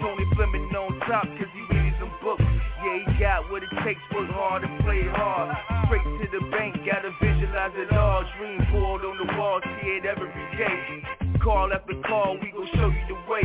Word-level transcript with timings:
Tony 0.00 0.24
Fleming 0.36 0.68
on 0.76 1.00
top 1.08 1.24
cause 1.24 1.50
he 1.52 1.62
reading 1.72 1.94
some 1.98 2.12
books. 2.22 2.44
Yeah, 2.44 2.98
he 3.00 3.18
got 3.18 3.50
what 3.50 3.62
it 3.62 3.72
takes, 3.84 4.00
work 4.14 4.28
hard 4.30 4.64
and 4.64 4.72
play 4.84 5.02
hard. 5.08 5.56
Straight 5.86 6.04
to 6.04 6.26
the 6.28 6.42
bank, 6.52 6.76
gotta 6.84 7.10
visualize 7.20 7.72
it 7.74 7.90
all. 7.96 8.24
Dream 8.38 8.60
board 8.70 9.02
on 9.04 9.16
the 9.18 9.28
wall, 9.36 9.60
see 9.64 9.98
it 9.98 10.04
every 10.04 10.28
day. 10.56 11.38
Call 11.42 11.72
after 11.72 11.96
call, 12.06 12.36
we 12.40 12.52
gon' 12.52 12.68
show 12.76 12.90
you 12.92 13.04
the 13.08 13.18
way. 13.30 13.44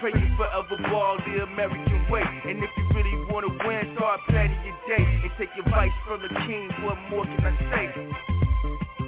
Pray 0.00 0.12
you 0.14 0.28
forever 0.36 0.76
ball 0.90 1.18
the 1.26 1.44
American 1.44 2.10
way. 2.10 2.24
And 2.24 2.58
if 2.58 2.70
you 2.76 2.84
really 2.94 3.16
wanna 3.30 3.52
win, 3.66 3.94
start 3.94 4.20
planning 4.28 4.58
your 4.64 4.78
day. 4.88 5.04
And 5.04 5.30
take 5.38 5.50
advice 5.64 5.94
from 6.08 6.22
the 6.22 6.32
king, 6.46 6.70
what 6.82 6.98
more 7.10 7.24
can 7.24 7.44
I 7.44 7.54
say? 7.70 7.86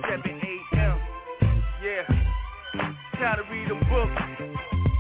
7 0.07 0.21
a.m. 0.23 1.01
Yeah. 1.83 2.07
Time 3.19 3.37
to 3.39 3.45
read 3.51 3.71
a 3.71 3.79
book. 3.91 4.11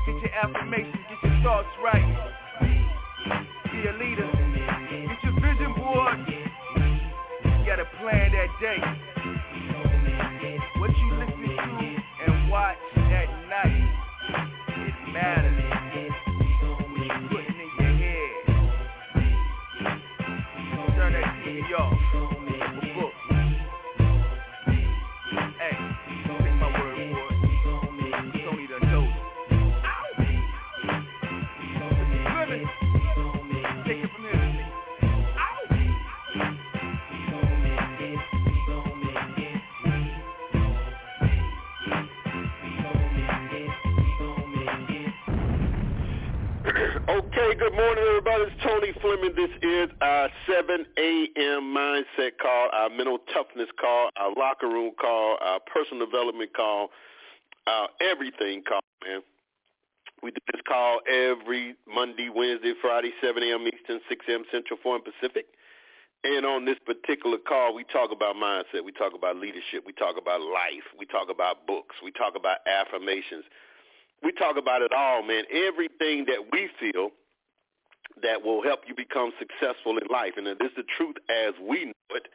Get 0.06 0.16
your 0.20 0.34
affirmations, 0.42 1.13
thoughts 1.45 1.68
right. 1.84 2.00
Be 3.71 3.84
a 3.86 3.93
leader. 4.00 4.30
Get 4.89 5.22
your 5.22 5.34
vision 5.34 5.75
board. 5.76 6.17
You 7.44 7.67
gotta 7.67 7.84
plan 8.00 8.32
that 8.32 8.48
day. 8.62 8.80
What 10.80 10.90
you 10.96 11.14
listen 11.18 11.43
to 11.44 12.32
and 12.32 12.50
watch 12.50 12.79
at 12.96 13.29
night. 13.53 13.76
It 14.89 14.94
matters. 15.12 16.12
What 16.90 17.04
you 17.04 17.29
putting 17.29 17.61
in 17.61 17.70
your 17.79 17.95
head. 18.00 18.45
Turn 20.96 21.12
that 21.12 21.29
TV 21.45 21.61
off. 21.79 22.43
Okay, 47.15 47.55
good 47.59 47.77
morning, 47.77 48.05
everybody. 48.09 48.43
It's 48.51 48.59
Tony 48.62 48.91
Fleming. 49.01 49.34
This 49.37 49.51
is 49.62 49.89
our 50.03 50.29
7 50.51 50.84
a.m. 50.98 51.62
mindset 51.71 52.39
call, 52.43 52.71
our 52.73 52.91
mental 52.91 53.19
toughness 53.33 53.69
call, 53.81 54.11
our 54.17 54.33
locker 54.34 54.67
room 54.67 54.93
call, 55.01 55.39
our 55.41 55.61
personal 55.73 56.06
development 56.06 56.51
call, 56.56 56.91
our 57.69 57.89
everything 58.01 58.62
call, 58.67 58.81
man. 59.06 59.21
We 60.23 60.33
do 60.33 60.41
this 60.53 60.62
call 60.67 61.01
every 61.06 61.77
Monday, 61.87 62.31
Wednesday, 62.34 62.75
Friday, 62.81 63.12
7 63.23 63.43
a.m. 63.43 63.62
Eastern, 63.69 64.01
6 64.09 64.27
a.m. 64.28 64.43
Central, 64.51 64.78
4 64.83 64.97
a.m. 64.97 65.03
Pacific. 65.06 65.47
And 66.25 66.45
on 66.47 66.65
this 66.65 66.78
particular 66.84 67.39
call, 67.39 67.75
we 67.75 67.84
talk 67.84 68.11
about 68.11 68.34
mindset. 68.34 68.83
We 68.84 68.93
talk 68.93 69.12
about 69.15 69.37
leadership. 69.37 69.84
We 69.87 69.93
talk 69.93 70.17
about 70.19 70.41
life. 70.41 70.89
We 70.99 71.06
talk 71.06 71.28
about 71.31 71.67
books. 71.67 71.95
We 72.03 72.11
talk 72.11 72.34
about 72.34 72.59
affirmations 72.67 73.45
we 74.25 74.33
talk 74.33 74.56
about 74.56 74.83
it 74.83 74.92
all, 74.92 75.22
man. 75.22 75.44
Everything 75.53 76.25
that 76.27 76.41
we 76.53 76.69
feel 76.80 77.11
that 78.22 78.42
will 78.42 78.62
help 78.62 78.81
you 78.86 78.94
become 78.94 79.33
successful 79.39 79.98
in 79.98 80.06
life. 80.11 80.33
And 80.36 80.47
this 80.47 80.70
is 80.70 80.77
the 80.77 80.89
truth 80.97 81.16
as 81.28 81.55
we 81.61 81.86
know 81.86 82.16
it. 82.16 82.28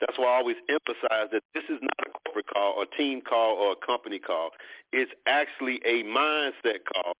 That's 0.00 0.18
why 0.18 0.26
I 0.26 0.36
always 0.36 0.56
emphasize 0.68 1.30
that 1.32 1.42
this 1.54 1.64
is 1.64 1.78
not 1.80 2.06
a 2.06 2.10
corporate 2.24 2.46
call 2.52 2.74
or 2.76 2.84
team 2.98 3.22
call 3.22 3.56
or 3.56 3.72
a 3.72 3.86
company 3.86 4.18
call. 4.18 4.50
It's 4.92 5.10
actually 5.26 5.80
a 5.86 6.02
mindset 6.04 6.84
call. 6.92 7.14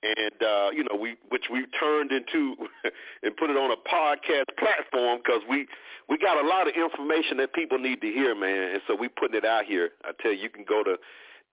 And, 0.00 0.42
uh, 0.42 0.70
you 0.72 0.84
know, 0.84 0.96
we, 0.98 1.16
which 1.28 1.46
we've 1.52 1.66
turned 1.78 2.12
into 2.12 2.54
and 3.22 3.36
put 3.36 3.50
it 3.50 3.56
on 3.56 3.72
a 3.72 3.80
podcast 3.88 4.46
platform 4.56 5.18
because 5.22 5.42
we, 5.50 5.66
we 6.08 6.16
got 6.16 6.42
a 6.42 6.46
lot 6.46 6.68
of 6.68 6.74
information 6.74 7.36
that 7.38 7.52
people 7.52 7.78
need 7.78 8.00
to 8.00 8.06
hear, 8.06 8.34
man. 8.34 8.74
And 8.74 8.82
so 8.86 8.94
we 8.94 9.08
putting 9.08 9.36
it 9.36 9.44
out 9.44 9.64
here. 9.64 9.90
I 10.04 10.12
tell 10.22 10.32
you, 10.32 10.38
you 10.38 10.50
can 10.50 10.64
go 10.66 10.84
to 10.84 10.96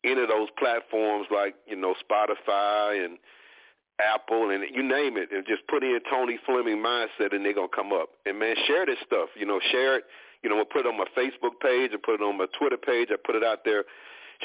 any 0.06 0.22
of 0.22 0.30
those 0.30 0.50
platforms 0.58 1.28
like, 1.32 1.56
you 1.68 1.76
know, 1.76 1.96
Spotify 2.00 3.04
and 3.04 3.18
Apple 4.00 4.50
and 4.50 4.64
you 4.74 4.84
name 4.84 5.18
it 5.18 5.30
and 5.32 5.46
just 5.48 5.66
put 5.68 5.84
in 5.84 6.00
Tony 6.10 6.38
Fleming 6.46 6.78
mindset 6.78 7.34
and 7.34 7.46
they're 7.46 7.54
to 7.54 7.68
come 7.74 7.94
up. 7.94 8.10
And 8.26 8.40
man, 8.40 8.56
share 8.68 8.86
this 8.86 8.98
stuff, 9.06 9.30
you 9.36 9.46
know, 9.46 9.60
share 9.72 9.98
it. 9.98 10.06
You 10.44 10.50
know, 10.50 10.58
we'll 10.58 10.66
put 10.66 10.86
it 10.86 10.88
on 10.88 10.98
my 10.98 11.10
Facebook 11.18 11.60
page 11.62 11.92
or 11.94 11.98
put 11.98 12.16
it 12.16 12.22
on 12.22 12.38
my 12.38 12.46
Twitter 12.60 12.78
page. 12.78 13.10
I 13.12 13.16
put 13.26 13.36
it 13.36 13.44
out 13.44 13.66
there. 13.66 13.84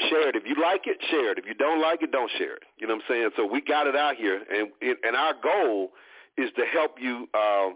Share 0.09 0.29
it. 0.29 0.35
If 0.35 0.43
you 0.47 0.55
like 0.59 0.87
it, 0.87 0.97
share 1.11 1.33
it. 1.33 1.37
If 1.37 1.45
you 1.45 1.53
don't 1.53 1.81
like 1.81 2.01
it, 2.01 2.11
don't 2.11 2.31
share 2.37 2.55
it. 2.55 2.63
You 2.79 2.87
know 2.87 2.95
what 2.95 3.03
I'm 3.09 3.13
saying? 3.13 3.29
So 3.35 3.45
we 3.45 3.61
got 3.61 3.87
it 3.87 3.95
out 3.95 4.15
here. 4.15 4.41
And, 4.49 4.71
and 4.81 5.15
our 5.15 5.33
goal 5.43 5.91
is 6.37 6.49
to 6.55 6.63
help 6.65 6.95
you 6.99 7.27
uh, 7.35 7.69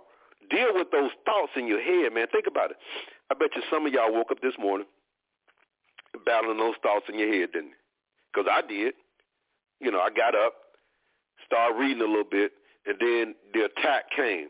deal 0.49 0.73
with 0.73 0.89
those 0.91 1.11
thoughts 1.25 1.51
in 1.55 1.67
your 1.67 1.81
head, 1.81 2.13
man. 2.13 2.27
Think 2.31 2.47
about 2.47 2.71
it. 2.71 2.77
I 3.29 3.35
bet 3.35 3.49
you 3.55 3.61
some 3.69 3.85
of 3.85 3.93
y'all 3.93 4.13
woke 4.13 4.31
up 4.31 4.41
this 4.41 4.53
morning 4.57 4.87
battling 6.25 6.57
those 6.57 6.75
thoughts 6.81 7.05
in 7.09 7.19
your 7.19 7.31
head, 7.31 7.51
didn't 7.53 7.69
you? 7.69 7.81
Because 8.33 8.49
I 8.51 8.65
did. 8.67 8.93
You 9.79 9.91
know, 9.91 9.99
I 9.99 10.09
got 10.09 10.35
up, 10.35 10.53
started 11.45 11.77
reading 11.77 12.01
a 12.01 12.07
little 12.07 12.29
bit, 12.29 12.51
and 12.85 12.97
then 12.99 13.35
the 13.53 13.65
attack 13.65 14.05
came. 14.15 14.47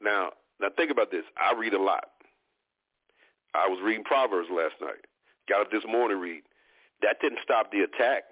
Now, 0.00 0.30
now 0.60 0.68
think 0.76 0.90
about 0.90 1.10
this. 1.10 1.24
I 1.36 1.58
read 1.58 1.74
a 1.74 1.82
lot. 1.82 2.04
I 3.54 3.68
was 3.68 3.78
reading 3.82 4.04
Proverbs 4.04 4.48
last 4.50 4.74
night. 4.80 5.04
Got 5.48 5.62
up 5.62 5.70
this 5.70 5.84
morning 5.88 6.18
read. 6.18 6.42
That 7.02 7.16
didn't 7.20 7.38
stop 7.42 7.72
the 7.72 7.80
attack. 7.80 8.24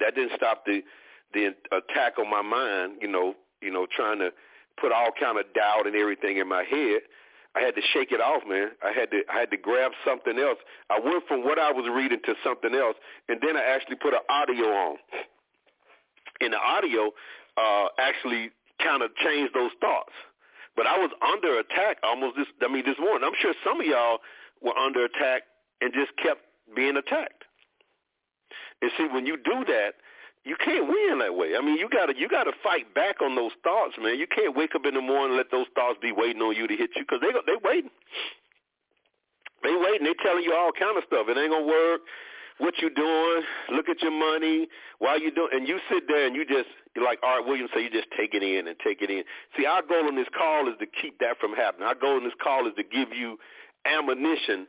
That 0.00 0.14
didn't 0.14 0.32
stop 0.36 0.64
the 0.64 0.82
the 1.34 1.54
attack 1.72 2.18
on 2.18 2.28
my 2.30 2.42
mind. 2.42 2.98
You 3.00 3.08
know, 3.08 3.34
you 3.60 3.70
know, 3.70 3.86
trying 3.94 4.18
to 4.18 4.30
put 4.80 4.92
all 4.92 5.10
kind 5.18 5.38
of 5.38 5.52
doubt 5.54 5.86
and 5.86 5.96
everything 5.96 6.38
in 6.38 6.48
my 6.48 6.64
head. 6.64 7.00
I 7.54 7.60
had 7.60 7.74
to 7.74 7.82
shake 7.92 8.12
it 8.12 8.20
off, 8.20 8.42
man. 8.48 8.70
I 8.82 8.92
had 8.92 9.10
to 9.10 9.22
I 9.28 9.40
had 9.40 9.50
to 9.50 9.56
grab 9.56 9.92
something 10.06 10.38
else. 10.38 10.58
I 10.88 10.98
went 10.98 11.26
from 11.28 11.44
what 11.44 11.58
I 11.58 11.70
was 11.70 11.86
reading 11.92 12.20
to 12.24 12.34
something 12.42 12.74
else, 12.74 12.96
and 13.28 13.40
then 13.42 13.56
I 13.56 13.62
actually 13.62 13.96
put 13.96 14.14
an 14.14 14.24
audio 14.28 14.64
on. 14.64 14.96
And 16.40 16.52
the 16.52 16.58
audio 16.58 17.10
uh, 17.56 17.88
actually 17.98 18.50
kind 18.82 19.02
of 19.02 19.14
changed 19.16 19.54
those 19.54 19.70
thoughts. 19.80 20.12
But 20.76 20.86
I 20.86 20.98
was 20.98 21.10
under 21.20 21.58
attack 21.58 21.98
almost 22.02 22.36
this. 22.36 22.46
I 22.62 22.72
mean, 22.72 22.84
this 22.86 22.98
morning. 22.98 23.22
I'm 23.28 23.36
sure 23.40 23.54
some 23.64 23.80
of 23.80 23.86
y'all 23.86 24.18
were 24.62 24.76
under 24.76 25.04
attack 25.04 25.42
and 25.80 25.92
just 25.92 26.16
kept 26.16 26.40
being 26.74 26.96
attacked. 26.96 27.44
And 28.80 28.90
see, 28.96 29.06
when 29.12 29.26
you 29.26 29.36
do 29.36 29.64
that, 29.66 29.94
you 30.44 30.56
can't 30.58 30.88
win 30.88 31.20
that 31.20 31.34
way. 31.34 31.54
I 31.56 31.62
mean, 31.62 31.78
you 31.78 31.88
gotta 31.88 32.14
you 32.16 32.28
gotta 32.28 32.52
fight 32.62 32.92
back 32.94 33.22
on 33.22 33.36
those 33.36 33.52
thoughts, 33.62 33.94
man. 34.00 34.18
You 34.18 34.26
can't 34.26 34.56
wake 34.56 34.74
up 34.74 34.86
in 34.86 34.94
the 34.94 35.00
morning 35.00 35.30
and 35.30 35.36
let 35.36 35.50
those 35.50 35.66
thoughts 35.74 35.98
be 36.02 36.10
waiting 36.10 36.42
on 36.42 36.56
you 36.56 36.66
to 36.66 36.76
hit 36.76 36.90
you 36.96 37.02
because 37.02 37.20
they 37.20 37.30
they 37.46 37.58
waiting. 37.62 37.90
They 39.62 39.74
waiting. 39.76 40.04
They 40.04 40.14
telling 40.22 40.42
you 40.42 40.54
all 40.54 40.72
kind 40.74 40.98
of 40.98 41.04
stuff. 41.06 41.26
It 41.28 41.38
ain't 41.38 41.52
gonna 41.52 41.66
work. 41.66 42.02
What 42.58 42.74
you 42.82 42.90
doing? 42.90 43.42
Look 43.70 43.88
at 43.88 44.02
your 44.02 44.10
money. 44.10 44.68
Why 44.98 45.16
you 45.16 45.30
doing? 45.30 45.50
And 45.52 45.66
you 45.66 45.78
sit 45.90 46.04
there 46.08 46.26
and 46.26 46.34
you 46.34 46.44
just 46.44 46.68
you're 46.94 47.04
like 47.04 47.20
Art 47.22 47.46
Williams 47.46 47.70
say. 47.74 47.82
You 47.82 47.90
just 47.90 48.10
take 48.18 48.34
it 48.34 48.42
in 48.42 48.66
and 48.66 48.76
take 48.82 49.00
it 49.00 49.10
in. 49.10 49.22
See, 49.56 49.64
our 49.64 49.82
goal 49.82 50.08
in 50.08 50.16
this 50.16 50.28
call 50.36 50.68
is 50.68 50.74
to 50.80 50.86
keep 50.86 51.18
that 51.20 51.38
from 51.38 51.54
happening. 51.54 51.86
Our 51.86 51.94
goal 51.94 52.18
in 52.18 52.24
this 52.24 52.38
call 52.42 52.66
is 52.66 52.74
to 52.76 52.82
give 52.82 53.14
you 53.14 53.38
ammunition 53.86 54.66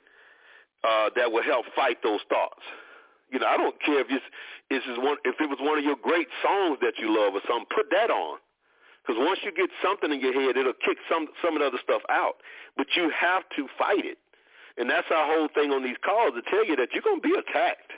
uh, 0.84 1.10
that 1.16 1.32
will 1.32 1.44
help 1.44 1.66
fight 1.76 1.98
those 2.04 2.22
thoughts. 2.30 2.62
You 3.34 3.40
know, 3.42 3.50
I 3.50 3.58
don't 3.58 3.76
care 3.82 4.00
if 4.00 4.08
it's, 4.14 4.24
it's 4.70 4.86
one, 5.02 5.18
if 5.26 5.42
it 5.42 5.50
was 5.50 5.58
one 5.60 5.78
of 5.78 5.84
your 5.84 5.98
great 5.98 6.30
songs 6.46 6.78
that 6.86 7.02
you 7.02 7.10
love 7.10 7.34
or 7.34 7.42
something, 7.50 7.66
put 7.74 7.90
that 7.90 8.14
on. 8.14 8.38
Because 9.02 9.20
once 9.20 9.40
you 9.44 9.52
get 9.52 9.74
something 9.84 10.14
in 10.14 10.22
your 10.22 10.32
head, 10.32 10.56
it'll 10.56 10.78
kick 10.80 10.96
some 11.12 11.28
some 11.44 11.58
of 11.58 11.60
the 11.60 11.68
other 11.68 11.82
stuff 11.84 12.06
out. 12.08 12.40
But 12.78 12.96
you 12.96 13.12
have 13.12 13.44
to 13.58 13.68
fight 13.76 14.06
it. 14.06 14.22
And 14.78 14.90
that's 14.90 15.10
our 15.12 15.26
whole 15.28 15.50
thing 15.54 15.74
on 15.74 15.84
these 15.84 16.00
calls 16.06 16.34
to 16.34 16.42
tell 16.50 16.66
you 16.66 16.78
that 16.78 16.94
you're 16.94 17.04
to 17.04 17.20
be 17.22 17.36
attacked. 17.36 17.92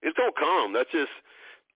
It's 0.00 0.16
to 0.16 0.30
come. 0.38 0.72
That's 0.72 0.90
just, 0.90 1.12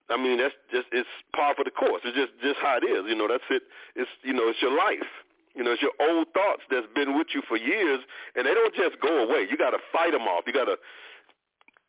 I 0.08 0.16
mean, 0.16 0.38
that's 0.38 0.54
just, 0.70 0.86
it's 0.92 1.08
par 1.34 1.54
for 1.56 1.64
the 1.64 1.70
course. 1.70 2.02
It's 2.04 2.16
just, 2.16 2.32
just 2.40 2.58
how 2.62 2.78
it 2.80 2.86
is. 2.86 3.04
You 3.08 3.16
know, 3.16 3.28
that's 3.28 3.44
it. 3.50 3.62
It's, 3.94 4.10
you 4.22 4.32
know, 4.32 4.48
it's 4.48 4.62
your 4.62 4.72
life. 4.72 5.10
You 5.54 5.64
know, 5.64 5.72
it's 5.72 5.82
your 5.82 5.96
old 6.00 6.28
thoughts 6.32 6.62
that's 6.70 6.86
been 6.94 7.16
with 7.16 7.28
you 7.32 7.42
for 7.48 7.56
years, 7.56 8.00
and 8.36 8.44
they 8.44 8.52
don't 8.52 8.74
just 8.74 9.00
go 9.00 9.24
away. 9.24 9.48
You 9.48 9.56
got 9.56 9.70
to 9.70 9.80
fight 9.92 10.12
them 10.12 10.28
off. 10.28 10.44
You 10.46 10.52
got 10.52 10.66
to 10.66 10.76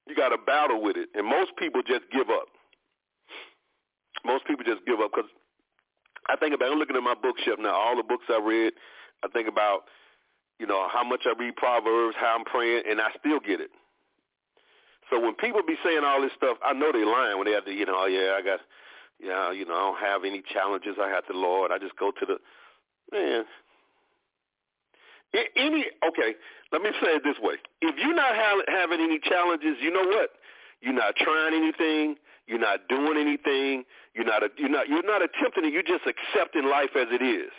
you 0.07 0.15
got 0.15 0.29
to 0.29 0.37
battle 0.37 0.81
with 0.81 0.97
it, 0.97 1.09
and 1.13 1.25
most 1.25 1.55
people 1.57 1.81
just 1.81 2.03
give 2.11 2.29
up. 2.29 2.47
Most 4.25 4.45
people 4.45 4.65
just 4.65 4.85
give 4.85 4.99
up 4.99 5.11
because 5.13 5.29
I 6.29 6.35
think 6.35 6.53
about. 6.53 6.71
I'm 6.71 6.79
looking 6.79 6.95
at 6.95 7.03
my 7.03 7.15
bookshelf 7.15 7.59
now. 7.59 7.75
All 7.75 7.95
the 7.95 8.03
books 8.03 8.25
I 8.29 8.39
read, 8.43 8.73
I 9.23 9.27
think 9.29 9.47
about, 9.47 9.83
you 10.59 10.67
know, 10.67 10.87
how 10.91 11.03
much 11.03 11.23
I 11.25 11.33
read 11.37 11.55
Proverbs, 11.55 12.15
how 12.19 12.35
I'm 12.37 12.45
praying, 12.45 12.83
and 12.89 12.99
I 12.99 13.09
still 13.19 13.39
get 13.39 13.61
it. 13.61 13.71
So 15.09 15.19
when 15.19 15.35
people 15.35 15.61
be 15.65 15.77
saying 15.83 16.03
all 16.03 16.21
this 16.21 16.31
stuff, 16.35 16.57
I 16.63 16.73
know 16.73 16.91
they 16.91 17.05
lying 17.05 17.37
when 17.37 17.45
they 17.47 17.53
have 17.53 17.65
to, 17.65 17.71
you 17.71 17.85
know, 17.85 17.95
oh, 17.95 18.07
yeah, 18.07 18.35
I 18.37 18.41
got, 18.41 18.59
yeah, 19.19 19.51
you 19.51 19.65
know, 19.65 19.73
I 19.73 19.79
don't 19.79 19.99
have 19.99 20.25
any 20.25 20.43
challenges. 20.51 20.97
I 21.01 21.07
have 21.07 21.23
the 21.29 21.37
Lord. 21.37 21.71
I 21.71 21.77
just 21.77 21.95
go 21.95 22.11
to 22.11 22.25
the, 22.25 22.37
man. 23.11 23.45
Any 25.33 25.85
okay, 26.07 26.35
let 26.71 26.81
me 26.81 26.89
say 27.03 27.11
it 27.15 27.23
this 27.23 27.37
way: 27.41 27.55
if 27.81 27.95
you're 27.97 28.15
not 28.15 28.33
ha- 28.33 28.63
having 28.67 29.01
any 29.01 29.19
challenges, 29.19 29.77
you 29.81 29.91
know 29.91 30.05
what? 30.07 30.31
You're 30.81 30.93
not 30.93 31.15
trying 31.15 31.53
anything. 31.53 32.15
You're 32.47 32.59
not 32.59 32.87
doing 32.87 33.17
anything. 33.17 33.83
You're 34.15 34.25
not 34.25 34.43
a, 34.43 34.49
you're 34.57 34.69
not 34.69 34.87
you're 34.87 35.03
not 35.03 35.21
attempting 35.21 35.65
it. 35.65 35.73
You're 35.73 35.83
just 35.83 36.07
accepting 36.07 36.65
life 36.65 36.95
as 36.95 37.07
it 37.11 37.21
is. 37.21 37.51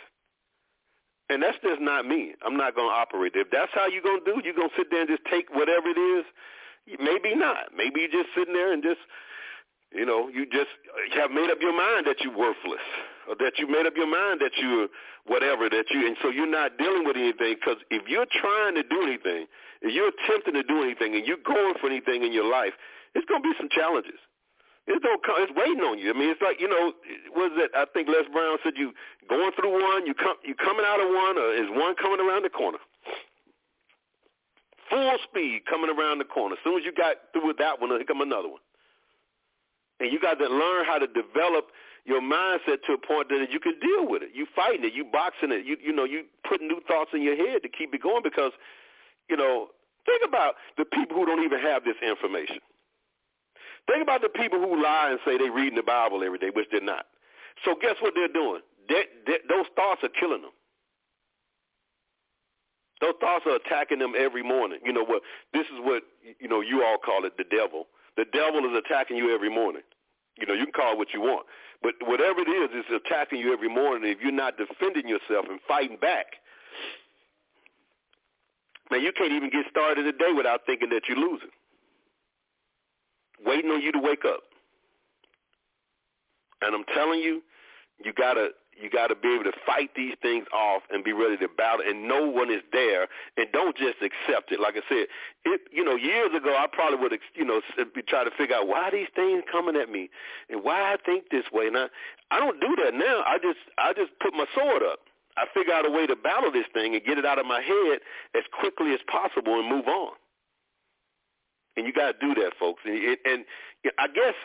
And 1.29 1.43
that's 1.43 1.57
just 1.61 1.79
not 1.79 2.05
me. 2.07 2.33
I'm 2.43 2.57
not 2.57 2.75
going 2.75 2.89
to 2.89 2.93
operate. 2.93 3.33
If 3.35 3.51
that's 3.51 3.71
how 3.73 3.85
you're 3.85 4.01
going 4.01 4.25
to 4.25 4.33
do, 4.33 4.41
you're 4.43 4.57
going 4.57 4.69
to 4.69 4.75
sit 4.75 4.89
there 4.89 5.01
and 5.01 5.09
just 5.09 5.21
take 5.29 5.53
whatever 5.53 5.87
it 5.87 5.99
is. 5.99 6.25
Maybe 6.97 7.35
not. 7.37 7.69
Maybe 7.77 8.01
you're 8.01 8.23
just 8.23 8.33
sitting 8.33 8.53
there 8.53 8.73
and 8.73 8.81
just, 8.81 8.97
you 9.91 10.05
know, 10.05 10.29
you 10.29 10.45
just 10.45 10.69
have 11.17 11.31
made 11.31 11.49
up 11.49 11.57
your 11.61 11.73
mind 11.73 12.05
that 12.05 12.21
you're 12.21 12.35
worthless, 12.35 12.83
or 13.27 13.35
that 13.41 13.57
you 13.57 13.65
made 13.65 13.85
up 13.85 13.93
your 13.97 14.09
mind 14.09 14.39
that 14.41 14.53
you're 14.57 14.87
whatever 15.25 15.69
that 15.69 15.85
you, 15.89 16.05
and 16.05 16.17
so 16.21 16.29
you're 16.29 16.49
not 16.49 16.77
dealing 16.77 17.05
with 17.05 17.17
anything. 17.17 17.57
Because 17.57 17.81
if 17.89 18.07
you're 18.07 18.29
trying 18.29 18.75
to 18.75 18.83
do 18.83 19.01
anything, 19.01 19.45
if 19.81 19.93
you're 19.93 20.13
attempting 20.13 20.53
to 20.53 20.63
do 20.63 20.83
anything, 20.83 21.15
and 21.15 21.25
you're 21.25 21.41
going 21.41 21.73
for 21.81 21.87
anything 21.87 22.23
in 22.23 22.31
your 22.33 22.45
life, 22.45 22.73
it's 23.15 23.25
going 23.25 23.41
to 23.41 23.47
be 23.49 23.55
some 23.57 23.69
challenges. 23.69 24.21
It's 24.85 25.01
don't 25.01 25.21
come. 25.25 25.37
It's 25.41 25.53
waiting 25.53 25.81
on 25.85 25.97
you. 25.97 26.09
I 26.09 26.17
mean, 26.17 26.29
it's 26.29 26.41
like 26.41 26.61
you 26.61 26.69
know, 26.69 26.93
was 27.33 27.53
it? 27.57 27.69
I 27.73 27.85
think 27.93 28.09
Les 28.09 28.25
Brown 28.33 28.57
said 28.63 28.73
you 28.77 28.93
going 29.29 29.53
through 29.53 29.73
one, 29.73 30.05
you 30.05 30.13
come, 30.13 30.37
you 30.45 30.53
coming 30.53 30.85
out 30.85 31.01
of 31.01 31.09
one, 31.09 31.37
or 31.37 31.53
is 31.53 31.69
one 31.69 31.93
coming 31.97 32.21
around 32.21 32.45
the 32.45 32.49
corner? 32.49 32.77
Full 34.89 35.17
speed 35.29 35.61
coming 35.69 35.93
around 35.93 36.17
the 36.17 36.25
corner. 36.25 36.57
As 36.57 36.61
soon 36.63 36.77
as 36.77 36.85
you 36.85 36.93
got 36.93 37.17
through 37.33 37.45
with 37.45 37.57
that 37.57 37.79
one, 37.81 37.89
here 37.89 38.01
come 38.05 38.21
another 38.21 38.49
one. 38.49 38.61
And 39.99 40.11
you 40.11 40.19
got 40.19 40.35
to 40.39 40.47
learn 40.47 40.85
how 40.85 40.97
to 40.97 41.07
develop 41.07 41.71
your 42.05 42.21
mindset 42.21 42.81
to 42.87 42.93
a 42.93 42.97
point 42.97 43.29
that 43.29 43.47
you 43.51 43.59
can 43.59 43.79
deal 43.79 44.07
with 44.07 44.23
it. 44.23 44.29
You 44.33 44.47
fighting 44.55 44.85
it, 44.85 44.93
you 44.93 45.05
boxing 45.05 45.51
it, 45.51 45.65
you 45.65 45.77
you 45.83 45.93
know, 45.93 46.05
you 46.05 46.23
putting 46.47 46.67
new 46.67 46.81
thoughts 46.87 47.11
in 47.13 47.21
your 47.21 47.35
head 47.35 47.61
to 47.63 47.69
keep 47.69 47.93
it 47.93 48.01
going 48.01 48.23
because, 48.23 48.51
you 49.29 49.37
know, 49.37 49.67
think 50.05 50.21
about 50.25 50.55
the 50.77 50.85
people 50.85 51.17
who 51.17 51.25
don't 51.25 51.43
even 51.43 51.59
have 51.59 51.83
this 51.83 51.97
information. 52.01 52.59
Think 53.87 54.03
about 54.03 54.21
the 54.21 54.29
people 54.29 54.59
who 54.59 54.81
lie 54.81 55.09
and 55.11 55.19
say 55.25 55.37
they 55.37 55.49
reading 55.49 55.75
the 55.75 55.83
Bible 55.83 56.23
every 56.23 56.37
day, 56.37 56.51
which 56.53 56.67
they're 56.71 56.81
not. 56.81 57.05
So 57.65 57.75
guess 57.79 57.95
what 57.99 58.13
they're 58.15 58.27
doing? 58.27 58.61
They, 58.87 59.03
they, 59.25 59.37
those 59.49 59.65
thoughts 59.75 60.01
are 60.03 60.09
killing 60.09 60.41
them. 60.41 60.51
Those 63.01 63.13
thoughts 63.19 63.45
are 63.47 63.55
attacking 63.55 63.99
them 63.99 64.13
every 64.17 64.43
morning. 64.43 64.79
You 64.83 64.93
know 64.93 65.05
what? 65.05 65.21
This 65.53 65.65
is 65.67 65.79
what 65.79 66.03
you 66.39 66.49
know. 66.49 66.59
You 66.59 66.83
all 66.83 66.97
call 66.97 67.23
it 67.25 67.37
the 67.37 67.45
devil. 67.45 67.87
The 68.19 68.25
devil 68.33 68.59
is 68.67 68.75
attacking 68.75 69.15
you 69.15 69.33
every 69.33 69.49
morning. 69.49 69.83
You 70.37 70.45
know, 70.45 70.53
you 70.53 70.65
can 70.65 70.73
call 70.73 70.91
it 70.91 70.97
what 70.97 71.13
you 71.13 71.21
want, 71.21 71.45
but 71.81 71.93
whatever 72.01 72.41
it 72.41 72.49
is, 72.51 72.69
it's 72.73 73.05
attacking 73.05 73.39
you 73.39 73.53
every 73.53 73.69
morning. 73.69 74.11
If 74.11 74.19
you're 74.21 74.33
not 74.33 74.57
defending 74.57 75.07
yourself 75.07 75.45
and 75.49 75.57
fighting 75.65 75.95
back, 75.95 76.25
man, 78.91 79.03
you 79.03 79.13
can't 79.13 79.31
even 79.31 79.49
get 79.49 79.63
started 79.71 80.05
a 80.05 80.11
day 80.11 80.33
without 80.35 80.65
thinking 80.65 80.89
that 80.89 81.03
you're 81.07 81.17
losing 81.17 81.47
waiting 83.45 83.71
on 83.71 83.81
you 83.81 83.93
to 83.93 83.99
wake 83.99 84.25
up. 84.25 84.43
And 86.61 86.75
I'm 86.75 86.83
telling 86.93 87.21
you, 87.21 87.41
you 88.03 88.11
gotta 88.11 88.49
you 88.81 88.89
gotta 88.89 89.15
be 89.15 89.33
able 89.33 89.45
to 89.45 89.57
fight 89.65 89.91
these 89.95 90.15
things 90.21 90.45
off 90.53 90.83
and 90.89 91.03
be 91.03 91.13
ready 91.13 91.37
to 91.37 91.47
battle. 91.47 91.85
And 91.85 92.07
no 92.07 92.27
one 92.27 92.51
is 92.51 92.61
there, 92.71 93.07
and 93.37 93.47
don't 93.51 93.75
just 93.75 93.97
accept 94.01 94.51
it. 94.51 94.59
Like 94.59 94.75
I 94.75 94.81
said, 94.87 95.07
it 95.45 95.61
you 95.71 95.83
know 95.83 95.95
years 95.95 96.31
ago 96.35 96.55
I 96.57 96.67
probably 96.71 96.99
would 96.99 97.19
you 97.35 97.45
know 97.45 97.61
be 97.93 98.01
trying 98.01 98.29
to 98.29 98.35
figure 98.35 98.55
out 98.55 98.67
why 98.67 98.89
these 98.91 99.09
things 99.15 99.43
coming 99.51 99.75
at 99.75 99.89
me 99.89 100.09
and 100.49 100.63
why 100.63 100.93
I 100.93 100.97
think 101.05 101.29
this 101.29 101.45
way. 101.51 101.67
And 101.67 101.77
I 101.77 101.87
I 102.31 102.39
don't 102.39 102.59
do 102.59 102.75
that 102.83 102.93
now. 102.93 103.23
I 103.25 103.37
just 103.41 103.59
I 103.77 103.93
just 103.93 104.11
put 104.19 104.33
my 104.33 104.45
sword 104.55 104.83
up. 104.83 104.99
I 105.37 105.45
figure 105.53 105.73
out 105.73 105.85
a 105.85 105.91
way 105.91 106.05
to 106.05 106.15
battle 106.15 106.51
this 106.51 106.65
thing 106.73 106.95
and 106.95 107.03
get 107.03 107.17
it 107.17 107.25
out 107.25 107.39
of 107.39 107.45
my 107.45 107.61
head 107.61 107.99
as 108.35 108.43
quickly 108.59 108.93
as 108.93 108.99
possible 109.07 109.59
and 109.59 109.69
move 109.69 109.87
on 109.87 110.13
and 111.79 111.87
you 111.87 111.93
got 111.93 112.11
to 112.11 112.19
do 112.19 112.39
that, 112.41 112.51
folks. 112.59 112.81
And, 112.85 112.95
it, 112.95 113.19
and 113.23 113.45
I 113.97 114.07
guess 114.07 114.35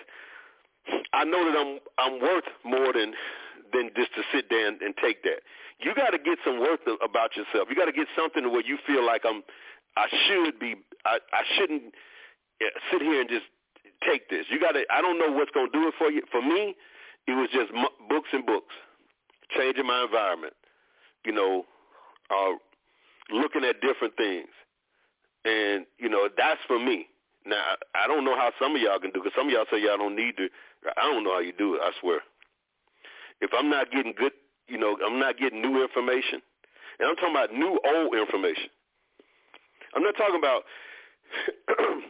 I 1.12 1.24
know 1.24 1.44
that 1.44 1.58
I'm 1.58 1.78
I'm 1.98 2.20
worth 2.20 2.44
more 2.64 2.92
than 2.92 3.14
than 3.74 3.90
just 3.96 4.14
to 4.14 4.22
sit 4.32 4.46
there 4.48 4.68
and, 4.68 4.80
and 4.80 4.94
take 4.96 5.22
that. 5.24 5.42
You 5.80 5.94
got 5.94 6.10
to 6.10 6.18
get 6.18 6.38
some 6.46 6.60
worth 6.60 6.80
about 7.02 7.36
yourself. 7.36 7.66
You 7.68 7.74
got 7.74 7.90
to 7.90 7.92
get 7.92 8.06
something 8.16 8.50
where 8.50 8.64
you 8.64 8.78
feel 8.86 9.04
like 9.04 9.22
I'm. 9.26 9.42
I 9.96 10.06
should 10.26 10.58
be. 10.58 10.74
I, 11.04 11.18
I 11.32 11.42
shouldn't 11.58 11.94
sit 12.90 13.02
here 13.02 13.20
and 13.20 13.28
just 13.28 13.46
take 14.08 14.30
this. 14.30 14.46
You 14.50 14.60
got 14.60 14.72
to. 14.72 14.84
I 14.90 15.02
don't 15.02 15.18
know 15.18 15.30
what's 15.32 15.50
going 15.50 15.70
to 15.70 15.74
do 15.74 15.88
it 15.88 15.94
for 15.98 16.10
you. 16.10 16.22
For 16.30 16.40
me, 16.40 16.74
it 17.26 17.32
was 17.32 17.48
just 17.52 17.72
books 18.08 18.28
and 18.32 18.46
books, 18.46 18.74
changing 19.56 19.86
my 19.86 20.04
environment. 20.04 20.54
You 21.24 21.32
know, 21.32 21.64
uh, 22.30 22.54
looking 23.34 23.64
at 23.64 23.80
different 23.80 24.16
things, 24.16 24.48
and 25.44 25.86
you 25.98 26.08
know 26.08 26.28
that's 26.36 26.60
for 26.66 26.78
me. 26.78 27.06
Now, 27.46 27.76
I 27.94 28.06
don't 28.06 28.24
know 28.24 28.36
how 28.36 28.52
some 28.60 28.74
of 28.74 28.80
y'all 28.80 28.98
can 28.98 29.10
do 29.10 29.20
because 29.20 29.36
some 29.36 29.48
of 29.48 29.52
y'all 29.52 29.66
say 29.70 29.82
y'all 29.82 29.98
don't 29.98 30.16
need 30.16 30.36
to. 30.38 30.48
I 30.96 31.02
don't 31.12 31.24
know 31.24 31.34
how 31.34 31.40
you 31.40 31.52
do 31.52 31.74
it, 31.74 31.80
I 31.82 31.90
swear. 32.00 32.20
If 33.40 33.50
I'm 33.56 33.70
not 33.70 33.90
getting 33.90 34.14
good, 34.16 34.32
you 34.68 34.78
know, 34.78 34.96
I'm 35.04 35.18
not 35.18 35.38
getting 35.38 35.60
new 35.60 35.82
information, 35.82 36.40
and 36.98 37.08
I'm 37.08 37.16
talking 37.16 37.34
about 37.34 37.52
new 37.52 37.78
old 37.84 38.14
information. 38.14 38.70
I'm 39.94 40.02
not 40.02 40.16
talking 40.16 40.38
about 40.38 40.62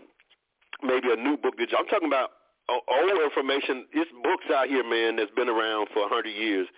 maybe 0.83 1.13
a 1.13 1.17
new 1.17 1.37
book. 1.37 1.55
I'm 1.59 1.87
talking 1.87 2.09
about 2.09 2.31
old 2.69 3.23
information. 3.23 3.87
It's 3.93 4.11
books 4.23 4.45
out 4.55 4.69
here, 4.69 4.85
man, 4.89 5.17
that's 5.17 5.31
been 5.33 5.49
around 5.49 5.89
for 5.93 6.01
a 6.01 6.09
100 6.09 6.29
years 6.29 6.69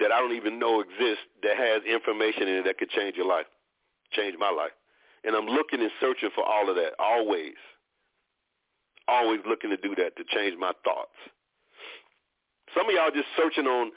that 0.00 0.12
I 0.12 0.18
don't 0.18 0.36
even 0.36 0.58
know 0.58 0.80
exist 0.80 1.20
that 1.42 1.56
has 1.56 1.82
information 1.84 2.48
in 2.48 2.56
it 2.56 2.64
that 2.64 2.78
could 2.78 2.90
change 2.90 3.16
your 3.16 3.26
life, 3.26 3.46
change 4.12 4.34
my 4.38 4.50
life. 4.50 4.72
And 5.24 5.36
I'm 5.36 5.46
looking 5.46 5.80
and 5.80 5.90
searching 6.00 6.30
for 6.34 6.44
all 6.44 6.68
of 6.70 6.76
that, 6.76 6.92
always 6.98 7.54
always 9.10 9.40
looking 9.46 9.70
to 9.70 9.76
do 9.76 9.94
that 9.96 10.16
to 10.16 10.24
change 10.24 10.56
my 10.58 10.72
thoughts. 10.84 11.18
Some 12.76 12.88
of 12.88 12.94
y'all 12.94 13.10
just 13.10 13.28
searching 13.36 13.66
on, 13.66 13.92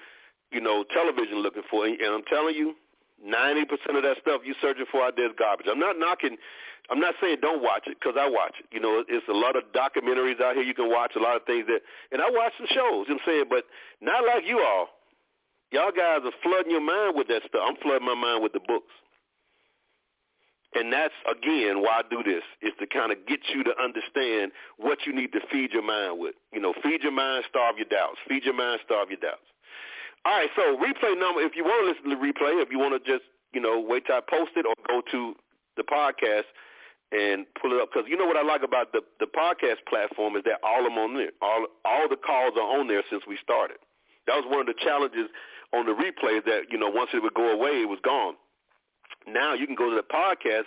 you 0.51 0.61
know, 0.61 0.83
television 0.93 1.41
looking 1.41 1.63
for 1.69 1.85
and 1.85 1.99
I'm 2.01 2.23
telling 2.29 2.55
you, 2.55 2.75
90% 3.23 3.95
of 3.95 4.03
that 4.03 4.17
stuff 4.21 4.41
you 4.43 4.53
searching 4.61 4.85
for 4.91 5.01
out 5.01 5.15
there 5.15 5.27
is 5.27 5.35
garbage. 5.39 5.67
I'm 5.69 5.79
not 5.79 5.97
knocking. 5.97 6.35
I'm 6.91 6.99
not 6.99 7.15
saying 7.21 7.37
don't 7.41 7.63
watch 7.63 7.87
it 7.87 7.95
because 7.99 8.19
I 8.19 8.27
watch 8.27 8.59
it. 8.59 8.67
You 8.71 8.81
know, 8.81 9.03
it's 9.07 9.27
a 9.29 9.33
lot 9.33 9.55
of 9.55 9.63
documentaries 9.71 10.41
out 10.41 10.55
here 10.55 10.63
you 10.63 10.73
can 10.73 10.89
watch, 10.89 11.13
a 11.15 11.23
lot 11.23 11.37
of 11.37 11.45
things 11.45 11.65
that, 11.67 11.79
and 12.11 12.21
I 12.21 12.29
watch 12.29 12.51
some 12.57 12.67
shows. 12.67 13.07
You 13.07 13.15
know 13.15 13.23
what 13.23 13.27
I'm 13.27 13.27
saying, 13.27 13.45
but 13.49 13.63
not 14.01 14.27
like 14.27 14.43
you 14.45 14.59
all. 14.59 14.89
Y'all 15.71 15.95
guys 15.95 16.21
are 16.27 16.35
flooding 16.43 16.71
your 16.71 16.83
mind 16.83 17.15
with 17.15 17.27
that 17.29 17.41
stuff. 17.47 17.63
I'm 17.63 17.79
flooding 17.81 18.05
my 18.05 18.13
mind 18.13 18.43
with 18.43 18.51
the 18.53 18.59
books. 18.59 18.91
And 20.75 20.91
that's, 20.91 21.13
again, 21.29 21.81
why 21.81 22.01
I 22.01 22.03
do 22.09 22.23
this, 22.23 22.41
is 22.61 22.73
to 22.79 22.87
kind 22.87 23.11
of 23.11 23.25
get 23.27 23.41
you 23.53 23.63
to 23.63 23.73
understand 23.77 24.51
what 24.77 25.05
you 25.05 25.13
need 25.13 25.31
to 25.33 25.39
feed 25.51 25.71
your 25.71 25.85
mind 25.85 26.19
with. 26.19 26.35
You 26.51 26.61
know, 26.61 26.73
feed 26.81 27.03
your 27.03 27.11
mind, 27.11 27.45
starve 27.47 27.77
your 27.77 27.85
doubts. 27.85 28.17
Feed 28.27 28.43
your 28.43 28.55
mind, 28.55 28.81
starve 28.83 29.09
your 29.09 29.19
doubts. 29.21 29.45
All 30.25 30.33
right, 30.33 30.49
so 30.55 30.77
replay 30.77 31.19
number, 31.19 31.41
if 31.41 31.55
you 31.55 31.63
want 31.63 31.85
to 31.85 31.89
listen 31.91 32.09
to 32.09 32.15
the 32.15 32.21
replay, 32.21 32.62
if 32.63 32.71
you 32.71 32.79
want 32.79 32.95
to 32.98 33.03
just, 33.05 33.27
you 33.53 33.62
know, 33.62 33.79
wait 33.79 34.07
till 34.07 34.15
I 34.15 34.21
post 34.21 34.51
it 34.55 34.65
or 34.65 34.74
go 34.88 35.01
to 35.12 35.36
the 35.77 35.83
podcast 35.83 36.50
and 37.12 37.45
pull 37.62 37.74
it 37.74 37.81
up. 37.81 37.89
Because 37.93 38.09
you 38.09 38.17
know 38.17 38.25
what 38.25 38.38
I 38.38 38.41
like 38.41 38.63
about 38.63 38.93
the, 38.93 39.01
the 39.19 39.27
podcast 39.27 39.86
platform 39.88 40.36
is 40.36 40.43
that 40.45 40.57
all 40.63 40.88
of 40.88 40.89
them 40.89 40.98
on 40.98 41.13
there. 41.13 41.36
All, 41.41 41.67
all 41.86 42.09
the 42.09 42.17
calls 42.17 42.53
are 42.57 42.79
on 42.79 42.88
there 42.88 43.03
since 43.12 43.24
we 43.27 43.38
started. 43.43 43.77
That 44.25 44.41
was 44.41 44.45
one 44.48 44.62
of 44.62 44.67
the 44.67 44.79
challenges 44.81 45.29
on 45.74 45.86
the 45.86 45.93
replay 45.93 46.43
that, 46.45 46.71
you 46.71 46.79
know, 46.79 46.89
once 46.89 47.12
it 47.13 47.21
would 47.21 47.36
go 47.36 47.51
away, 47.51 47.83
it 47.83 47.89
was 47.89 48.00
gone. 48.01 48.36
Now 49.27 49.53
you 49.53 49.65
can 49.65 49.75
go 49.75 49.89
to 49.89 49.96
the 49.96 50.03
podcast 50.03 50.65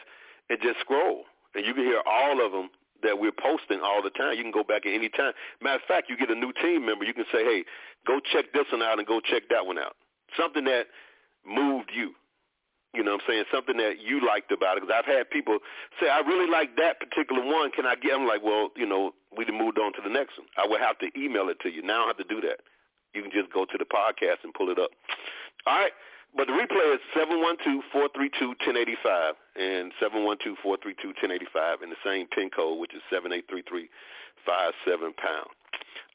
and 0.51 0.59
just 0.63 0.81
scroll, 0.81 1.25
and 1.55 1.65
you 1.65 1.75
can 1.75 1.85
hear 1.85 2.03
all 2.07 2.45
of 2.45 2.53
them 2.53 2.71
that 3.03 3.19
we're 3.19 3.33
posting 3.33 3.81
all 3.81 4.03
the 4.03 4.11
time. 4.11 4.37
You 4.37 4.43
can 4.43 4.53
go 4.53 4.65
back 4.65 4.87
at 4.87 4.93
any 4.93 5.09
time. 5.09 5.33
Matter 5.61 5.77
of 5.77 5.89
fact, 5.89 6.09
you 6.09 6.17
get 6.17 6.31
a 6.31 6.35
new 6.35 6.53
team 6.53 6.87
member, 6.87 7.05
you 7.05 7.15
can 7.15 7.27
say, 7.33 7.45
hey, 7.45 7.65
go 8.07 8.21
check 8.21 8.53
this 8.53 8.65
one 8.73 8.83
out 8.83 8.99
and 8.99 9.07
go 9.07 9.21
check 9.21 9.45
that 9.51 9.67
one 9.67 9.79
out. 9.79 9.97
Something 10.37 10.65
that 10.65 10.87
moved 11.45 11.91
you. 11.95 12.15
You 12.95 13.05
know 13.05 13.13
what 13.13 13.29
I'm 13.29 13.29
saying? 13.29 13.45
Something 13.53 13.77
that 13.77 14.01
you 14.01 14.25
liked 14.25 14.51
about 14.51 14.79
it. 14.79 14.81
Because 14.81 14.97
I've 14.97 15.05
had 15.05 15.29
people 15.29 15.59
say, 16.01 16.09
I 16.09 16.21
really 16.21 16.51
like 16.51 16.77
that 16.79 16.99
particular 16.99 17.45
one. 17.45 17.71
Can 17.71 17.85
I 17.85 17.95
get 17.95 18.15
I'm 18.15 18.27
like, 18.27 18.43
well, 18.43 18.71
you 18.75 18.87
know, 18.87 19.13
we 19.37 19.45
have 19.45 19.55
moved 19.55 19.79
on 19.79 19.93
to 19.95 20.03
the 20.03 20.09
next 20.09 20.39
one. 20.39 20.49
I 20.57 20.67
would 20.67 20.81
have 20.81 20.99
to 21.01 21.13
email 21.13 21.51
it 21.51 21.61
to 21.61 21.69
you. 21.69 21.83
Now 21.83 22.05
I 22.05 22.07
have 22.09 22.17
to 22.17 22.25
do 22.25 22.41
that. 22.41 22.65
You 23.13 23.21
can 23.21 23.31
just 23.31 23.53
go 23.53 23.67
to 23.67 23.77
the 23.77 23.85
podcast 23.85 24.45
and 24.45 24.55
pull 24.55 24.71
it 24.71 24.79
up. 24.79 24.91
All 25.67 25.77
right. 25.77 25.93
But 26.37 26.49
the 26.49 26.53
replay 26.53 26.95
is 26.95 27.01
712-432-1085 27.17 29.33
and 29.57 29.91
712-432-1085 30.03 31.83
and 31.83 31.91
the 31.91 31.97
same 32.05 32.27
PIN 32.29 32.51
code, 32.51 32.79
which 32.79 32.95
is 32.95 33.01
783357 33.11 35.15
pound. 35.15 35.49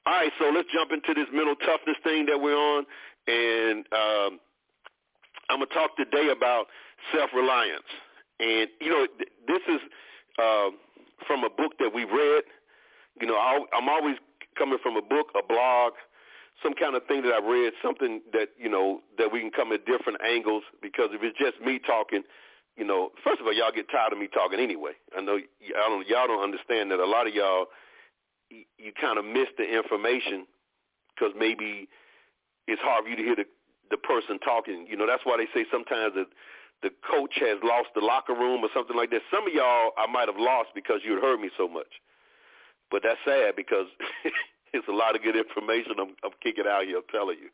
All 0.06 0.14
right, 0.14 0.32
so 0.40 0.52
let's 0.54 0.70
jump 0.72 0.92
into 0.92 1.14
this 1.14 1.28
mental 1.34 1.56
toughness 1.56 1.98
thing 2.04 2.28
that 2.28 2.40
we're 2.40 2.56
on. 2.56 2.86
And 3.28 3.88
um, 3.92 4.40
I'm 5.50 5.58
going 5.58 5.70
to 5.70 5.74
talk 5.74 5.98
today 5.98 6.30
about 6.30 6.68
self-reliance. 7.14 7.90
And, 8.40 8.70
you 8.80 8.90
know, 8.90 9.08
this 9.48 9.62
is 9.68 9.82
uh, 10.38 10.70
from 11.26 11.44
a 11.44 11.50
book 11.50 11.80
that 11.80 11.92
we 11.94 12.06
read. 12.06 12.44
You 13.20 13.28
know, 13.28 13.38
I'm 13.38 13.90
always 13.90 14.18
coming 14.58 14.80
from 14.82 14.96
a 14.98 15.02
book, 15.02 15.34
a 15.38 15.44
blog, 15.46 15.94
some 16.64 16.74
kind 16.74 16.96
of 16.96 17.06
thing 17.08 17.22
that 17.24 17.34
I 17.34 17.42
read, 17.42 17.74
something 17.84 18.22
that 18.34 18.50
you 18.58 18.70
know 18.70 19.02
that 19.18 19.32
we 19.32 19.40
can 19.40 19.52
come 19.52 19.72
at 19.72 19.86
different 19.86 20.20
angles. 20.26 20.64
Because 20.82 21.10
if 21.12 21.24
it's 21.24 21.38
just 21.38 21.60
me 21.66 21.80
talking, 21.80 22.24
you 22.78 22.86
know, 22.86 23.10
first 23.24 23.42
of 23.42 23.48
all, 23.48 23.54
y'all 23.54 23.72
get 23.74 23.90
tired 23.90 24.14
of 24.14 24.20
me 24.20 24.28
talking 24.28 24.60
anyway. 24.60 24.94
I 25.18 25.22
know 25.22 25.38
y'all 25.60 25.90
don't, 25.90 26.08
y'all 26.08 26.28
don't 26.28 26.44
understand 26.44 26.92
that 26.92 27.00
a 27.00 27.06
lot 27.06 27.28
of 27.28 27.34
y'all 27.34 27.68
you, 28.52 28.64
you 28.78 28.92
kind 29.00 29.18
of 29.18 29.26
miss 29.26 29.48
the 29.58 29.64
information 29.64 30.46
because 31.16 31.34
maybe 31.38 31.88
it's 32.68 32.82
hard 32.82 33.06
for 33.06 33.10
you 33.10 33.16
to 33.16 33.24
hear 33.24 33.36
the 33.36 33.46
the 33.90 33.98
person 33.98 34.40
talking. 34.40 34.88
You 34.90 34.96
know, 34.96 35.06
that's 35.06 35.26
why 35.26 35.36
they 35.38 35.48
say 35.54 35.68
sometimes 35.72 36.16
that 36.16 36.28
the 36.82 36.90
coach 37.04 37.36
has 37.44 37.60
lost 37.64 37.90
the 37.94 38.02
locker 38.02 38.34
room 38.34 38.64
or 38.64 38.70
something 38.74 38.96
like 38.96 39.12
that. 39.12 39.22
Some 39.30 39.48
of 39.48 39.54
y'all 39.54 39.92
I 39.98 40.08
might 40.08 40.28
have 40.28 40.40
lost 40.40 40.70
because 40.76 41.02
you 41.04 41.16
had 41.16 41.24
heard 41.24 41.40
me 41.40 41.50
so 41.58 41.68
much. 41.68 42.00
But 42.90 43.04
that's 43.04 43.20
sad 43.26 43.56
because 43.56 43.88
it's 44.74 44.88
a 44.88 44.92
lot 44.92 45.16
of 45.16 45.24
good 45.24 45.36
information 45.36 45.94
I'm, 46.00 46.16
I'm 46.24 46.36
kicking 46.42 46.66
out 46.68 46.86
here 46.86 46.98
I'm 46.98 47.10
telling 47.12 47.38
you. 47.38 47.50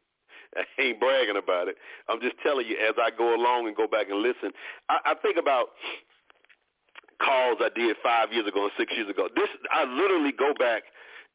I 0.56 0.64
ain't 0.82 1.00
bragging 1.00 1.38
about 1.38 1.68
it. 1.68 1.78
I'm 2.08 2.22
just 2.22 2.36
telling 2.44 2.68
you 2.68 2.78
as 2.78 2.96
I 2.98 3.10
go 3.16 3.36
along 3.36 3.68
and 3.68 3.76
go 3.76 3.88
back 3.88 4.10
and 4.10 4.22
listen. 4.22 4.52
I, 4.90 5.00
I 5.06 5.14
think 5.22 5.38
about 5.38 5.70
calls 7.22 7.58
I 7.60 7.70
did 7.74 7.96
five 8.04 8.32
years 8.32 8.48
ago 8.48 8.64
and 8.64 8.72
six 8.78 8.94
years 8.96 9.10
ago. 9.10 9.28
This 9.36 9.50
I 9.72 9.86
literally 9.86 10.32
go 10.32 10.54
back 10.58 10.84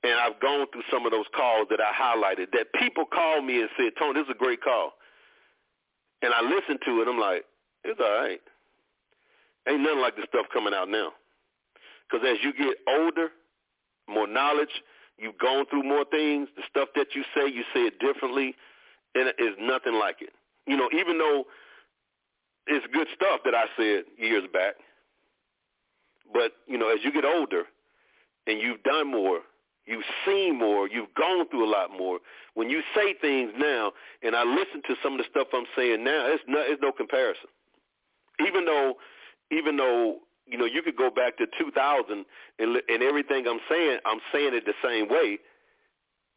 and 0.02 0.18
I've 0.18 0.40
gone 0.40 0.66
through 0.72 0.86
some 0.90 1.06
of 1.06 1.12
those 1.12 1.26
calls 1.34 1.68
that 1.70 1.80
I 1.80 1.92
highlighted 1.94 2.50
that 2.52 2.72
people 2.74 3.04
called 3.04 3.44
me 3.44 3.60
and 3.60 3.68
said, 3.76 3.92
Tony, 3.98 4.14
this 4.14 4.26
is 4.26 4.34
a 4.34 4.38
great 4.38 4.62
call. 4.62 4.94
And 6.22 6.32
I 6.34 6.42
listened 6.42 6.80
to 6.86 7.02
it. 7.02 7.08
I'm 7.08 7.18
like, 7.18 7.44
it's 7.84 8.00
all 8.00 8.22
right. 8.22 8.40
Ain't 9.68 9.80
nothing 9.80 10.00
like 10.00 10.16
the 10.16 10.26
stuff 10.28 10.46
coming 10.52 10.74
out 10.74 10.88
now. 10.88 11.12
Because 12.10 12.26
as 12.28 12.38
you 12.42 12.52
get 12.52 12.76
older, 12.88 13.30
more 14.08 14.26
knowledge, 14.26 14.82
you've 15.22 15.38
gone 15.38 15.66
through 15.66 15.84
more 15.84 16.04
things, 16.04 16.48
the 16.56 16.62
stuff 16.68 16.88
that 16.96 17.14
you 17.14 17.22
say, 17.34 17.46
you 17.46 17.62
say 17.74 17.80
it 17.80 17.98
differently, 18.00 18.54
and 19.14 19.28
it 19.28 19.36
is 19.38 19.54
nothing 19.60 19.94
like 19.94 20.16
it. 20.20 20.30
You 20.66 20.76
know, 20.76 20.88
even 20.92 21.18
though 21.18 21.44
it's 22.66 22.86
good 22.92 23.08
stuff 23.14 23.40
that 23.44 23.54
I 23.54 23.64
said 23.76 24.04
years 24.18 24.44
back, 24.52 24.74
but, 26.32 26.52
you 26.66 26.78
know, 26.78 26.88
as 26.88 27.00
you 27.04 27.12
get 27.12 27.24
older 27.24 27.64
and 28.46 28.60
you've 28.60 28.82
done 28.82 29.10
more, 29.10 29.40
you've 29.86 30.04
seen 30.26 30.58
more, 30.58 30.88
you've 30.88 31.12
gone 31.14 31.48
through 31.48 31.64
a 31.64 31.70
lot 31.70 31.90
more, 31.96 32.18
when 32.54 32.70
you 32.70 32.82
say 32.94 33.14
things 33.20 33.52
now, 33.56 33.92
and 34.22 34.34
I 34.34 34.44
listen 34.44 34.82
to 34.88 34.94
some 35.02 35.12
of 35.12 35.18
the 35.18 35.24
stuff 35.30 35.48
I'm 35.52 35.66
saying 35.76 36.04
now, 36.04 36.26
it's 36.28 36.42
no, 36.46 36.60
it's 36.60 36.82
no 36.82 36.92
comparison 36.92 37.48
even 38.40 38.64
though 38.64 38.94
even 39.50 39.76
though 39.76 40.18
you 40.46 40.58
know 40.58 40.64
you 40.64 40.82
could 40.82 40.96
go 40.96 41.10
back 41.10 41.36
to 41.38 41.46
2000 41.58 42.24
and 42.58 42.82
and 42.88 43.02
everything 43.02 43.46
I'm 43.48 43.60
saying 43.68 43.98
I'm 44.04 44.20
saying 44.32 44.54
it 44.54 44.64
the 44.66 44.74
same 44.82 45.08
way. 45.08 45.38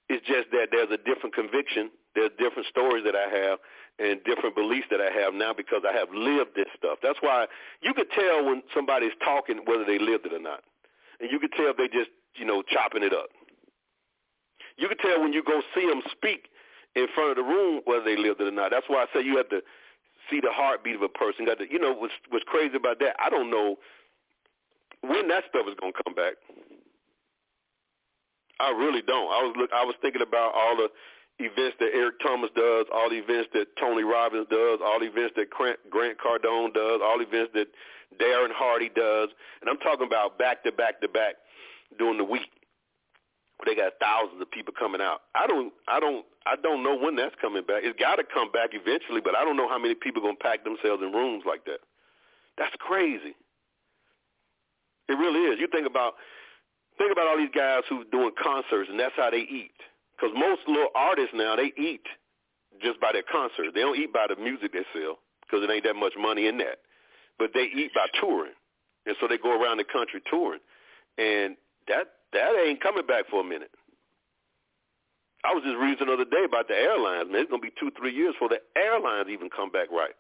It's 0.08 0.26
just 0.28 0.52
that 0.52 0.70
there's 0.72 0.92
a 0.92 1.02
different 1.02 1.34
conviction. 1.34 1.90
There's 2.14 2.32
different 2.38 2.68
stories 2.70 3.04
that 3.06 3.16
I 3.16 3.28
have 3.28 3.60
and 3.98 4.24
different 4.24 4.56
beliefs 4.56 4.88
that 4.92 5.02
I 5.02 5.10
have 5.12 5.34
now 5.34 5.54
because 5.54 5.82
I 5.88 5.94
have 5.98 6.10
lived 6.14 6.56
this 6.56 6.68
stuff. 6.78 7.00
That's 7.02 7.20
why 7.22 7.48
you 7.82 7.94
could 7.94 8.12
tell 8.12 8.46
when 8.46 8.62
somebody's 8.74 9.16
talking 9.24 9.62
whether 9.66 9.84
they 9.84 10.00
lived 10.00 10.26
it 10.26 10.34
or 10.34 10.40
not, 10.40 10.64
and 11.20 11.32
you 11.32 11.40
could 11.40 11.52
tell 11.54 11.70
if 11.70 11.78
they 11.78 11.88
just 11.88 12.10
you 12.36 12.46
know 12.46 12.62
chopping 12.62 13.04
it 13.04 13.14
up. 13.14 13.30
You 14.78 14.88
could 14.88 15.00
tell 15.00 15.22
when 15.22 15.34
you 15.34 15.44
go 15.44 15.62
see 15.74 15.88
them 15.88 16.02
speak 16.12 16.50
in 16.96 17.08
front 17.16 17.32
of 17.32 17.38
the 17.38 17.44
room 17.44 17.82
whether 17.86 18.04
they 18.04 18.18
lived 18.18 18.42
it 18.42 18.48
or 18.48 18.52
not. 18.52 18.72
That's 18.72 18.88
why 18.88 19.04
I 19.04 19.08
say 19.14 19.26
you 19.26 19.38
have 19.38 19.50
to 19.50 19.62
see 20.30 20.40
the 20.42 20.52
heartbeat 20.52 20.96
of 20.96 21.02
a 21.02 21.10
person. 21.10 21.48
You 21.70 21.80
know 21.80 21.94
what's 21.94 22.14
what's 22.30 22.46
crazy 22.46 22.76
about 22.76 23.00
that? 23.00 23.16
I 23.20 23.30
don't 23.30 23.50
know 23.50 23.78
when 25.10 25.28
that 25.30 25.44
stuff 25.50 25.66
is 25.68 25.76
gonna 25.80 25.94
come 26.06 26.14
back. 26.14 26.36
I 28.60 28.72
really 28.72 29.02
don't. 29.02 29.28
I 29.32 29.44
was 29.44 29.54
look. 29.58 29.70
I 29.74 29.84
was 29.84 29.96
thinking 30.02 30.22
about 30.22 30.54
all 30.56 30.76
the 30.78 30.90
events 31.44 31.76
that 31.80 31.92
Eric 31.94 32.20
Thomas 32.24 32.50
does, 32.56 32.86
all 32.94 33.10
the 33.10 33.20
events 33.20 33.50
that 33.54 33.68
Tony 33.78 34.04
Robbins 34.04 34.48
does, 34.50 34.80
all 34.84 35.00
the 35.00 35.08
events 35.08 35.34
that 35.36 35.50
Grant 35.52 36.18
Cardone 36.18 36.74
does, 36.74 37.02
all 37.04 37.20
the 37.20 37.28
events 37.28 37.52
that 37.54 37.68
Darren 38.18 38.54
Hardy 38.56 38.90
does, 38.96 39.30
and 39.60 39.70
I'm 39.70 39.78
talking 39.80 40.08
about 40.08 40.40
back 40.40 40.64
to 40.64 40.72
back 40.72 41.02
to 41.02 41.10
back 41.10 41.36
during 42.00 42.18
the 42.18 42.24
week 42.24 42.50
they 43.66 43.76
got 43.76 43.94
thousands 44.00 44.42
of 44.42 44.52
people 44.52 44.74
coming 44.78 45.02
out. 45.02 45.22
I 45.34 45.48
don't, 45.48 45.72
I 45.88 46.00
don't, 46.00 46.26
I 46.46 46.56
don't 46.56 46.84
know 46.84 46.98
when 46.98 47.16
that's 47.16 47.36
coming 47.42 47.64
back. 47.64 47.82
It's 47.84 47.98
got 48.00 48.18
to 48.18 48.24
come 48.24 48.52
back 48.52 48.72
eventually, 48.74 49.22
but 49.22 49.36
I 49.36 49.44
don't 49.44 49.58
know 49.58 49.70
how 49.70 49.80
many 49.80 49.96
people 49.96 50.22
are 50.22 50.28
gonna 50.28 50.38
pack 50.38 50.64
themselves 50.64 51.02
in 51.02 51.12
rooms 51.12 51.44
like 51.48 51.66
that. 51.66 51.80
That's 52.58 52.76
crazy. 52.80 53.36
It 55.08 55.14
really 55.14 55.52
is. 55.52 55.60
You 55.60 55.68
think 55.68 55.88
about, 55.88 56.14
think 56.98 57.12
about 57.12 57.28
all 57.28 57.38
these 57.38 57.54
guys 57.54 57.82
who's 57.90 58.06
doing 58.12 58.32
concerts, 58.42 58.90
and 58.90 59.00
that's 59.00 59.16
how 59.16 59.30
they 59.30 59.46
eat. 59.46 59.76
Because 60.16 60.34
most 60.36 60.62
little 60.68 60.90
artists 60.96 61.34
now 61.36 61.56
they 61.56 61.74
eat 61.78 62.06
just 62.82 63.00
by 63.00 63.12
their 63.12 63.24
concerts. 63.24 63.72
They 63.74 63.82
don't 63.82 64.00
eat 64.00 64.14
by 64.14 64.28
the 64.28 64.36
music 64.36 64.74
they 64.74 64.86
sell 64.94 65.20
because 65.42 65.64
it 65.64 65.72
ain't 65.72 65.84
that 65.84 65.96
much 65.96 66.14
money 66.18 66.48
in 66.48 66.58
that. 66.60 66.80
But 67.38 67.52
they 67.54 67.68
eat 67.76 67.92
by 67.94 68.08
touring, 68.20 68.56
and 69.06 69.16
so 69.20 69.28
they 69.28 69.38
go 69.38 69.52
around 69.52 69.78
the 69.78 69.84
country 69.84 70.22
touring, 70.30 70.62
and 71.18 71.58
that 71.88 72.08
that 72.32 72.56
ain't 72.56 72.82
coming 72.82 73.06
back 73.06 73.26
for 73.30 73.42
a 73.42 73.44
minute. 73.44 73.72
I 75.44 75.54
was 75.54 75.64
just 75.64 75.78
reading 75.78 76.08
the 76.08 76.14
other 76.14 76.26
day 76.26 76.44
about 76.46 76.68
the 76.68 76.74
airlines. 76.74 77.30
Man, 77.30 77.42
it's 77.42 77.52
gonna 77.52 77.62
be 77.62 77.76
two, 77.80 77.92
three 78.00 78.16
years 78.16 78.34
before 78.34 78.50
the 78.50 78.64
airlines 78.76 79.28
even 79.30 79.50
come 79.50 79.70
back 79.70 79.92
right. 79.92 80.16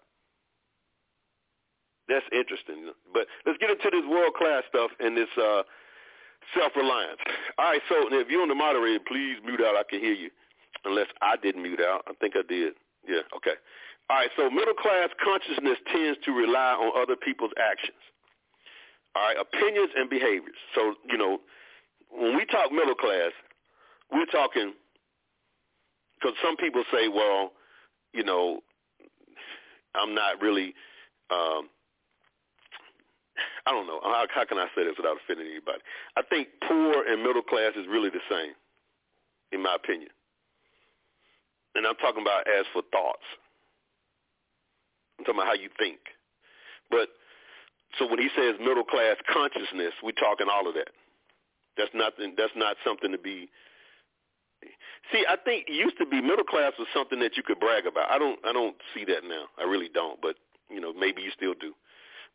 That's 2.08 2.26
interesting. 2.32 2.92
But 3.14 3.28
let's 3.46 3.58
get 3.58 3.70
into 3.70 3.90
this 3.90 4.06
world 4.10 4.34
class 4.38 4.64
stuff 4.70 4.92
and 5.00 5.18
this 5.18 5.32
uh, 5.38 5.64
self 6.54 6.72
reliance. 6.76 7.20
All 7.58 7.72
right, 7.72 7.82
so 7.90 7.96
if 8.12 8.30
you're 8.30 8.42
on 8.42 8.50
the 8.50 8.56
moderator, 8.56 9.04
please 9.08 9.38
mute 9.44 9.62
out. 9.62 9.76
I 9.76 9.84
can 9.90 10.00
hear 10.00 10.14
you. 10.14 10.30
Unless 10.86 11.08
I 11.22 11.36
didn't 11.38 11.64
mute 11.64 11.82
out. 11.82 12.04
I 12.08 12.14
think 12.22 12.36
I 12.38 12.44
did. 12.48 12.74
Yeah, 13.08 13.26
okay. 13.36 13.58
All 14.10 14.18
right, 14.18 14.30
so 14.38 14.50
middle 14.50 14.76
class 14.76 15.10
consciousness 15.24 15.78
tends 15.92 16.20
to 16.26 16.32
rely 16.32 16.78
on 16.78 16.94
other 17.02 17.16
people's 17.16 17.54
actions. 17.58 17.98
All 19.16 19.24
right, 19.24 19.38
opinions 19.40 19.90
and 19.96 20.10
behaviors. 20.10 20.60
So, 20.76 20.94
you 21.10 21.18
know, 21.18 21.40
when 22.12 22.36
we 22.36 22.46
talk 22.46 22.72
middle 22.72 22.94
class, 22.94 23.32
we're 24.12 24.26
talking 24.28 24.74
because 26.20 26.36
some 26.44 26.56
people 26.58 26.84
say, 26.92 27.08
well, 27.08 27.52
you 28.14 28.24
know, 28.24 28.62
I'm 29.96 30.14
not 30.14 30.42
really. 30.42 30.74
Um, 31.32 31.70
I 33.66 33.72
don't 33.72 33.88
know. 33.88 34.00
How, 34.04 34.26
how 34.34 34.46
can 34.46 34.58
I 34.58 34.68
say 34.76 34.84
this 34.84 34.96
without 34.98 35.18
offending 35.18 35.48
anybody? 35.48 35.80
I 36.16 36.22
think 36.24 36.48
poor 36.68 37.04
and 37.04 37.24
middle 37.24 37.42
class 37.42 37.74
is 37.76 37.86
really 37.90 38.10
the 38.10 38.24
same, 38.30 38.54
in 39.52 39.62
my 39.62 39.76
opinion. 39.76 40.10
And 41.76 41.86
I'm 41.86 41.96
talking 41.96 42.22
about 42.22 42.48
as 42.48 42.66
for 42.72 42.82
thoughts. 42.92 43.26
I'm 45.20 45.26
talking 45.26 45.42
about 45.42 45.48
how 45.48 45.60
you 45.60 45.70
think. 45.78 46.00
But 46.90 47.10
so 48.00 48.08
when 48.08 48.20
he 48.20 48.30
says 48.36 48.56
middle 48.60 48.84
class 48.84 49.18
consciousness, 49.32 49.94
we're 50.04 50.16
talking 50.16 50.48
all 50.52 50.68
of 50.68 50.76
that. 50.76 50.92
That's 51.78 51.92
nothing. 51.94 52.36
That's 52.38 52.56
not 52.56 52.78
something 52.86 53.12
to 53.12 53.18
be. 53.18 53.50
See, 55.12 55.24
I 55.28 55.36
think 55.36 55.68
used 55.70 55.98
to 56.00 56.06
be 56.06 56.22
middle 56.22 56.46
class 56.46 56.74
was 56.80 56.88
something 56.94 57.20
that 57.20 57.38
you 57.38 57.44
could 57.44 57.60
brag 57.60 57.86
about. 57.86 58.10
I 58.10 58.18
don't. 58.18 58.40
I 58.46 58.54
don't 58.54 58.76
see 58.94 59.06
that 59.06 59.24
now. 59.28 59.46
I 59.60 59.64
really 59.64 59.90
don't. 59.94 60.22
But 60.22 60.36
you 60.70 60.80
know, 60.80 60.94
maybe 60.94 61.22
you 61.22 61.32
still 61.36 61.54
do. 61.60 61.74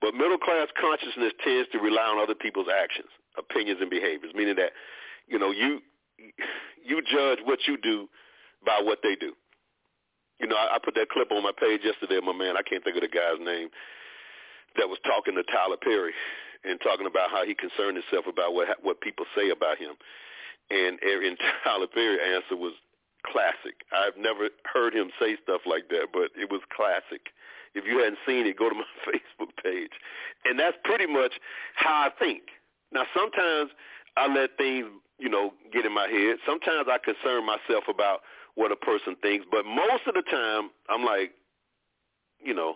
But 0.00 0.14
middle 0.14 0.38
class 0.38 0.68
consciousness 0.80 1.32
tends 1.44 1.68
to 1.72 1.78
rely 1.78 2.08
on 2.08 2.18
other 2.18 2.34
people's 2.34 2.68
actions, 2.72 3.08
opinions, 3.36 3.80
and 3.80 3.90
behaviors. 3.90 4.32
Meaning 4.34 4.56
that, 4.56 4.72
you 5.28 5.38
know, 5.38 5.50
you 5.50 5.80
you 6.84 7.02
judge 7.12 7.38
what 7.44 7.60
you 7.66 7.76
do 7.76 8.08
by 8.64 8.80
what 8.82 9.00
they 9.02 9.14
do. 9.14 9.32
You 10.40 10.48
know, 10.48 10.56
I, 10.56 10.76
I 10.76 10.78
put 10.82 10.94
that 10.94 11.10
clip 11.10 11.30
on 11.32 11.42
my 11.42 11.52
page 11.52 11.82
yesterday. 11.84 12.18
My 12.24 12.32
man, 12.32 12.56
I 12.56 12.62
can't 12.62 12.82
think 12.82 12.96
of 12.96 13.02
the 13.02 13.12
guy's 13.12 13.40
name 13.40 13.68
that 14.76 14.88
was 14.88 14.98
talking 15.04 15.34
to 15.34 15.42
Tyler 15.52 15.76
Perry, 15.76 16.12
and 16.64 16.80
talking 16.80 17.06
about 17.06 17.30
how 17.30 17.44
he 17.44 17.54
concerned 17.54 17.96
himself 17.96 18.24
about 18.28 18.54
what 18.54 18.68
what 18.82 19.00
people 19.00 19.26
say 19.36 19.50
about 19.50 19.78
him. 19.78 19.96
And 20.70 20.98
and 21.02 21.36
Tyler 21.64 21.88
Perry 21.92 22.18
answer 22.20 22.56
was 22.56 22.72
classic. 23.26 23.84
I've 23.92 24.16
never 24.16 24.48
heard 24.72 24.94
him 24.94 25.10
say 25.20 25.36
stuff 25.42 25.60
like 25.66 25.88
that, 25.90 26.08
but 26.12 26.32
it 26.36 26.50
was 26.50 26.60
classic. 26.74 27.32
If 27.74 27.84
you 27.86 27.98
hadn't 27.98 28.18
seen 28.26 28.46
it, 28.46 28.58
go 28.58 28.68
to 28.68 28.74
my 28.74 28.84
Facebook 29.06 29.50
page. 29.62 29.92
And 30.44 30.58
that's 30.58 30.76
pretty 30.84 31.06
much 31.06 31.32
how 31.74 32.08
I 32.08 32.10
think. 32.18 32.42
Now 32.92 33.04
sometimes 33.14 33.70
I 34.16 34.26
let 34.26 34.56
things, 34.56 34.86
you 35.18 35.28
know, 35.28 35.52
get 35.72 35.86
in 35.86 35.94
my 35.94 36.08
head. 36.08 36.36
Sometimes 36.46 36.88
I 36.90 36.98
concern 36.98 37.46
myself 37.46 37.84
about 37.88 38.20
what 38.54 38.72
a 38.72 38.76
person 38.76 39.16
thinks, 39.22 39.46
but 39.50 39.64
most 39.64 40.06
of 40.06 40.14
the 40.14 40.22
time 40.22 40.70
I'm 40.88 41.04
like, 41.04 41.32
you 42.42 42.54
know, 42.54 42.74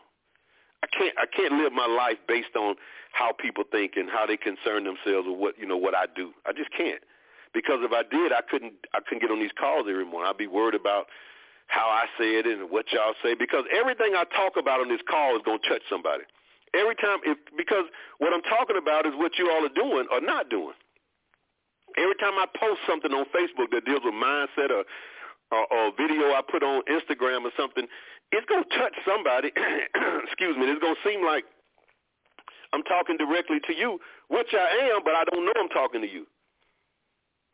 I 0.82 0.86
can't 0.86 1.14
I 1.18 1.24
can't 1.26 1.54
live 1.54 1.72
my 1.72 1.86
life 1.86 2.18
based 2.28 2.54
on 2.56 2.76
how 3.12 3.32
people 3.32 3.64
think 3.70 3.92
and 3.96 4.10
how 4.10 4.26
they 4.26 4.36
concern 4.36 4.84
themselves 4.84 5.26
with 5.26 5.38
what 5.38 5.58
you 5.58 5.66
know 5.66 5.78
what 5.78 5.94
I 5.94 6.04
do. 6.14 6.32
I 6.46 6.52
just 6.52 6.70
can't 6.76 7.02
because 7.54 7.80
if 7.80 7.92
I 7.92 8.02
did, 8.02 8.32
I 8.32 8.42
couldn't 8.48 8.74
I 8.92 8.98
couldn't 9.00 9.22
get 9.22 9.30
on 9.30 9.40
these 9.40 9.56
calls 9.58 9.86
every 9.88 10.04
morning. 10.04 10.28
I'd 10.28 10.36
be 10.36 10.46
worried 10.46 10.74
about 10.74 11.06
how 11.66 11.88
I 11.88 12.06
say 12.18 12.36
it 12.38 12.46
and 12.46 12.70
what 12.70 12.92
y'all 12.92 13.14
say 13.22 13.34
because 13.34 13.64
everything 13.72 14.14
I 14.14 14.24
talk 14.36 14.56
about 14.58 14.80
on 14.80 14.88
this 14.88 15.00
call 15.08 15.36
is 15.36 15.42
going 15.44 15.58
to 15.62 15.68
touch 15.68 15.82
somebody. 15.88 16.24
Every 16.74 16.94
time, 16.96 17.18
if 17.24 17.38
because 17.56 17.86
what 18.18 18.34
I'm 18.34 18.42
talking 18.42 18.76
about 18.76 19.06
is 19.06 19.14
what 19.16 19.38
you 19.38 19.50
all 19.50 19.64
are 19.64 19.74
doing 19.74 20.06
or 20.10 20.20
not 20.20 20.50
doing. 20.50 20.74
Every 21.96 22.16
time 22.18 22.34
I 22.34 22.46
post 22.58 22.82
something 22.88 23.12
on 23.12 23.24
Facebook 23.30 23.70
that 23.70 23.86
deals 23.86 24.02
with 24.04 24.14
mindset 24.14 24.70
or 24.70 24.84
or, 25.52 25.64
or 25.70 25.92
video 25.96 26.34
I 26.34 26.42
put 26.42 26.62
on 26.62 26.82
Instagram 26.90 27.46
or 27.46 27.52
something, 27.56 27.86
it's 28.32 28.46
going 28.46 28.64
to 28.64 28.70
touch 28.76 28.94
somebody. 29.06 29.52
excuse 30.26 30.56
me. 30.56 30.66
It's 30.66 30.82
going 30.82 30.98
to 30.98 31.04
seem 31.08 31.24
like 31.24 31.44
I'm 32.74 32.82
talking 32.82 33.16
directly 33.16 33.60
to 33.70 33.72
you, 33.74 34.00
which 34.28 34.50
I 34.52 34.90
am, 34.90 35.06
but 35.06 35.14
I 35.14 35.22
don't 35.30 35.46
know 35.46 35.54
I'm 35.54 35.70
talking 35.70 36.02
to 36.02 36.10
you 36.10 36.26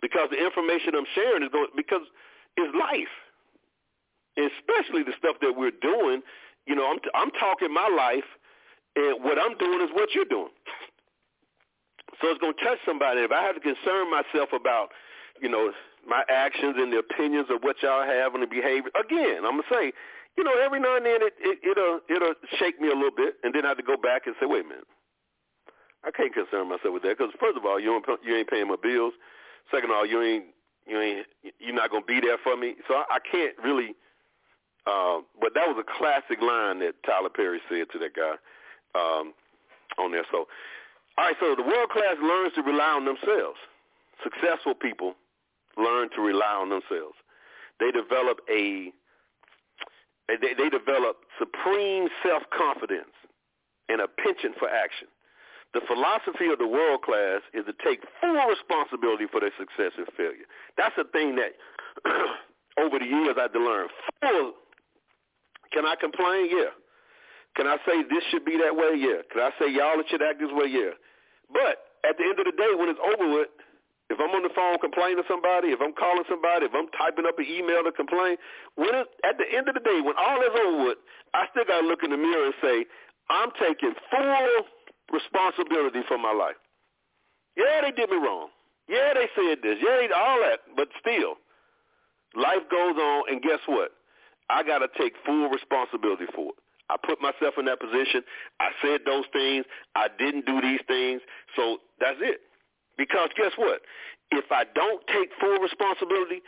because 0.01 0.33
the 0.33 0.41
information 0.41 0.97
I'm 0.97 1.09
sharing 1.15 1.43
is 1.43 1.51
going 1.53 1.69
because 1.77 2.03
it's 2.57 2.73
life. 2.73 3.13
Especially 4.49 5.03
the 5.03 5.13
stuff 5.19 5.37
that 5.41 5.53
we're 5.57 5.75
doing. 5.83 6.23
You 6.67 6.75
know, 6.77 6.89
I'm 6.89 6.99
t- 7.01 7.15
I'm 7.15 7.31
talking 7.33 7.73
my 7.73 7.89
life, 7.89 8.29
and 8.97 9.25
what 9.25 9.39
I'm 9.39 9.57
doing 9.59 9.81
is 9.81 9.91
what 9.93 10.15
you're 10.15 10.29
doing. 10.29 10.55
So 12.21 12.29
it's 12.29 12.41
going 12.41 12.55
to 12.55 12.65
touch 12.65 12.79
somebody. 12.85 13.21
If 13.21 13.33
I 13.33 13.43
have 13.43 13.55
to 13.55 13.61
concern 13.61 14.11
myself 14.11 14.51
about, 14.53 14.91
you 15.41 15.49
know, 15.49 15.73
my 16.07 16.23
actions 16.29 16.77
and 16.77 16.93
the 16.93 16.99
opinions 16.99 17.49
of 17.51 17.63
what 17.63 17.77
y'all 17.83 18.05
have 18.05 18.35
and 18.35 18.43
the 18.43 18.47
behavior, 18.47 18.91
again, 18.99 19.45
I'm 19.47 19.57
going 19.57 19.69
to 19.69 19.75
say, 19.75 19.93
you 20.37 20.45
know, 20.45 20.53
every 20.61 20.81
now 20.81 20.97
and 20.97 21.07
then 21.07 21.23
it, 21.23 21.35
it, 21.41 21.59
it'll, 21.65 22.01
it'll 22.09 22.35
shake 22.59 22.81
me 22.81 22.89
a 22.89 22.95
little 22.95 23.15
bit, 23.15 23.37
and 23.43 23.55
then 23.55 23.65
I 23.65 23.69
have 23.69 23.79
to 23.79 23.83
go 23.83 23.97
back 23.97 24.27
and 24.27 24.37
say, 24.39 24.47
wait 24.47 24.65
a 24.65 24.69
minute. 24.69 24.89
I 26.05 26.11
can't 26.11 26.33
concern 26.33 26.69
myself 26.69 26.95
with 26.95 27.03
that 27.03 27.19
because 27.19 27.33
first 27.39 27.57
of 27.57 27.65
all, 27.65 27.79
you 27.79 27.89
don't, 27.89 28.05
you 28.25 28.37
ain't 28.37 28.49
paying 28.49 28.69
my 28.69 28.77
bills. 28.81 29.13
Second 29.71 29.91
of 29.91 29.97
all, 29.97 30.07
you 30.07 30.23
ain't 30.23 30.45
you 30.87 30.99
ain't 30.99 31.27
you're 31.59 31.75
not 31.75 31.91
gonna 31.91 32.05
be 32.05 32.21
there 32.21 32.39
for 32.43 32.57
me. 32.57 32.77
So 32.89 32.95
I, 32.95 33.05
I 33.11 33.19
can't 33.21 33.53
really. 33.63 33.95
Uh, 34.87 35.21
but 35.41 35.55
that 35.55 35.69
was 35.69 35.77
a 35.79 35.99
classic 35.99 36.41
line 36.41 36.81
that 36.81 36.95
Tyler 37.05 37.29
Perry 37.29 37.61
said 37.69 37.87
to 37.93 37.99
that 37.99 38.15
guy 38.15 38.35
um, 38.95 39.35
on 39.99 40.13
there. 40.13 40.25
So, 40.33 40.49
all 41.19 41.25
right. 41.27 41.37
So 41.41 41.55
the 41.55 41.63
world 41.63 41.91
class 41.91 42.17
learns 42.23 42.55
to 42.55 42.63
rely 42.63 42.97
on 42.97 43.05
themselves. 43.05 43.59
Successful 44.23 44.75
people 44.75 45.15
learn 45.77 46.09
to 46.17 46.21
rely 46.21 46.55
on 46.59 46.71
themselves. 46.71 47.17
They 47.79 47.91
develop 47.91 48.41
a 48.51 48.93
they, 50.29 50.55
they 50.55 50.71
develop 50.71 51.27
supreme 51.39 52.09
self 52.23 52.43
confidence 52.57 53.11
and 53.89 54.01
a 54.01 54.07
penchant 54.07 54.55
for 54.59 54.69
action. 54.69 55.09
The 55.75 55.81
philosophy 55.87 56.51
of 56.51 56.59
the 56.59 56.67
world 56.67 57.03
class 57.03 57.43
is 57.55 57.65
to 57.67 57.75
take 57.85 58.03
full 58.21 58.43
responsibility 58.47 59.27
for 59.31 59.41
their 59.41 59.55
success 59.59 59.93
and 59.97 60.07
failure. 60.17 60.47
That's 60.77 60.95
the 60.97 61.05
thing 61.13 61.37
that 61.37 61.55
over 62.79 62.99
the 62.99 63.07
years 63.07 63.35
I 63.39 63.43
had 63.43 63.53
to 63.53 63.63
learn. 63.63 63.89
Full. 64.23 64.55
Can 65.73 65.87
I 65.87 65.95
complain? 65.97 66.51
Yeah. 66.51 66.75
Can 67.57 67.67
I 67.67 67.77
say 67.87 68.03
this 68.07 68.23
should 68.31 68.45
be 68.45 68.59
that 68.59 68.75
way? 68.75 68.95
Yeah. 68.95 69.23
Can 69.33 69.43
I 69.43 69.51
say 69.59 69.71
y'all 69.71 69.99
should 70.09 70.23
act 70.23 70.39
this 70.39 70.51
way? 70.53 70.67
Yeah. 70.71 70.95
But 71.51 71.91
at 72.07 72.19
the 72.19 72.25
end 72.25 72.39
of 72.39 72.47
the 72.47 72.55
day, 72.55 72.73
when 72.79 72.89
it's 72.89 73.03
over 73.03 73.27
with, 73.27 73.51
if 74.11 74.19
I'm 74.19 74.35
on 74.35 74.43
the 74.43 74.51
phone 74.55 74.79
complaining 74.83 75.23
to 75.23 75.27
somebody, 75.31 75.71
if 75.71 75.79
I'm 75.79 75.95
calling 75.95 76.27
somebody, 76.27 76.67
if 76.67 76.75
I'm 76.75 76.91
typing 76.99 77.27
up 77.27 77.39
an 77.39 77.47
email 77.47 77.87
to 77.87 77.95
complain, 77.95 78.39
when 78.75 78.91
it, 78.91 79.07
at 79.23 79.39
the 79.39 79.47
end 79.47 79.71
of 79.71 79.75
the 79.79 79.85
day, 79.87 80.03
when 80.03 80.19
all 80.19 80.43
is 80.43 80.51
over 80.51 80.91
with, 80.91 80.99
I 81.35 81.47
still 81.55 81.63
got 81.67 81.83
to 81.83 81.87
look 81.87 82.03
in 82.03 82.11
the 82.11 82.19
mirror 82.19 82.51
and 82.51 82.59
say, 82.59 82.87
I'm 83.31 83.55
taking 83.55 83.95
full 84.11 84.67
responsibility 85.15 86.03
for 86.11 86.19
my 86.19 86.35
life. 86.35 86.59
Yeah, 87.55 87.87
they 87.87 87.95
did 87.95 88.11
me 88.11 88.19
wrong. 88.19 88.51
Yeah, 88.91 89.15
they 89.15 89.31
said 89.39 89.63
this. 89.63 89.79
Yeah, 89.79 90.03
they, 90.03 90.11
all 90.11 90.43
that. 90.43 90.67
But 90.75 90.91
still, 90.99 91.39
life 92.35 92.67
goes 92.71 92.99
on, 92.99 93.31
and 93.31 93.43
guess 93.43 93.63
what? 93.67 93.95
I 94.51 94.63
got 94.63 94.79
to 94.81 94.89
take 94.99 95.15
full 95.25 95.49
responsibility 95.49 96.27
for 96.35 96.51
it. 96.53 96.59
I 96.91 96.97
put 96.99 97.23
myself 97.23 97.55
in 97.59 97.67
that 97.67 97.79
position. 97.79 98.23
I 98.59 98.71
said 98.83 99.07
those 99.07 99.25
things. 99.33 99.65
I 99.95 100.09
didn't 100.19 100.45
do 100.45 100.61
these 100.61 100.81
things. 100.89 101.23
So 101.55 101.79
that's 102.01 102.19
it. 102.21 102.41
Because 102.99 103.31
guess 103.37 103.53
what? 103.57 103.81
If 104.33 104.51
I 104.51 104.65
don't 104.75 105.07
take 105.07 105.31
full 105.39 105.59
responsibility, 105.59 106.43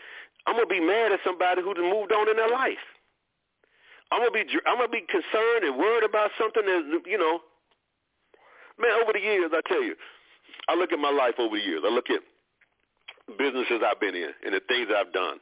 I'm 0.46 0.56
gonna 0.56 0.66
be 0.66 0.80
mad 0.82 1.12
at 1.12 1.20
somebody 1.24 1.62
who's 1.62 1.78
moved 1.78 2.10
on 2.10 2.28
in 2.28 2.36
their 2.36 2.50
life. 2.50 2.82
I'm 4.10 4.20
gonna 4.20 4.34
be 4.34 4.44
I'm 4.66 4.76
gonna 4.76 4.90
be 4.90 5.06
concerned 5.06 5.62
and 5.62 5.78
worried 5.78 6.04
about 6.04 6.30
something 6.38 6.66
that 6.66 7.02
you 7.06 7.18
know 7.18 7.40
Man, 8.78 8.90
over 9.02 9.12
the 9.12 9.20
years, 9.20 9.50
I 9.52 9.60
tell 9.68 9.82
you, 9.82 9.94
I 10.68 10.74
look 10.74 10.92
at 10.92 10.98
my 10.98 11.10
life 11.10 11.34
over 11.38 11.56
the 11.56 11.62
years. 11.62 11.82
I 11.84 11.90
look 11.90 12.08
at 12.10 12.20
businesses 13.38 13.82
I've 13.84 14.00
been 14.00 14.14
in 14.14 14.30
and 14.44 14.54
the 14.54 14.60
things 14.66 14.88
I've 14.90 15.12
done, 15.12 15.38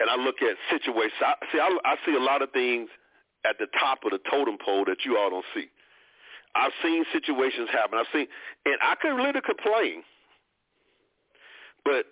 and 0.00 0.10
I 0.10 0.16
look 0.16 0.36
at 0.42 0.56
situations. 0.70 1.20
I, 1.20 1.34
see, 1.52 1.58
I, 1.60 1.70
I 1.84 1.96
see 2.06 2.14
a 2.14 2.20
lot 2.20 2.42
of 2.42 2.50
things 2.52 2.88
at 3.44 3.58
the 3.58 3.66
top 3.78 4.04
of 4.04 4.12
the 4.12 4.20
totem 4.30 4.58
pole 4.64 4.84
that 4.86 5.04
you 5.04 5.18
all 5.18 5.30
don't 5.30 5.44
see. 5.54 5.66
I've 6.54 6.72
seen 6.82 7.04
situations 7.12 7.68
happen. 7.72 7.98
I've 7.98 8.10
seen, 8.12 8.26
and 8.64 8.76
I 8.80 8.94
could 8.94 9.14
really 9.14 9.40
complain, 9.40 10.02
but 11.84 12.06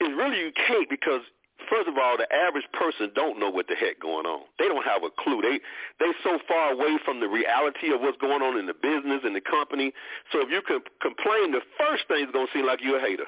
it's 0.00 0.14
really 0.16 0.38
you 0.38 0.52
can't 0.54 0.88
because 0.88 1.22
first 1.68 1.88
of 1.88 1.98
all, 1.98 2.16
the 2.16 2.30
average 2.32 2.66
person 2.72 3.10
don't 3.14 3.38
know 3.40 3.50
what 3.50 3.66
the 3.66 3.74
heck 3.74 3.98
going 4.00 4.26
on. 4.26 4.46
They 4.58 4.68
don't 4.68 4.84
have 4.84 5.02
a 5.02 5.10
clue. 5.10 5.42
They 5.42 5.58
they 5.98 6.12
so 6.22 6.38
far 6.46 6.72
away 6.72 6.98
from 7.04 7.20
the 7.20 7.28
reality 7.28 7.92
of 7.92 8.00
what's 8.00 8.18
going 8.18 8.42
on 8.42 8.58
in 8.58 8.66
the 8.66 8.74
business 8.74 9.22
and 9.24 9.34
the 9.34 9.40
company. 9.40 9.92
So 10.32 10.40
if 10.40 10.50
you 10.50 10.62
can 10.62 10.80
complain, 11.02 11.52
the 11.52 11.62
first 11.78 12.06
thing 12.08 12.24
is 12.24 12.30
going 12.32 12.46
to 12.46 12.52
seem 12.52 12.66
like 12.66 12.80
you're 12.82 12.98
a 12.98 13.02
hater. 13.02 13.26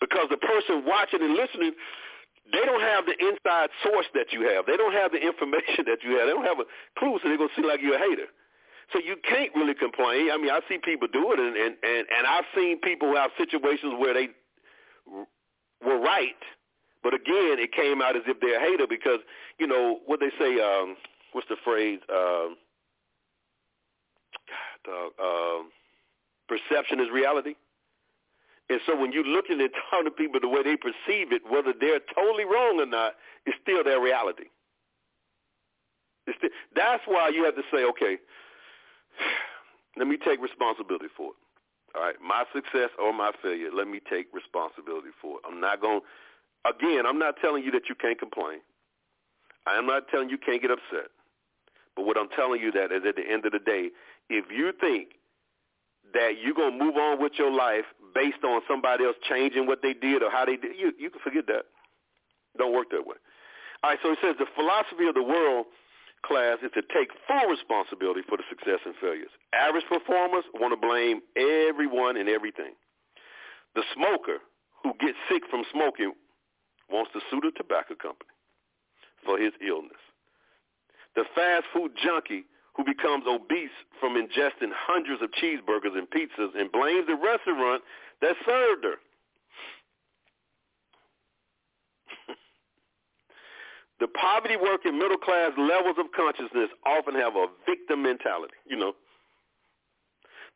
Because 0.00 0.28
the 0.30 0.40
person 0.40 0.84
watching 0.86 1.20
and 1.22 1.34
listening, 1.34 1.72
they 2.52 2.64
don't 2.64 2.80
have 2.80 3.04
the 3.06 3.14
inside 3.20 3.70
source 3.84 4.06
that 4.14 4.32
you 4.32 4.48
have. 4.48 4.66
They 4.66 4.76
don't 4.76 4.94
have 4.94 5.12
the 5.12 5.20
information 5.30 5.84
that 5.86 6.02
you 6.02 6.18
have. 6.18 6.26
They 6.26 6.34
don't 6.34 6.46
have 6.46 6.58
a 6.58 6.66
clue, 6.98 7.18
so 7.22 7.28
they're 7.28 7.38
going 7.38 7.50
to 7.54 7.60
see 7.60 7.66
like 7.66 7.80
you're 7.82 7.96
a 7.96 8.02
hater. 8.02 8.26
So 8.92 8.98
you 8.98 9.16
can't 9.22 9.54
really 9.54 9.74
complain. 9.74 10.30
I 10.32 10.36
mean, 10.36 10.50
I 10.50 10.60
see 10.68 10.78
people 10.82 11.06
do 11.12 11.32
it, 11.32 11.38
and 11.38 11.56
and 11.56 11.76
and, 11.82 12.06
and 12.10 12.26
I've 12.26 12.48
seen 12.56 12.80
people 12.80 13.14
have 13.14 13.30
situations 13.38 13.94
where 13.98 14.14
they 14.14 14.30
were 15.06 16.00
right, 16.00 16.42
but 17.02 17.14
again, 17.14 17.58
it 17.62 17.72
came 17.72 18.02
out 18.02 18.16
as 18.16 18.22
if 18.26 18.40
they're 18.40 18.58
a 18.58 18.60
hater 18.60 18.86
because 18.88 19.20
you 19.58 19.66
know 19.68 20.00
what 20.06 20.18
they 20.18 20.30
say. 20.38 20.60
Um, 20.60 20.96
what's 21.32 21.46
the 21.48 21.56
phrase? 21.64 22.00
Um, 22.10 22.56
God, 24.84 25.10
uh, 25.22 25.62
perception 26.48 26.98
is 27.00 27.06
reality. 27.12 27.54
And 28.70 28.80
so 28.86 28.96
when 28.96 29.10
you're 29.12 29.24
looking 29.24 29.60
at 29.60 29.72
talking 29.90 30.06
to 30.06 30.10
people 30.10 30.40
the 30.40 30.48
way 30.48 30.62
they 30.62 30.76
perceive 30.76 31.32
it, 31.32 31.42
whether 31.50 31.74
they're 31.78 32.00
totally 32.14 32.44
wrong 32.44 32.80
or 32.80 32.86
not, 32.86 33.14
it's 33.44 33.58
still 33.60 33.84
their 33.84 34.00
reality. 34.00 34.46
Still, 36.38 36.50
that's 36.74 37.02
why 37.06 37.28
you 37.28 37.44
have 37.44 37.56
to 37.56 37.62
say, 37.72 37.84
okay, 37.84 38.16
let 39.98 40.06
me 40.06 40.16
take 40.16 40.40
responsibility 40.40 41.08
for 41.14 41.30
it. 41.30 41.98
All 41.98 42.02
right, 42.02 42.14
my 42.22 42.44
success 42.54 42.90
or 43.02 43.12
my 43.12 43.32
failure, 43.42 43.70
let 43.74 43.88
me 43.88 43.98
take 44.08 44.28
responsibility 44.32 45.10
for 45.20 45.38
it. 45.38 45.42
I'm 45.44 45.60
not 45.60 45.80
going 45.80 46.00
again, 46.64 47.04
I'm 47.04 47.18
not 47.18 47.34
telling 47.42 47.64
you 47.64 47.72
that 47.72 47.88
you 47.88 47.96
can't 47.96 48.18
complain. 48.18 48.60
I 49.66 49.76
am 49.76 49.86
not 49.86 50.06
telling 50.08 50.30
you 50.30 50.38
can't 50.38 50.62
get 50.62 50.70
upset. 50.70 51.10
But 51.96 52.06
what 52.06 52.16
I'm 52.16 52.28
telling 52.28 52.60
you 52.60 52.70
that 52.72 52.92
is 52.92 53.02
at 53.06 53.16
the 53.16 53.26
end 53.28 53.44
of 53.44 53.50
the 53.50 53.58
day, 53.58 53.90
if 54.28 54.44
you 54.54 54.70
think 54.80 55.18
that 56.14 56.34
you're 56.42 56.54
going 56.54 56.78
to 56.78 56.84
move 56.84 56.96
on 56.96 57.20
with 57.20 57.32
your 57.36 57.50
life 57.50 57.84
based 58.14 58.44
on 58.44 58.60
somebody 58.68 59.04
else 59.04 59.16
changing 59.28 59.66
what 59.66 59.82
they 59.82 59.94
did 59.94 60.22
or 60.22 60.30
how 60.30 60.44
they 60.44 60.56
did, 60.56 60.76
you, 60.78 60.92
you 60.98 61.10
can 61.10 61.20
forget 61.20 61.46
that. 61.46 61.64
Don't 62.58 62.74
work 62.74 62.90
that 62.90 63.06
way. 63.06 63.16
All 63.82 63.90
right, 63.90 63.98
so 64.02 64.12
it 64.12 64.18
says 64.22 64.36
the 64.38 64.50
philosophy 64.54 65.06
of 65.08 65.14
the 65.14 65.22
world 65.22 65.66
class 66.22 66.58
is 66.62 66.70
to 66.74 66.82
take 66.82 67.08
full 67.26 67.48
responsibility 67.48 68.20
for 68.28 68.36
the 68.36 68.44
success 68.48 68.80
and 68.84 68.94
failures. 69.00 69.32
Average 69.52 69.88
performers 69.88 70.44
want 70.54 70.72
to 70.72 70.80
blame 70.80 71.22
everyone 71.36 72.16
and 72.16 72.28
everything. 72.28 72.76
The 73.74 73.82
smoker 73.94 74.44
who 74.82 74.92
gets 75.00 75.16
sick 75.30 75.42
from 75.48 75.64
smoking 75.72 76.12
wants 76.90 77.12
to 77.12 77.20
sue 77.30 77.40
the 77.40 77.52
tobacco 77.56 77.94
company 77.94 78.34
for 79.24 79.38
his 79.38 79.52
illness. 79.64 80.00
The 81.14 81.24
fast 81.34 81.64
food 81.72 81.92
junkie 81.96 82.44
who 82.76 82.84
becomes 82.84 83.24
obese 83.26 83.70
from 83.98 84.14
ingesting 84.14 84.70
hundreds 84.72 85.22
of 85.22 85.30
cheeseburgers 85.32 85.96
and 85.96 86.08
pizzas 86.10 86.58
and 86.58 86.70
blames 86.72 87.06
the 87.06 87.16
restaurant 87.16 87.82
that 88.22 88.36
served 88.46 88.84
her. 88.84 88.96
The 94.00 94.08
poverty 94.08 94.56
working 94.56 94.98
middle 94.98 95.18
class 95.18 95.52
levels 95.58 95.96
of 95.98 96.06
consciousness 96.16 96.70
often 96.86 97.14
have 97.16 97.36
a 97.36 97.48
victim 97.68 98.02
mentality, 98.02 98.54
you 98.66 98.78
know. 98.78 98.94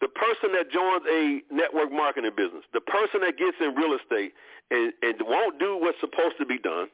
The 0.01 0.09
person 0.09 0.53
that 0.57 0.73
joins 0.73 1.05
a 1.05 1.43
network 1.53 1.93
marketing 1.93 2.33
business, 2.35 2.65
the 2.73 2.81
person 2.81 3.21
that 3.21 3.37
gets 3.37 3.57
in 3.61 3.75
real 3.75 3.97
estate 4.01 4.33
and, 4.71 4.95
and 5.03 5.15
won't 5.21 5.59
do 5.59 5.77
what's 5.77 6.01
supposed 6.01 6.37
to 6.39 6.47
be 6.47 6.59
done, 6.59 6.89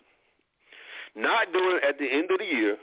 not 1.15 1.53
doing 1.53 1.79
it 1.79 1.85
at 1.87 1.99
the 1.99 2.07
end 2.11 2.31
of 2.33 2.39
the 2.39 2.45
year, 2.45 2.77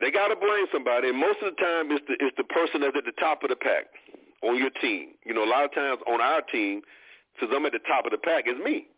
they 0.00 0.10
got 0.10 0.28
to 0.28 0.36
blame 0.36 0.66
somebody. 0.72 1.08
And 1.08 1.18
most 1.18 1.38
of 1.42 1.54
the 1.54 1.60
time, 1.60 1.90
it's 1.90 2.04
the, 2.06 2.14
it's 2.20 2.36
the 2.36 2.44
person 2.44 2.80
that's 2.82 2.96
at 2.96 3.04
the 3.04 3.16
top 3.18 3.42
of 3.42 3.48
the 3.48 3.56
pack 3.56 3.86
on 4.42 4.56
your 4.56 4.70
team. 4.80 5.16
You 5.24 5.34
know, 5.34 5.44
a 5.44 5.50
lot 5.50 5.64
of 5.64 5.72
times 5.74 6.00
on 6.06 6.20
our 6.20 6.42
team, 6.42 6.82
since 7.40 7.50
I'm 7.54 7.64
at 7.64 7.72
the 7.72 7.84
top 7.86 8.04
of 8.04 8.12
the 8.12 8.18
pack, 8.18 8.44
it's 8.46 8.60
me. 8.62 8.88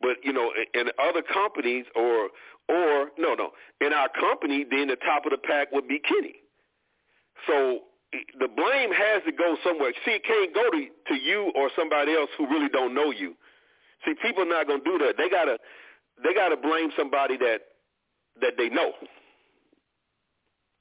But 0.00 0.18
you 0.22 0.32
know, 0.32 0.52
in 0.74 0.88
other 1.00 1.22
companies 1.22 1.86
or 1.94 2.28
or 2.68 3.10
no, 3.18 3.34
no, 3.34 3.50
in 3.80 3.92
our 3.92 4.08
company, 4.08 4.64
then 4.68 4.88
the 4.88 4.96
top 4.96 5.24
of 5.24 5.30
the 5.30 5.38
pack 5.38 5.72
would 5.72 5.88
be 5.88 5.98
Kenny. 6.00 6.36
So 7.46 7.80
the 8.38 8.48
blame 8.48 8.92
has 8.92 9.22
to 9.24 9.32
go 9.32 9.56
somewhere. 9.64 9.92
See, 10.04 10.12
it 10.12 10.24
can't 10.24 10.54
go 10.54 10.68
to 10.70 10.86
to 11.08 11.14
you 11.14 11.52
or 11.54 11.70
somebody 11.76 12.12
else 12.12 12.30
who 12.36 12.46
really 12.46 12.68
don't 12.68 12.94
know 12.94 13.10
you. 13.10 13.34
See, 14.04 14.14
people 14.20 14.42
are 14.42 14.48
not 14.48 14.66
gonna 14.66 14.84
do 14.84 14.98
that. 14.98 15.14
They 15.16 15.30
gotta 15.30 15.58
they 16.22 16.34
gotta 16.34 16.56
blame 16.56 16.90
somebody 16.96 17.38
that 17.38 17.60
that 18.40 18.52
they 18.58 18.68
know. 18.68 18.92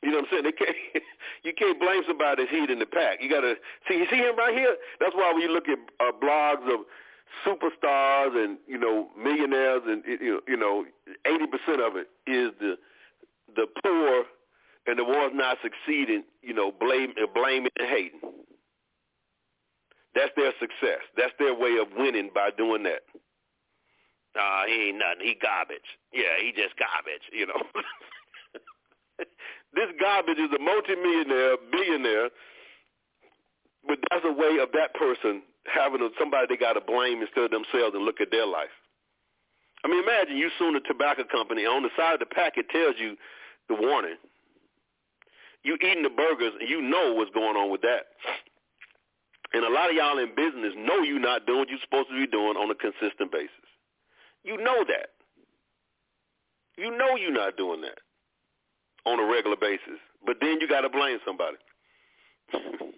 You 0.06 0.12
know 0.12 0.18
what 0.18 0.26
I'm 0.26 0.32
saying? 0.32 0.44
They 0.44 0.52
can't. 0.52 0.78
You 1.44 1.54
can't 1.54 1.80
blame 1.80 2.02
somebody 2.08 2.42
that's 2.44 2.52
heat 2.52 2.72
in 2.72 2.80
the 2.80 2.88
pack. 2.88 3.22
You 3.22 3.30
gotta 3.30 3.54
see. 3.88 3.96
You 3.96 4.08
see 4.10 4.18
him 4.18 4.36
right 4.36 4.56
here. 4.56 4.76
That's 5.00 5.14
why 5.14 5.32
when 5.32 5.42
you 5.44 5.52
look 5.52 5.70
at 5.70 5.78
uh, 6.00 6.12
blogs 6.12 6.66
of 6.74 6.86
superstars 7.46 8.36
and 8.36 8.58
you 8.68 8.80
know 8.80 9.10
millionaires 9.16 9.84
and 9.86 10.02
you 10.08 10.58
know 10.58 10.86
eighty 11.28 11.46
percent 11.46 11.82
of 11.82 11.98
it 11.98 12.10
is 12.26 12.50
the 12.60 12.78
the 13.56 13.68
poor 13.84 14.24
and 14.88 14.98
the 14.98 15.04
ones 15.04 15.34
not 15.36 15.58
succeeding. 15.62 16.24
You 16.42 16.56
know, 16.56 16.72
blame 16.72 17.14
blaming 17.36 17.70
and 17.78 17.90
hating. 17.90 18.22
That's 20.16 20.32
their 20.36 20.54
success. 20.60 21.02
That's 21.16 21.34
their 21.38 21.54
way 21.54 21.78
of 21.78 21.88
winning 21.96 22.32
by 22.34 22.50
doing 22.58 22.84
that. 22.84 23.04
Ah, 24.36 24.64
uh, 24.64 24.66
he 24.66 24.90
ain't 24.90 24.98
nothing. 24.98 25.28
He 25.28 25.36
garbage. 25.36 26.00
Yeah, 26.12 26.42
he 26.42 26.52
just 26.52 26.76
garbage. 26.78 27.30
You 27.32 27.48
know. 27.48 27.62
this 29.74 29.90
garbage 30.00 30.38
is 30.38 30.52
a 30.56 30.62
multimillionaire, 30.62 31.58
billionaire, 31.72 32.30
but 33.88 34.00
that's 34.10 34.26
a 34.26 34.34
way 34.34 34.58
of 34.62 34.72
that 34.74 34.94
person 34.96 35.44
having 35.66 36.02
somebody 36.20 36.48
they 36.50 36.58
got 36.58 36.74
to 36.74 36.82
blame 36.82 37.22
instead 37.22 37.46
of 37.46 37.52
themselves 37.52 37.96
and 37.96 38.06
look 38.06 38.22
at 38.22 38.32
their 38.32 38.46
life. 38.46 38.74
I 39.84 39.88
mean, 39.88 40.02
imagine 40.02 40.38
you 40.38 40.50
suing 40.58 40.76
a 40.76 40.82
tobacco 40.82 41.24
company. 41.30 41.66
On 41.66 41.84
the 41.84 41.90
side 41.98 42.16
of 42.16 42.20
the 42.20 42.26
pack, 42.26 42.58
it 42.58 42.70
tells 42.70 42.96
you 42.98 43.16
the 43.70 43.76
warning. 43.76 44.18
You 45.64 45.76
eating 45.76 46.04
the 46.04 46.10
burgers, 46.10 46.54
and 46.60 46.70
you 46.70 46.82
know 46.82 47.14
what's 47.14 47.32
going 47.32 47.58
on 47.58 47.72
with 47.72 47.82
that. 47.82 48.06
And 49.54 49.64
a 49.64 49.70
lot 49.70 49.90
of 49.90 49.96
y'all 49.96 50.18
in 50.18 50.34
business 50.36 50.74
know 50.78 51.02
you're 51.02 51.20
not 51.20 51.46
doing 51.46 51.60
what 51.60 51.70
you're 51.70 51.80
supposed 51.82 52.10
to 52.10 52.20
be 52.20 52.28
doing 52.28 52.58
on 52.58 52.70
a 52.70 52.76
consistent 52.76 53.32
basis. 53.32 53.50
You 54.44 54.58
know 54.58 54.84
that. 54.88 55.10
You 56.78 56.96
know 56.96 57.16
you're 57.16 57.32
not 57.32 57.58
doing 57.58 57.82
that 57.82 57.98
on 59.06 59.20
a 59.20 59.26
regular 59.26 59.58
basis. 59.58 60.00
But 60.26 60.38
then 60.42 60.60
you 60.60 60.68
got 60.68 60.82
to 60.82 60.90
blame 60.90 61.20
somebody. 61.26 61.58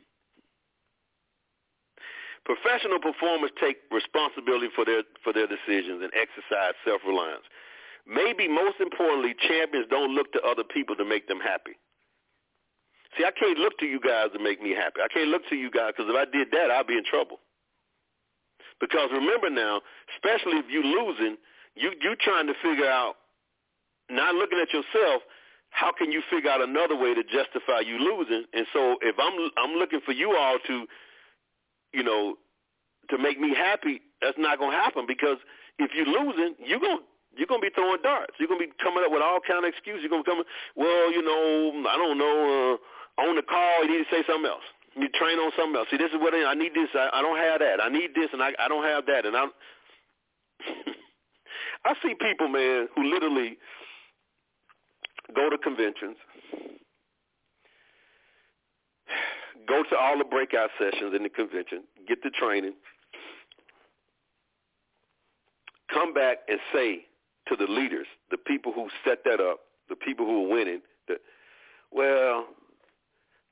Professional 2.47 2.99
performers 2.99 3.51
take 3.59 3.77
responsibility 3.91 4.69
for 4.73 4.85
their 4.85 5.03
for 5.21 5.33
their 5.33 5.47
decisions 5.47 5.99
and 6.01 6.11
exercise 6.15 6.79
self-reliance. 6.87 7.43
Maybe 8.07 8.47
most 8.47 8.79
importantly, 8.79 9.35
champions 9.35 9.87
don't 9.89 10.15
look 10.15 10.31
to 10.31 10.41
other 10.47 10.63
people 10.63 10.95
to 10.95 11.03
make 11.03 11.27
them 11.27 11.41
happy. 11.41 11.75
See, 13.17 13.25
I 13.25 13.31
can't 13.31 13.59
look 13.59 13.77
to 13.79 13.85
you 13.85 13.99
guys 13.99 14.31
to 14.31 14.39
make 14.39 14.61
me 14.61 14.71
happy. 14.71 15.01
I 15.03 15.11
can't 15.11 15.27
look 15.27 15.43
to 15.49 15.55
you 15.55 15.69
guys 15.69 15.91
because 15.95 16.09
if 16.09 16.15
I 16.15 16.23
did 16.23 16.47
that, 16.51 16.71
I'd 16.71 16.87
be 16.87 16.95
in 16.95 17.03
trouble. 17.03 17.39
Because 18.79 19.09
remember 19.11 19.49
now, 19.49 19.81
especially 20.15 20.57
if 20.59 20.65
you're 20.69 20.87
losing, 20.87 21.35
you 21.75 21.91
you 21.99 22.15
trying 22.15 22.47
to 22.47 22.53
figure 22.63 22.87
out, 22.87 23.15
not 24.09 24.35
looking 24.35 24.59
at 24.59 24.71
yourself, 24.71 25.21
how 25.69 25.91
can 25.91 26.11
you 26.11 26.21
figure 26.29 26.49
out 26.49 26.61
another 26.61 26.95
way 26.95 27.13
to 27.13 27.23
justify 27.23 27.81
you 27.85 27.99
losing? 27.99 28.45
And 28.53 28.65
so 28.73 28.97
if 29.01 29.15
I'm 29.19 29.33
I'm 29.57 29.77
looking 29.77 30.01
for 30.05 30.11
you 30.11 30.35
all 30.35 30.57
to 30.67 30.87
you 31.93 32.03
know, 32.03 32.35
to 33.09 33.17
make 33.17 33.39
me 33.39 33.55
happy, 33.55 34.01
that's 34.21 34.37
not 34.37 34.57
to 34.57 34.69
happen 34.71 35.05
because 35.07 35.37
if 35.79 35.91
you're 35.95 36.07
losing, 36.07 36.55
you're 36.63 36.79
to 36.79 36.97
you're 37.35 37.47
gonna 37.47 37.61
be 37.61 37.69
throwing 37.69 38.01
darts. 38.01 38.33
You're 38.39 38.49
gonna 38.49 38.65
be 38.65 38.73
coming 38.81 39.03
up 39.05 39.11
with 39.11 39.21
all 39.21 39.39
kind 39.45 39.63
of 39.63 39.69
excuses. 39.69 40.01
You're 40.01 40.09
gonna 40.09 40.23
coming, 40.23 40.43
well, 40.75 41.11
you 41.11 41.21
know, 41.21 41.85
I 41.87 41.95
don't 41.95 42.17
know, 42.17 42.37
uh, 42.73 43.21
on 43.21 43.35
the 43.35 43.43
call, 43.43 43.85
you 43.85 43.91
need 43.97 44.05
to 44.05 44.11
say 44.11 44.23
something 44.25 44.49
else. 44.49 44.65
You 44.95 45.07
train 45.13 45.37
on 45.37 45.51
something 45.55 45.77
else. 45.77 45.87
See, 45.91 45.97
this 45.97 46.09
is 46.09 46.17
what 46.17 46.33
I, 46.33 46.49
I 46.49 46.55
need. 46.55 46.73
This, 46.73 46.89
I, 46.95 47.09
I 47.13 47.21
don't 47.21 47.37
have 47.37 47.59
that. 47.61 47.77
I 47.77 47.89
need 47.89 48.15
this, 48.15 48.29
and 48.33 48.41
I, 48.41 48.53
I 48.57 48.67
don't 48.67 48.83
have 48.83 49.05
that. 49.05 49.25
And 49.27 49.37
I'm, 49.37 49.51
I 51.85 51.93
see 52.01 52.15
people, 52.17 52.49
man, 52.49 52.89
who 52.95 53.05
literally 53.05 53.57
go 55.35 55.49
to 55.49 55.57
conventions, 55.57 56.17
go 59.67 59.83
to 59.89 59.97
all 59.97 60.17
the 60.17 60.25
breakout 60.25 60.69
sessions 60.79 61.13
in 61.15 61.23
the 61.23 61.29
convention, 61.29 61.83
get 62.07 62.21
the 62.23 62.29
training, 62.29 62.73
come 65.93 66.13
back 66.13 66.37
and 66.47 66.59
say 66.73 67.05
to 67.47 67.55
the 67.55 67.71
leaders, 67.71 68.07
the 68.31 68.37
people 68.37 68.71
who 68.73 68.87
set 69.05 69.23
that 69.25 69.39
up, 69.39 69.59
the 69.89 69.95
people 69.95 70.25
who 70.25 70.45
are 70.45 70.49
winning, 70.49 70.81
that, 71.07 71.19
well, 71.91 72.45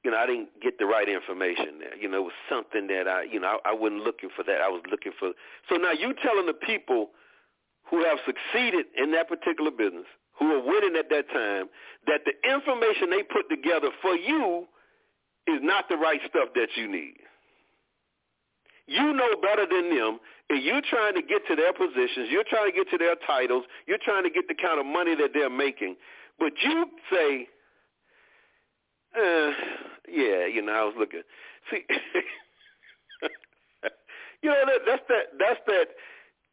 you 0.04 0.12
know, 0.12 0.18
I 0.18 0.28
didn't 0.28 0.50
get 0.62 0.78
the 0.78 0.86
right 0.86 1.10
information 1.10 1.80
there. 1.80 1.98
You 1.98 2.08
know, 2.08 2.18
it 2.18 2.24
was 2.30 2.40
something 2.48 2.88
that 2.88 3.08
I, 3.08 3.24
you 3.24 3.40
know, 3.40 3.58
I, 3.66 3.72
I 3.72 3.74
wasn't 3.74 4.04
looking 4.04 4.30
for 4.36 4.44
that. 4.44 4.62
I 4.62 4.70
was 4.70 4.84
looking 4.92 5.14
for. 5.18 5.32
So 5.68 5.78
now 5.78 5.92
you 5.92 6.14
telling 6.22 6.46
the 6.46 6.54
people 6.54 7.10
who 7.90 8.04
have 8.04 8.20
succeeded 8.26 8.86
in 8.96 9.12
that 9.14 9.28
particular 9.28 9.72
business, 9.72 10.06
who 10.40 10.52
are 10.52 10.64
winning 10.64 10.96
at 10.98 11.10
that 11.10 11.30
time, 11.30 11.68
that 12.08 12.22
the 12.26 12.34
information 12.50 13.10
they 13.10 13.24
put 13.24 13.50
together 13.50 13.90
for 14.02 14.16
you 14.16 14.66
is 15.48 15.60
not 15.62 15.86
the 15.90 15.98
right 15.98 16.20
stuff 16.30 16.50
that 16.56 16.70
you 16.76 16.92
need. 16.92 17.16
You 18.88 19.14
know 19.14 19.36
better 19.42 19.66
than 19.66 19.96
them, 19.96 20.20
and 20.50 20.64
you're 20.64 20.82
trying 20.90 21.16
to 21.16 21.22
get 21.22 21.42
to 21.48 21.56
their 21.56 21.74
positions. 21.74 22.30
You're 22.30 22.44
trying 22.48 22.70
to 22.72 22.76
get 22.76 22.90
to 22.92 22.98
their 22.98 23.16
titles. 23.26 23.64
You're 23.88 23.98
trying 24.04 24.24
to 24.24 24.30
get 24.30 24.48
the 24.48 24.54
kind 24.54 24.80
of 24.80 24.86
money 24.86 25.16
that 25.16 25.32
they're 25.34 25.50
making. 25.50 25.96
But 26.38 26.54
you 26.62 26.86
say, 27.12 27.48
uh, 29.18 29.52
yeah, 30.08 30.46
you 30.46 30.62
know, 30.62 30.74
I 30.74 30.84
was 30.84 30.94
looking. 31.00 31.22
See, 31.72 31.82
you 34.44 34.50
know, 34.50 34.64
that, 34.68 34.82
that's 34.86 35.04
that. 35.08 35.24
That's 35.40 35.60
that. 35.66 35.88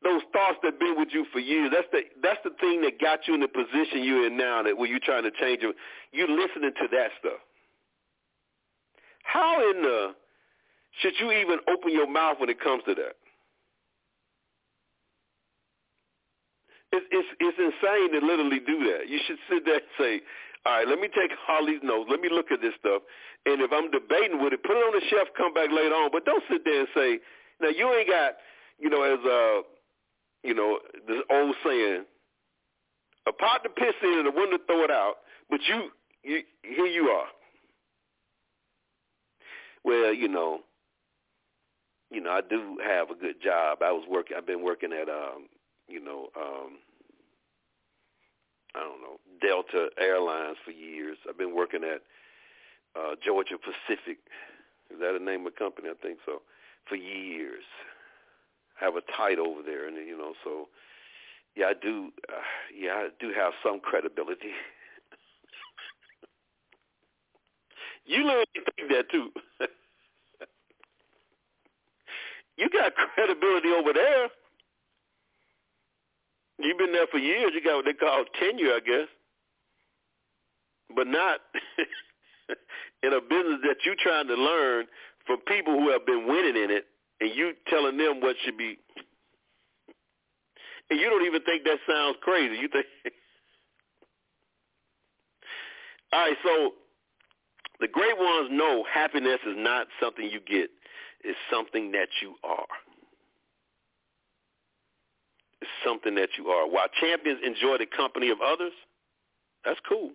Those 0.02 0.22
thoughts 0.32 0.58
that 0.62 0.80
been 0.80 0.94
with 0.98 1.08
you 1.12 1.26
for 1.32 1.38
years. 1.38 1.70
That's 1.72 1.86
the 1.92 2.02
that's 2.22 2.40
the 2.42 2.50
thing 2.60 2.82
that 2.82 3.00
got 3.00 3.28
you 3.28 3.34
in 3.34 3.40
the 3.40 3.48
position 3.48 4.02
you're 4.02 4.26
in 4.26 4.36
now. 4.36 4.62
That 4.62 4.76
where 4.76 4.88
you're 4.88 4.98
trying 4.98 5.22
to 5.22 5.30
change 5.30 5.62
it. 5.62 5.76
You're 6.12 6.28
listening 6.28 6.72
to 6.74 6.88
that 6.90 7.10
stuff. 7.20 7.38
How 9.22 9.70
in 9.70 9.82
the 9.82 10.14
should 11.00 11.14
you 11.20 11.32
even 11.32 11.58
open 11.70 11.92
your 11.92 12.10
mouth 12.10 12.36
when 12.38 12.50
it 12.50 12.60
comes 12.60 12.82
to 12.86 12.94
that? 12.94 13.16
It's, 16.92 17.06
it's, 17.08 17.28
it's 17.40 17.56
insane 17.56 18.12
to 18.12 18.20
literally 18.20 18.60
do 18.60 18.84
that. 18.92 19.08
You 19.08 19.18
should 19.26 19.40
sit 19.48 19.64
there 19.64 19.80
and 19.80 19.92
say, 19.96 20.20
all 20.66 20.76
right, 20.76 20.86
let 20.86 21.00
me 21.00 21.08
take 21.08 21.32
these 21.66 21.80
notes. 21.82 22.10
Let 22.10 22.20
me 22.20 22.28
look 22.28 22.52
at 22.52 22.60
this 22.60 22.74
stuff. 22.78 23.00
And 23.46 23.62
if 23.62 23.72
I'm 23.72 23.90
debating 23.90 24.44
with 24.44 24.52
it, 24.52 24.62
put 24.62 24.76
it 24.76 24.84
on 24.84 24.92
the 24.92 25.04
shelf, 25.08 25.28
come 25.36 25.54
back 25.54 25.72
later 25.72 25.94
on. 25.96 26.10
But 26.12 26.26
don't 26.28 26.44
sit 26.50 26.64
there 26.64 26.80
and 26.80 26.88
say, 26.94 27.18
now 27.60 27.72
you 27.72 27.88
ain't 27.96 28.08
got, 28.08 28.36
you 28.78 28.90
know, 28.90 29.02
as 29.02 29.18
uh, 29.24 29.64
you 30.42 30.54
know, 30.54 30.78
this 31.06 31.18
old 31.30 31.54
saying, 31.64 32.04
a 33.26 33.32
pot 33.32 33.62
to 33.62 33.68
piss 33.68 33.94
in 34.02 34.18
and 34.18 34.28
a 34.28 34.30
one 34.30 34.50
to 34.50 34.58
throw 34.66 34.84
it 34.84 34.90
out. 34.90 35.14
But 35.48 35.60
you, 35.68 35.90
you, 36.22 36.42
here 36.62 36.86
you 36.86 37.04
are 37.04 37.26
well, 39.84 40.14
you 40.14 40.28
know, 40.28 40.60
you 42.10 42.20
know, 42.20 42.30
I 42.30 42.40
do 42.48 42.78
have 42.84 43.10
a 43.10 43.14
good 43.14 43.40
job. 43.42 43.78
I 43.82 43.90
was 43.90 44.04
working. 44.08 44.36
I've 44.36 44.46
been 44.46 44.62
working 44.62 44.92
at, 44.92 45.08
um, 45.08 45.48
you 45.88 46.02
know, 46.02 46.28
um, 46.36 46.78
I 48.74 48.80
don't 48.80 49.00
know, 49.00 49.18
Delta 49.40 49.88
Airlines 49.98 50.56
for 50.64 50.70
years. 50.70 51.16
I've 51.28 51.38
been 51.38 51.54
working 51.54 51.82
at 51.84 52.02
uh, 52.98 53.14
Georgia 53.24 53.56
Pacific. 53.58 54.18
Is 54.90 55.00
that 55.00 55.16
the 55.18 55.24
name 55.24 55.46
of 55.46 55.54
the 55.54 55.58
company? 55.58 55.88
I 55.88 56.06
think 56.06 56.18
so. 56.26 56.42
For 56.88 56.96
years, 56.96 57.64
have 58.82 58.96
a 58.96 59.02
title 59.16 59.46
over 59.46 59.62
there, 59.62 59.86
and 59.86 59.96
you 59.96 60.18
know, 60.18 60.34
so 60.44 60.68
yeah, 61.56 61.66
I 61.66 61.74
do. 61.80 62.10
Uh, 62.28 62.40
yeah, 62.76 62.92
I 62.92 63.08
do 63.20 63.32
have 63.36 63.52
some 63.64 63.80
credibility. 63.80 64.52
You 68.04 68.26
learn 68.26 68.44
think 68.52 68.90
that 68.90 69.10
too. 69.12 69.30
you 72.56 72.68
got 72.68 72.92
credibility 72.96 73.68
over 73.68 73.92
there. 73.92 74.26
You've 76.58 76.78
been 76.78 76.92
there 76.92 77.06
for 77.10 77.18
years. 77.18 77.52
You 77.54 77.62
got 77.62 77.76
what 77.76 77.84
they 77.84 77.92
call 77.92 78.24
tenure, 78.40 78.74
I 78.74 78.80
guess. 78.80 79.08
But 80.94 81.06
not 81.06 81.40
in 83.02 83.12
a 83.12 83.20
business 83.20 83.60
that 83.62 83.76
you're 83.84 83.94
trying 84.02 84.26
to 84.28 84.34
learn 84.34 84.86
from 85.26 85.38
people 85.46 85.78
who 85.78 85.90
have 85.90 86.04
been 86.04 86.26
winning 86.26 86.56
in 86.62 86.70
it, 86.70 86.86
and 87.22 87.30
you 87.36 87.52
telling 87.68 87.96
them 87.96 88.20
what 88.20 88.34
should 88.44 88.58
be. 88.58 88.76
And 90.90 90.98
you 90.98 91.08
don't 91.08 91.24
even 91.24 91.42
think 91.42 91.62
that 91.64 91.78
sounds 91.88 92.16
crazy. 92.20 92.56
You 92.56 92.68
think. 92.68 92.86
All 96.12 96.20
right, 96.20 96.36
so 96.44 96.72
the 97.80 97.86
great 97.86 98.18
ones 98.18 98.48
know 98.50 98.84
happiness 98.92 99.38
is 99.46 99.54
not 99.56 99.86
something 100.00 100.28
you 100.28 100.40
get. 100.40 100.68
It's 101.22 101.38
something 101.50 101.92
that 101.92 102.08
you 102.20 102.34
are. 102.42 102.66
It's 105.60 105.70
something 105.86 106.16
that 106.16 106.30
you 106.36 106.48
are. 106.48 106.68
While 106.68 106.88
champions 107.00 107.38
enjoy 107.46 107.78
the 107.78 107.86
company 107.86 108.30
of 108.30 108.38
others, 108.44 108.72
that's 109.64 109.78
cool. 109.88 110.10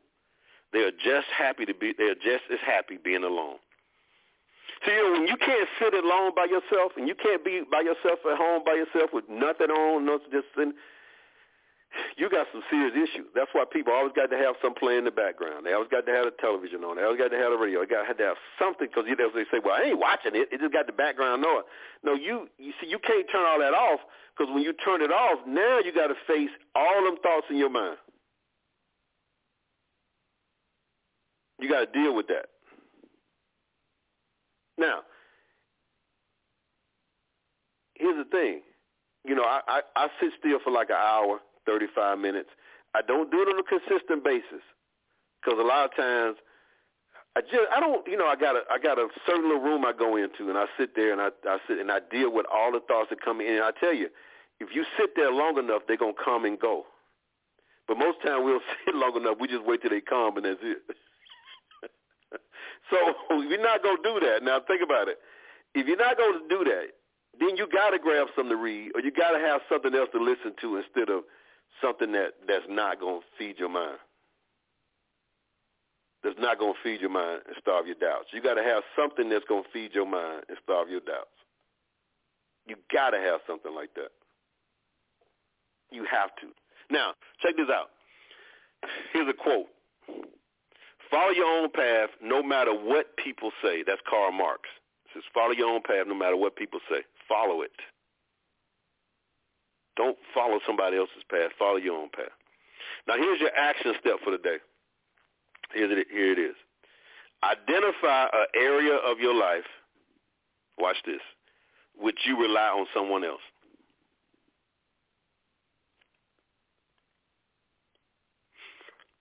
They 0.74 0.80
are 0.80 0.91
just 0.91 1.28
happy 1.36 1.65
to 1.65 1.74
be. 1.74 1.93
They 1.98 2.04
are 2.04 2.15
just 2.15 2.43
as 2.52 2.60
happy 2.65 2.98
being 3.02 3.24
alone. 3.24 3.56
See, 4.86 4.91
you 4.91 5.03
know, 5.03 5.12
when 5.19 5.27
you 5.27 5.38
can't 5.38 5.67
sit 5.80 5.93
alone 5.93 6.32
by 6.36 6.45
yourself, 6.45 6.93
and 6.97 7.08
you 7.08 7.15
can't 7.15 7.43
be 7.43 7.63
by 7.69 7.82
yourself 7.82 8.19
at 8.30 8.38
home 8.38 8.63
by 8.65 8.75
yourself 8.75 9.12
with 9.13 9.25
nothing 9.30 9.71
on, 9.71 10.06
no 10.06 10.19
just 10.32 10.47
sitting, 10.56 10.73
you 12.17 12.30
got 12.30 12.47
some 12.51 12.62
serious 12.69 12.93
issues. 12.93 13.25
That's 13.34 13.49
why 13.53 13.63
people 13.65 13.93
always 13.93 14.13
got 14.13 14.30
to 14.30 14.38
have 14.38 14.56
some 14.62 14.73
play 14.73 14.97
in 14.97 15.06
the 15.06 15.12
background. 15.12 15.65
They 15.65 15.73
always 15.73 15.89
got 15.89 16.06
to 16.06 16.13
have 16.13 16.25
the 16.25 16.36
television 16.39 16.84
on. 16.84 16.97
They 16.97 17.03
always 17.03 17.17
got 17.17 17.30
to 17.30 17.39
have 17.39 17.51
the 17.51 17.58
radio. 17.58 17.82
They 17.82 17.88
got 17.89 18.06
to 18.06 18.23
have 18.23 18.38
something 18.60 18.88
because 18.88 19.06
you 19.08 19.15
know 19.15 19.32
they 19.34 19.47
say, 19.49 19.63
"Well, 19.63 19.73
I 19.73 19.89
ain't 19.89 19.99
watching 19.99 20.36
it. 20.36 20.49
It 20.51 20.60
just 20.60 20.73
got 20.73 20.86
the 20.86 20.93
background 20.93 21.41
noise." 21.41 21.65
No, 22.03 22.13
you 22.13 22.49
you 22.60 22.73
see, 22.82 22.88
you 22.88 22.99
can't 22.99 23.25
turn 23.32 23.45
all 23.47 23.60
that 23.60 23.73
off 23.73 24.01
because 24.36 24.53
when 24.53 24.63
you 24.63 24.73
turn 24.73 25.01
it 25.01 25.12
off, 25.12 25.39
now 25.47 25.80
you 25.80 25.93
got 25.93 26.08
to 26.08 26.17
face 26.27 26.51
all 26.75 27.03
them 27.03 27.17
thoughts 27.23 27.47
in 27.49 27.58
your 27.58 27.71
mind. 27.71 27.97
You 31.60 31.69
got 31.69 31.91
to 31.91 31.91
deal 31.91 32.13
with 32.13 32.27
that. 32.27 32.57
Now, 34.78 35.00
here's 37.96 38.18
the 38.18 38.30
thing. 38.30 38.62
You 39.26 39.36
know, 39.36 39.44
I, 39.44 39.62
I, 39.68 39.82
I 39.96 40.08
sit 40.22 40.32
still 40.40 40.60
for 40.63 40.72
like 40.72 40.90
an 40.90 40.98
hour, 40.98 41.40
35 41.66 42.20
minutes. 42.20 42.50
I 42.96 43.02
don't 43.02 43.30
do 43.32 43.42
it 43.42 43.48
on 43.50 43.60
a 43.60 43.63
consistent 43.63 44.24
basis 44.24 44.63
because 45.42 45.60
a 45.60 45.63
lot 45.63 45.86
of 45.86 45.96
times 45.96 46.38
I 47.36 47.42
just 47.42 47.70
I 47.76 47.80
don't 47.80 48.08
you 48.08 48.18
know 48.18 48.26
I 48.28 48.36
got 48.36 48.56
a 48.56 48.62
I 48.72 48.80
got 48.80 48.98
a 48.98 49.08
certain 49.28 49.44
little 49.48 49.62
room 49.62 49.86
I 49.86 49.94
go 49.94 50.16
into 50.16 50.50
and 50.50 50.58
I 50.58 50.66
sit 50.80 50.96
there 50.96 51.12
and 51.12 51.22
I 51.22 51.30
I 51.48 51.58
sit 51.68 51.78
and 51.80 51.92
I 51.92 52.00
deal 52.12 52.32
with 52.34 52.46
all 52.52 52.72
the 52.72 52.80
thoughts 52.88 53.10
that 53.12 53.22
come 53.24 53.42
in. 53.42 53.56
And 53.56 53.63
I 53.63 53.72
tell 53.80 53.94
you, 53.94 54.10
if 54.60 54.70
you 54.74 54.86
sit 54.98 55.12
there 55.16 55.32
long 55.32 55.58
enough, 55.60 55.84
they're 55.88 55.98
gonna 55.98 56.13
come 56.24 56.46
and 56.46 56.60
go. 56.60 56.86
But 57.88 57.98
most 57.98 58.22
time 58.26 58.44
we'll 58.44 58.62
sit 58.86 58.96
long 58.96 59.16
enough, 59.18 59.38
we 59.40 59.48
just 59.48 59.66
wait 59.66 59.82
till 59.82 59.92
they 59.92 60.02
come 60.02 60.38
and 60.38 60.46
that's 60.46 60.60
it. 60.63 60.80
So 62.89 63.41
you're 63.41 63.62
not 63.62 63.84
gonna 63.84 64.04
do 64.04 64.19
that. 64.21 64.43
Now 64.43 64.60
think 64.67 64.82
about 64.82 65.08
it. 65.08 65.19
If 65.76 65.88
you're 65.88 65.97
not 65.97 66.17
gonna 66.17 66.47
do 66.50 66.63
that, 66.63 66.88
then 67.39 67.56
you 67.56 67.67
gotta 67.71 68.00
grab 68.00 68.28
something 68.36 68.52
to 68.52 68.62
read 68.62 68.91
or 68.95 69.02
you 69.02 69.12
gotta 69.12 69.39
have 69.39 69.62
something 69.69 69.93
else 69.93 70.10
to 70.13 70.21
listen 70.21 70.54
to 70.62 70.78
instead 70.78 71.10
of 71.10 71.23
something 71.82 72.12
that 72.13 72.34
that's 72.47 72.65
not 72.69 73.00
gonna 73.00 73.19
feed 73.38 73.60
your 73.60 73.69
mind. 73.69 74.00
That's 76.23 76.39
not 76.39 76.60
gonna 76.60 76.73
feed 76.84 77.02
your 77.02 77.12
mind 77.12 77.41
and 77.47 77.56
starve 77.62 77.86
your 77.86 77.95
doubts. 77.95 78.28
You 78.34 78.41
gotta 78.41 78.63
have 78.63 78.84
something 78.97 79.30
that's 79.30 79.45
gonna 79.47 79.67
feed 79.71 79.93
your 79.93 80.08
mind 80.08 80.43
and 80.50 80.58
starve 80.63 80.89
your 80.89 81.02
doubts. 81.02 81.32
You 82.65 82.76
gotta 82.91 83.17
have 83.17 83.41
something 83.47 83.73
like 83.73 83.93
that. 83.95 84.12
You 85.91 86.06
have 86.10 86.36
to. 86.41 86.47
Now, 86.89 87.13
check 87.41 87.56
this 87.56 87.69
out. 87.71 87.91
Here's 89.13 89.28
a 89.30 89.34
quote. 89.34 89.67
Follow 91.10 91.32
your 91.32 91.46
own 91.46 91.70
path 91.72 92.10
no 92.22 92.43
matter 92.43 92.74
what 92.74 93.15
people 93.17 93.52
say. 93.63 93.84
That's 93.86 94.02
Karl 94.10 94.32
Marx. 94.32 94.62
It 95.06 95.12
says 95.13 95.24
follow 95.34 95.52
your 95.52 95.70
own 95.70 95.82
path 95.82 96.06
no 96.08 96.15
matter 96.15 96.36
what 96.36 96.56
people 96.56 96.80
say. 96.89 97.02
Follow 97.28 97.62
it. 97.62 97.72
Don't 99.96 100.17
follow 100.34 100.60
somebody 100.65 100.98
else's 100.98 101.24
path. 101.30 101.52
Follow 101.58 101.78
your 101.78 101.98
own 101.98 102.10
path. 102.10 102.32
Now 103.08 103.15
here's 103.15 103.39
your 103.39 103.56
action 103.56 103.93
step 104.00 104.15
for 104.24 104.32
the 104.32 104.38
day. 104.38 104.58
Here 105.74 105.91
it, 105.91 106.08
here 106.12 106.32
it 106.32 106.39
is. 106.39 106.56
Identify 107.43 108.24
an 108.34 108.46
area 108.56 108.96
of 108.96 109.20
your 109.20 109.34
life, 109.34 109.65
watch 110.78 110.98
this, 111.06 111.22
which 112.00 112.17
you 112.26 112.39
rely 112.39 112.70
on 112.70 112.88
someone 112.93 113.24
else. 113.24 113.41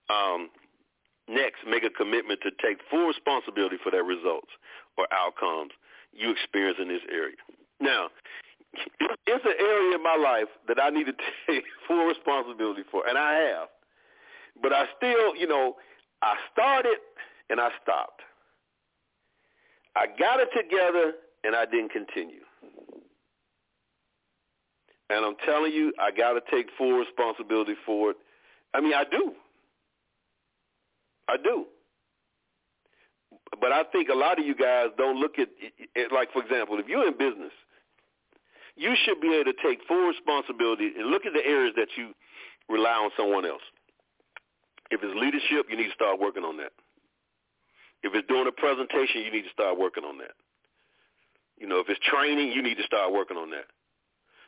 Um, 0.09 0.49
next, 1.27 1.59
make 1.67 1.83
a 1.83 1.89
commitment 1.89 2.41
to 2.41 2.51
take 2.61 2.79
full 2.89 3.07
responsibility 3.07 3.77
for 3.81 3.91
their 3.91 4.03
results 4.03 4.49
or 4.97 5.07
outcomes 5.11 5.71
you 6.13 6.31
experience 6.31 6.77
in 6.81 6.87
this 6.87 7.01
area. 7.11 7.35
Now, 7.79 8.09
it's 9.27 9.45
an 9.45 9.53
area 9.59 9.95
in 9.95 10.03
my 10.03 10.15
life 10.15 10.49
that 10.67 10.81
I 10.81 10.89
need 10.89 11.05
to 11.05 11.13
take 11.47 11.63
full 11.87 12.05
responsibility 12.05 12.83
for, 12.91 13.07
and 13.07 13.17
I 13.17 13.33
have. 13.33 13.67
But 14.61 14.73
I 14.73 14.85
still, 14.97 15.35
you 15.35 15.47
know, 15.47 15.75
I 16.21 16.35
started 16.51 16.97
and 17.49 17.59
I 17.59 17.69
stopped. 17.81 18.21
I 19.95 20.05
got 20.07 20.39
it 20.39 20.49
together 20.55 21.13
and 21.43 21.55
I 21.55 21.65
didn't 21.65 21.91
continue. 21.91 22.41
And 25.09 25.25
I'm 25.25 25.35
telling 25.45 25.71
you, 25.71 25.93
I 26.01 26.11
got 26.11 26.33
to 26.33 26.41
take 26.51 26.67
full 26.77 26.93
responsibility 26.93 27.75
for 27.85 28.11
it. 28.11 28.17
I 28.73 28.81
mean, 28.81 28.93
I 28.93 29.05
do. 29.09 29.33
I 31.27 31.37
do. 31.37 31.65
But 33.59 33.71
I 33.71 33.83
think 33.91 34.09
a 34.09 34.15
lot 34.15 34.39
of 34.39 34.45
you 34.45 34.55
guys 34.55 34.87
don't 34.97 35.19
look 35.19 35.39
at 35.39 35.47
it 35.95 36.11
like, 36.11 36.31
for 36.31 36.43
example, 36.43 36.79
if 36.79 36.87
you're 36.87 37.07
in 37.07 37.17
business, 37.17 37.51
you 38.75 38.93
should 39.05 39.19
be 39.19 39.33
able 39.33 39.51
to 39.51 39.57
take 39.63 39.79
full 39.87 40.07
responsibility 40.07 40.91
and 40.97 41.09
look 41.09 41.25
at 41.25 41.33
the 41.33 41.45
areas 41.45 41.73
that 41.75 41.87
you 41.97 42.13
rely 42.69 42.93
on 42.93 43.09
someone 43.17 43.45
else. 43.45 43.63
If 44.91 45.01
it's 45.03 45.15
leadership, 45.15 45.67
you 45.69 45.77
need 45.77 45.89
to 45.89 45.93
start 45.95 46.19
working 46.19 46.43
on 46.43 46.57
that. 46.57 46.71
If 48.03 48.13
it's 48.13 48.27
doing 48.27 48.47
a 48.47 48.51
presentation, 48.51 49.21
you 49.21 49.31
need 49.31 49.43
to 49.43 49.49
start 49.49 49.77
working 49.77 50.03
on 50.03 50.17
that. 50.19 50.37
You 51.57 51.67
know, 51.67 51.79
if 51.79 51.89
it's 51.89 51.99
training, 52.05 52.51
you 52.51 52.61
need 52.61 52.77
to 52.77 52.83
start 52.83 53.11
working 53.11 53.37
on 53.37 53.49
that 53.49 53.65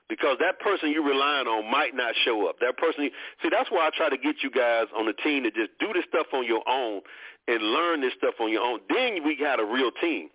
because 0.09 0.37
that 0.41 0.59
person 0.59 0.91
you're 0.91 1.05
relying 1.05 1.47
on 1.47 1.69
might 1.69 1.95
not 1.95 2.15
show 2.25 2.49
up. 2.49 2.57
That 2.59 2.77
person, 2.77 3.09
see, 3.41 3.49
that's 3.49 3.69
why 3.69 3.87
I 3.87 3.91
try 3.95 4.09
to 4.09 4.17
get 4.17 4.37
you 4.43 4.49
guys 4.49 4.85
on 4.97 5.05
the 5.05 5.13
team 5.13 5.43
to 5.43 5.51
just 5.51 5.69
do 5.79 5.93
this 5.93 6.03
stuff 6.09 6.27
on 6.33 6.45
your 6.45 6.67
own 6.67 7.01
and 7.47 7.61
learn 7.61 8.01
this 8.01 8.13
stuff 8.17 8.33
on 8.41 8.51
your 8.51 8.63
own. 8.63 8.79
Then 8.89 9.23
we 9.23 9.37
got 9.37 9.59
a 9.59 9.65
real 9.65 9.91
team. 10.01 10.29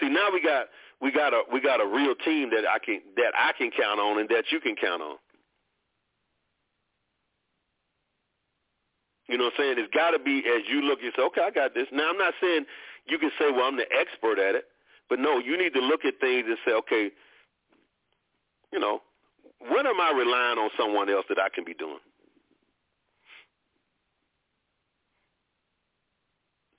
See, 0.00 0.08
now 0.08 0.30
we 0.32 0.40
got 0.40 0.66
we 1.02 1.10
got 1.10 1.34
a 1.34 1.42
we 1.52 1.60
got 1.60 1.80
a 1.80 1.86
real 1.86 2.14
team 2.24 2.50
that 2.50 2.64
I 2.64 2.78
can 2.78 3.02
that 3.16 3.34
I 3.36 3.52
can 3.58 3.70
count 3.70 4.00
on 4.00 4.20
and 4.20 4.28
that 4.30 4.44
you 4.50 4.60
can 4.60 4.76
count 4.76 5.02
on. 5.02 5.16
You 9.28 9.38
know 9.38 9.44
what 9.44 9.54
I'm 9.58 9.64
saying? 9.64 9.74
It's 9.78 9.94
got 9.94 10.10
to 10.12 10.18
be 10.18 10.38
as 10.38 10.62
you 10.70 10.82
look. 10.82 11.00
You 11.02 11.10
say, 11.16 11.22
okay, 11.22 11.42
I 11.42 11.50
got 11.50 11.74
this. 11.74 11.86
Now 11.92 12.10
I'm 12.10 12.18
not 12.18 12.34
saying 12.40 12.64
you 13.06 13.18
can 13.18 13.30
say, 13.38 13.50
well, 13.50 13.64
I'm 13.64 13.76
the 13.76 13.86
expert 13.90 14.38
at 14.38 14.54
it, 14.54 14.64
but 15.08 15.18
no, 15.18 15.38
you 15.38 15.58
need 15.58 15.74
to 15.74 15.80
look 15.80 16.04
at 16.04 16.20
things 16.20 16.46
and 16.46 16.56
say, 16.64 16.72
okay, 16.72 17.10
you 18.72 18.78
know, 18.78 19.00
when 19.60 19.86
am 19.86 20.00
I 20.00 20.12
relying 20.16 20.58
on 20.58 20.70
someone 20.78 21.08
else 21.10 21.26
that 21.28 21.38
I 21.38 21.48
can 21.48 21.64
be 21.64 21.74
doing? 21.74 22.00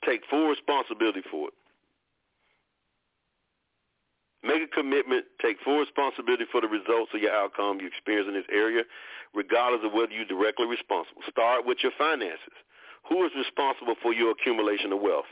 Take 0.06 0.22
full 0.30 0.50
responsibility 0.50 1.22
for 1.32 1.48
it. 1.48 1.54
Make 4.44 4.62
a 4.62 4.68
commitment, 4.68 5.24
take 5.42 5.56
full 5.64 5.80
responsibility 5.80 6.44
for 6.52 6.60
the 6.60 6.68
results 6.68 7.12
of 7.16 7.22
your 7.22 7.32
outcome 7.32 7.80
you 7.80 7.88
experience 7.88 8.28
in 8.28 8.34
this 8.34 8.50
area, 8.52 8.84
regardless 9.34 9.80
of 9.86 9.94
whether 9.94 10.12
you're 10.12 10.28
directly 10.28 10.68
responsible. 10.68 11.24
Start 11.32 11.66
with 11.66 11.78
your 11.82 11.94
finances. 11.98 12.52
Who 13.08 13.24
is 13.26 13.32
responsible 13.38 13.96
for 14.04 14.12
your 14.12 14.32
accumulation 14.32 14.92
of 14.92 15.00
wealth? 15.00 15.32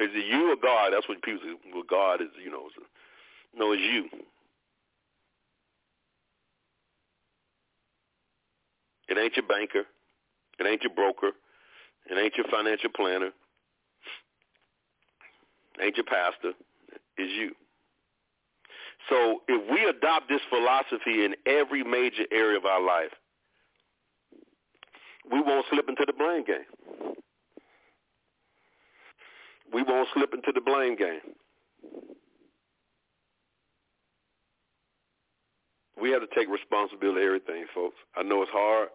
Is 0.00 0.10
it 0.12 0.26
you 0.28 0.52
or 0.52 0.56
God? 0.60 0.92
That's 0.92 1.08
what 1.08 1.22
people 1.22 1.40
say. 1.40 1.56
Well, 1.72 1.88
God 1.88 2.20
is, 2.20 2.28
you 2.42 2.50
know, 2.50 2.68
no, 3.56 3.72
it's 3.72 3.82
you. 3.82 4.08
It 9.08 9.18
ain't 9.18 9.36
your 9.36 9.46
banker. 9.46 9.84
It 10.58 10.66
ain't 10.66 10.82
your 10.82 10.94
broker. 10.94 11.30
It 12.10 12.18
ain't 12.18 12.36
your 12.36 12.46
financial 12.50 12.90
planner. 12.94 13.30
It 15.78 15.82
ain't 15.82 15.96
your 15.96 16.06
pastor. 16.06 16.52
It's 17.16 17.32
you. 17.32 17.52
So 19.08 19.42
if 19.48 19.70
we 19.70 19.84
adopt 19.84 20.28
this 20.28 20.40
philosophy 20.48 21.24
in 21.24 21.34
every 21.46 21.82
major 21.82 22.24
area 22.32 22.56
of 22.56 22.64
our 22.64 22.84
life, 22.84 23.12
we 25.30 25.40
won't 25.40 25.66
slip 25.70 25.88
into 25.88 26.04
the 26.06 26.12
blame 26.12 26.44
game. 26.44 27.14
We 29.72 29.82
won't 29.82 30.08
slip 30.14 30.32
into 30.32 30.52
the 30.52 30.60
blame 30.60 30.96
game. 30.96 31.20
We 36.04 36.10
have 36.10 36.20
to 36.20 36.28
take 36.36 36.50
responsibility 36.50 37.16
for 37.16 37.24
everything, 37.24 37.64
folks. 37.74 37.96
I 38.14 38.22
know 38.22 38.42
it's 38.42 38.52
hard. 38.52 38.90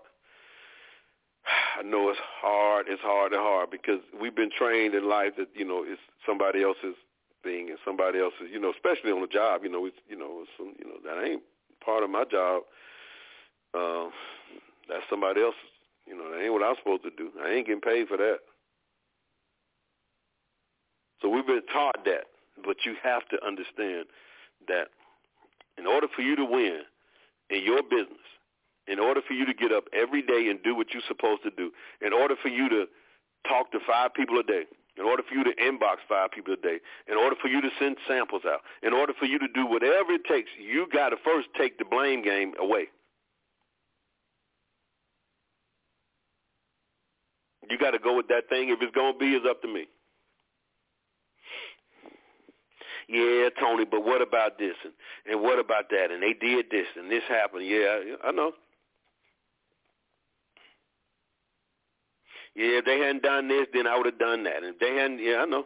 I 1.80 1.82
know 1.82 2.12
it's 2.12 2.19
hard. 2.39 2.86
It's 2.88 3.02
hard 3.02 3.34
and 3.34 3.41
hard 3.41 3.72
because 3.72 3.98
we've 4.22 4.36
been 4.36 4.52
trained 4.56 4.93
in 4.93 5.10
life 5.10 5.34
that 5.39 5.48
you 5.56 5.65
know 5.65 5.82
it's 5.84 6.00
somebody 6.24 6.62
else's 6.62 6.93
thing 7.41 7.69
and 7.69 7.80
somebody 7.84 8.19
else's. 8.19 8.54
You 8.54 8.60
know, 8.60 8.69
especially 8.69 9.10
on 9.10 9.22
the 9.22 9.28
job. 9.28 9.63
You 9.63 9.72
know, 9.72 9.88
it's 9.88 9.98
you 10.08 10.15
know, 10.15 10.45
some, 10.56 10.76
you 10.78 10.86
know 10.86 11.02
that 11.04 11.26
ain't 11.26 11.41
part 11.84 12.04
of 12.04 12.12
my 12.12 12.26
job. 12.30 12.62
Uh, 13.74 14.13
that's 14.88 15.10
somebody 15.10 15.41
else's. 15.41 15.74
You 16.06 16.15
know, 16.15 16.30
that 16.30 16.43
ain't 16.43 16.54
what 16.54 16.62
I'm 16.62 16.76
supposed 16.78 17.04
to 17.10 17.12
do. 17.17 17.32
I 17.43 17.50
ain't 17.58 17.65
getting 17.65 17.82
paid 17.82 18.08
for 18.08 18.17
that. 18.17 18.38
So 21.24 21.30
we've 21.30 21.45
been 21.45 21.65
taught 21.74 22.06
that, 22.06 22.30
but 22.63 22.86
you 22.86 22.93
have 23.02 23.28
to 23.30 23.38
understand 23.43 24.06
that 24.67 24.89
in 25.76 25.88
order 25.88 26.08
for 26.15 26.22
you 26.22 26.36
to 26.36 26.45
win 26.45 26.82
in 27.49 27.63
your 27.63 27.83
business, 27.83 28.25
in 28.88 28.99
order 28.99 29.21
for 29.25 29.33
you 29.33 29.45
to 29.45 29.53
get 29.53 29.71
up 29.71 29.85
every 29.93 30.21
day 30.21 30.47
and 30.49 30.62
do 30.63 30.75
what 30.75 30.88
you're 30.93 31.03
supposed 31.07 31.43
to 31.43 31.51
do, 31.51 31.71
in 32.01 32.13
order 32.13 32.35
for 32.41 32.49
you 32.49 32.69
to 32.69 32.85
talk 33.47 33.71
to 33.71 33.79
five 33.88 34.13
people 34.13 34.38
a 34.39 34.43
day, 34.43 34.63
in 34.97 35.05
order 35.05 35.23
for 35.23 35.35
you 35.35 35.43
to 35.43 35.51
inbox 35.55 35.97
five 36.07 36.31
people 36.31 36.53
a 36.53 36.57
day, 36.57 36.79
in 37.07 37.15
order 37.15 37.35
for 37.41 37.47
you 37.47 37.62
to 37.62 37.69
send 37.79 37.97
samples 38.07 38.43
out, 38.45 38.62
in 38.83 38.93
order 38.93 39.13
for 39.17 39.25
you 39.25 39.39
to 39.39 39.47
do 39.47 39.65
whatever 39.65 40.12
it 40.12 40.25
takes, 40.25 40.49
you 40.59 40.88
got 40.91 41.09
to 41.09 41.17
first 41.23 41.47
take 41.57 41.77
the 41.77 41.85
blame 41.85 42.21
game 42.21 42.53
away. 42.59 42.88
You 47.69 47.77
got 47.77 47.91
to 47.91 47.99
go 47.99 48.15
with 48.15 48.27
that 48.29 48.49
thing. 48.49 48.69
If 48.69 48.81
it's 48.81 48.95
going 48.95 49.13
to 49.13 49.19
be, 49.19 49.35
it's 49.35 49.45
up 49.47 49.62
to 49.62 49.67
me. 49.67 49.85
Yeah, 53.10 53.50
Tony, 53.60 53.86
but 53.86 54.06
what 54.06 54.22
about 54.22 54.60
this 54.60 54.76
and 54.84 54.93
and 55.26 55.41
what 55.41 55.60
about 55.60 55.89
that? 55.89 56.12
And 56.12 56.22
they 56.22 56.34
did 56.34 56.67
this 56.69 56.86
and 56.95 57.10
this 57.12 57.24
happened. 57.28 57.65
Yeah, 57.65 58.00
I 58.24 58.32
know. 58.32 58.52
Yeah, 62.56 62.80
if 62.80 62.86
they 62.86 63.00
hadn't 63.00 63.24
done 63.24 63.48
this, 63.48 63.67
then 63.74 63.88
I 63.88 63.98
would 63.98 64.06
have 64.06 64.19
done 64.19 64.43
that. 64.43 64.58
And 64.58 64.67
if 64.76 64.80
they 64.80 64.95
hadn't, 64.95 65.19
yeah, 65.19 65.38
I 65.38 65.45
know. 65.45 65.65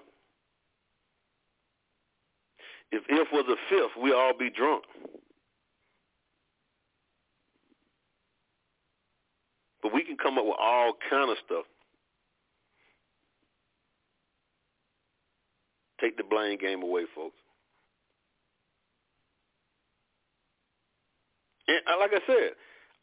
If 2.92 3.04
if 3.10 3.28
was 3.34 3.46
a 3.50 3.58
fifth, 3.70 4.02
we 4.02 4.14
all 4.14 4.38
be 4.38 4.50
drunk. 4.50 4.84
But 9.82 9.94
we 9.94 10.04
can 10.04 10.18
come 10.18 10.38
up 10.38 10.46
with 10.46 10.56
all 10.60 10.94
kind 11.10 11.30
of 11.30 11.38
stuff. 11.46 11.66
Take 16.04 16.18
the 16.18 16.24
blame 16.28 16.60
game 16.60 16.84
away, 16.84 17.04
folks. 17.16 17.40
And 21.68 21.80
uh, 21.88 21.98
like 21.98 22.12
I 22.12 22.20
said, 22.28 22.52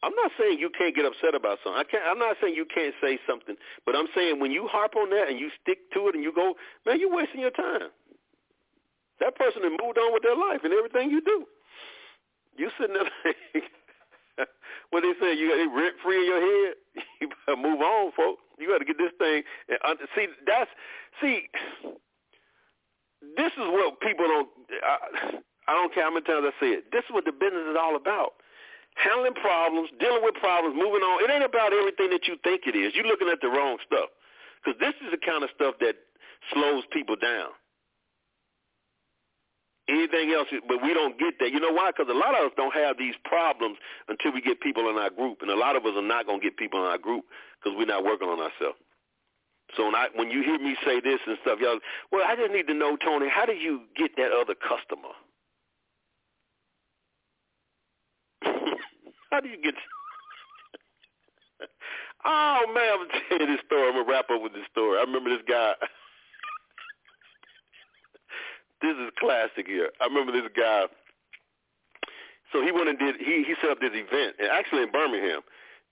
I'm 0.03 0.13
not 0.13 0.31
saying 0.37 0.59
you 0.59 0.69
can't 0.77 0.95
get 0.95 1.05
upset 1.05 1.33
about 1.33 1.57
something. 1.63 1.81
I 1.81 1.83
can't. 1.83 2.03
I'm 2.05 2.19
not 2.19 2.37
saying 2.41 2.53
you 2.53 2.65
can't 2.69 2.93
say 3.01 3.17
something, 3.25 3.55
but 3.85 3.95
I'm 3.95 4.05
saying 4.13 4.39
when 4.39 4.51
you 4.51 4.67
harp 4.69 4.95
on 4.95 5.09
that 5.09 5.29
and 5.29 5.39
you 5.39 5.49
stick 5.61 5.79
to 5.93 6.09
it 6.09 6.15
and 6.15 6.23
you 6.23 6.31
go, 6.33 6.53
man, 6.85 6.99
you're 6.99 7.13
wasting 7.13 7.41
your 7.41 7.51
time. 7.51 7.89
That 9.19 9.35
person 9.35 9.63
has 9.63 9.73
moved 9.81 9.97
on 9.97 10.13
with 10.13 10.21
their 10.21 10.37
life 10.37 10.61
and 10.63 10.73
everything 10.73 11.09
you 11.09 11.21
do. 11.21 11.45
You 12.57 12.69
sitting 12.77 12.95
there 12.95 13.33
what 14.89 15.01
they 15.01 15.13
say, 15.19 15.33
you 15.33 15.49
got 15.49 15.59
it 15.59 15.69
rent 15.73 15.95
free 16.03 16.19
in 16.19 16.25
your 16.25 16.41
head. 16.41 16.75
You 17.21 17.29
better 17.45 17.61
move 17.61 17.81
on, 17.81 18.11
folks. 18.17 18.41
You 18.57 18.67
got 18.67 18.79
to 18.79 18.85
get 18.85 18.97
this 18.97 19.13
thing. 19.19 19.43
And 19.69 19.77
under, 19.87 20.05
see, 20.15 20.25
that's 20.45 20.69
see. 21.21 21.47
This 23.37 23.53
is 23.53 23.67
what 23.69 23.99
people 24.01 24.25
don't. 24.27 24.49
I, 24.83 25.39
I 25.67 25.73
don't 25.73 25.93
care 25.93 26.03
how 26.03 26.13
many 26.13 26.25
times 26.25 26.45
I 26.49 26.53
say 26.59 26.69
it. 26.73 26.91
This 26.91 27.05
is 27.05 27.11
what 27.11 27.25
the 27.25 27.31
business 27.31 27.69
is 27.69 27.77
all 27.79 27.95
about 27.95 28.33
handling 28.95 29.33
problems, 29.33 29.89
dealing 29.99 30.23
with 30.23 30.35
problems, 30.35 30.75
moving 30.75 31.01
on. 31.01 31.23
It 31.23 31.31
ain't 31.31 31.43
about 31.43 31.73
everything 31.73 32.09
that 32.11 32.27
you 32.27 32.35
think 32.43 32.67
it 32.67 32.75
is. 32.75 32.93
You're 32.95 33.07
looking 33.07 33.29
at 33.29 33.39
the 33.41 33.47
wrong 33.47 33.77
stuff. 33.85 34.09
Because 34.59 34.79
this 34.79 34.93
is 35.01 35.09
the 35.11 35.17
kind 35.17 35.43
of 35.43 35.49
stuff 35.55 35.75
that 35.79 35.95
slows 36.53 36.83
people 36.91 37.15
down. 37.15 37.49
Anything 39.89 40.31
else, 40.31 40.47
but 40.69 40.83
we 40.83 40.93
don't 40.93 41.17
get 41.17 41.39
that. 41.39 41.51
You 41.51 41.59
know 41.59 41.73
why? 41.73 41.91
Because 41.91 42.07
a 42.07 42.17
lot 42.17 42.37
of 42.37 42.51
us 42.51 42.53
don't 42.55 42.73
have 42.73 42.97
these 42.97 43.15
problems 43.25 43.77
until 44.07 44.31
we 44.31 44.39
get 44.39 44.61
people 44.61 44.87
in 44.89 44.95
our 44.95 45.09
group. 45.09 45.41
And 45.41 45.49
a 45.49 45.57
lot 45.57 45.75
of 45.75 45.83
us 45.85 45.93
are 45.95 46.05
not 46.05 46.27
going 46.27 46.39
to 46.39 46.43
get 46.43 46.55
people 46.55 46.79
in 46.79 46.85
our 46.85 46.99
group 46.99 47.25
because 47.59 47.75
we're 47.77 47.89
not 47.89 48.05
working 48.05 48.29
on 48.29 48.39
ourselves. 48.39 48.77
So 49.77 49.85
when, 49.85 49.95
I, 49.95 50.07
when 50.15 50.29
you 50.29 50.43
hear 50.43 50.59
me 50.59 50.75
say 50.85 50.99
this 50.99 51.19
and 51.25 51.37
stuff, 51.41 51.59
y'all, 51.61 51.79
well, 52.11 52.25
I 52.27 52.35
just 52.35 52.51
need 52.51 52.67
to 52.67 52.73
know, 52.73 52.97
Tony, 52.97 53.29
how 53.29 53.45
do 53.45 53.53
you 53.53 53.83
get 53.95 54.17
that 54.17 54.31
other 54.31 54.55
customer? 54.55 55.13
How 59.31 59.39
do 59.39 59.47
you 59.47 59.61
get? 59.61 59.75
oh 62.25 62.65
man, 62.75 62.91
I'm 62.91 63.07
gonna 63.07 63.21
tell 63.29 63.39
you 63.39 63.47
this 63.47 63.61
story. 63.65 63.87
I'm 63.87 63.95
gonna 63.95 64.09
wrap 64.09 64.29
up 64.29 64.41
with 64.41 64.53
this 64.53 64.65
story. 64.69 64.99
I 64.99 65.03
remember 65.03 65.29
this 65.29 65.43
guy. 65.47 65.73
this 68.81 68.97
is 68.97 69.11
classic 69.17 69.67
here. 69.67 69.91
I 70.01 70.07
remember 70.07 70.33
this 70.33 70.51
guy. 70.57 70.87
So 72.51 72.61
he 72.61 72.73
went 72.73 72.89
and 72.89 72.99
did. 72.99 73.15
He 73.17 73.45
he 73.47 73.55
set 73.61 73.71
up 73.71 73.79
this 73.79 73.93
event, 73.93 74.35
and 74.39 74.49
actually 74.49 74.83
in 74.83 74.91
Birmingham, 74.91 75.41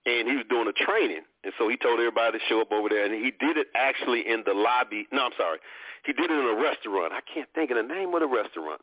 and 0.06 0.28
he 0.28 0.36
was 0.36 0.46
doing 0.50 0.68
a 0.68 0.74
training. 0.74 1.22
And 1.44 1.54
so 1.58 1.70
he 1.70 1.78
told 1.78 2.00
everybody 2.00 2.38
to 2.40 2.46
show 2.48 2.62
up 2.62 2.72
over 2.72 2.90
there, 2.90 3.06
and 3.06 3.14
he 3.14 3.32
did 3.40 3.58
it 3.58 3.68
actually 3.76 4.28
in 4.28 4.44
the 4.46 4.54
lobby. 4.54 5.08
No, 5.12 5.26
I'm 5.26 5.38
sorry. 5.38 5.60
He 6.06 6.14
did 6.14 6.32
it 6.32 6.40
in 6.40 6.46
a 6.46 6.62
restaurant. 6.62 7.14
I 7.14 7.22
can't 7.34 7.50
think 7.56 7.72
of 7.72 7.78
the 7.78 7.84
name 7.84 8.14
of 8.14 8.22
the 8.22 8.28
restaurant. 8.28 8.82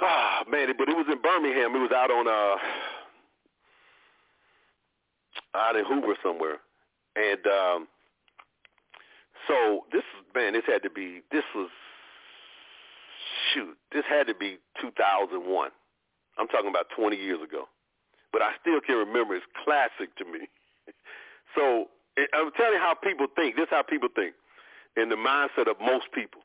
Ah, 0.00 0.42
oh, 0.44 0.50
man, 0.50 0.68
but 0.78 0.88
it 0.88 0.96
was 0.96 1.06
in 1.10 1.20
Birmingham. 1.20 1.76
It 1.76 1.78
was 1.78 1.92
out 1.92 2.10
on 2.10 2.26
uh 2.26 2.56
out 5.54 5.76
in 5.76 5.84
Hoover 5.84 6.16
somewhere, 6.22 6.56
and 7.14 7.46
um, 7.46 7.88
so 9.46 9.84
this 9.92 10.02
man, 10.34 10.54
this 10.54 10.62
had 10.66 10.82
to 10.82 10.90
be 10.90 11.20
this 11.30 11.44
was 11.54 11.68
shoot, 13.52 13.76
this 13.92 14.04
had 14.08 14.26
to 14.28 14.34
be 14.34 14.58
2001. 14.80 15.70
I'm 16.38 16.48
talking 16.48 16.70
about 16.70 16.86
20 16.96 17.16
years 17.16 17.40
ago, 17.42 17.68
but 18.32 18.42
I 18.42 18.52
still 18.60 18.80
can 18.80 18.96
remember. 18.96 19.34
It's 19.36 19.46
classic 19.64 20.16
to 20.16 20.24
me. 20.24 20.48
so 21.54 21.86
I'm 22.18 22.50
telling 22.56 22.74
you 22.74 22.80
how 22.80 22.94
people 22.94 23.26
think. 23.36 23.56
This 23.56 23.64
is 23.64 23.70
how 23.70 23.82
people 23.82 24.08
think, 24.14 24.34
in 24.96 25.08
the 25.08 25.16
mindset 25.16 25.70
of 25.70 25.76
most 25.80 26.12
people. 26.12 26.40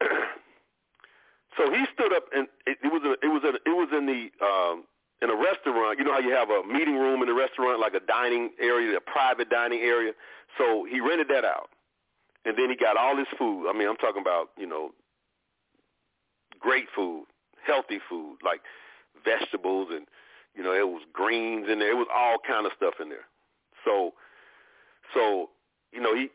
so 1.56 1.70
he 1.70 1.84
stood 1.92 2.12
up, 2.12 2.24
and 2.34 2.48
it, 2.66 2.78
it 2.82 2.92
was 2.92 3.02
a, 3.04 3.12
it 3.24 3.30
was 3.30 3.42
a, 3.44 3.54
it 3.68 3.74
was 3.74 3.88
in 3.92 4.06
the 4.06 4.30
um, 4.44 4.84
in 5.22 5.30
a 5.30 5.36
restaurant, 5.36 5.98
you 5.98 6.04
know 6.04 6.12
how 6.12 6.20
you 6.20 6.32
have 6.32 6.50
a 6.50 6.62
meeting 6.66 6.96
room 6.96 7.22
in 7.22 7.28
a 7.28 7.34
restaurant, 7.34 7.80
like 7.80 7.94
a 7.94 8.04
dining 8.04 8.50
area, 8.60 8.96
a 8.96 9.00
private 9.00 9.48
dining 9.48 9.80
area. 9.80 10.12
So 10.58 10.86
he 10.90 11.00
rented 11.00 11.28
that 11.28 11.44
out, 11.44 11.70
and 12.44 12.56
then 12.58 12.68
he 12.68 12.76
got 12.76 12.96
all 12.96 13.16
his 13.16 13.28
food. 13.38 13.68
I 13.68 13.76
mean, 13.76 13.88
I'm 13.88 13.96
talking 13.96 14.20
about 14.20 14.50
you 14.58 14.66
know, 14.66 14.90
great 16.60 16.86
food, 16.94 17.24
healthy 17.64 18.00
food, 18.08 18.38
like 18.44 18.60
vegetables 19.24 19.88
and 19.92 20.06
you 20.54 20.62
know, 20.62 20.72
it 20.72 20.86
was 20.86 21.02
greens 21.12 21.66
in 21.70 21.78
there. 21.78 21.92
It 21.92 21.96
was 21.96 22.08
all 22.14 22.36
kind 22.46 22.66
of 22.66 22.72
stuff 22.76 22.94
in 23.00 23.08
there. 23.08 23.26
So, 23.84 24.14
so 25.12 25.50
you 25.92 26.00
know, 26.00 26.14
he 26.14 26.28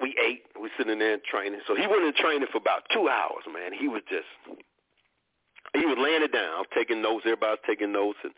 we 0.00 0.14
ate. 0.22 0.44
We 0.60 0.70
sitting 0.78 0.98
there 0.98 1.18
training. 1.30 1.60
So 1.66 1.74
he 1.74 1.86
went 1.86 2.04
in 2.04 2.14
training 2.14 2.46
for 2.52 2.58
about 2.58 2.82
two 2.92 3.08
hours. 3.08 3.44
Man, 3.52 3.72
he 3.72 3.88
was 3.88 4.02
just 4.08 4.30
he 5.74 5.84
was 5.84 5.98
laying 6.00 6.22
it 6.22 6.32
down, 6.32 6.64
taking 6.74 7.02
notes. 7.02 7.24
Everybody's 7.24 7.62
taking 7.66 7.92
notes, 7.92 8.18
and 8.22 8.32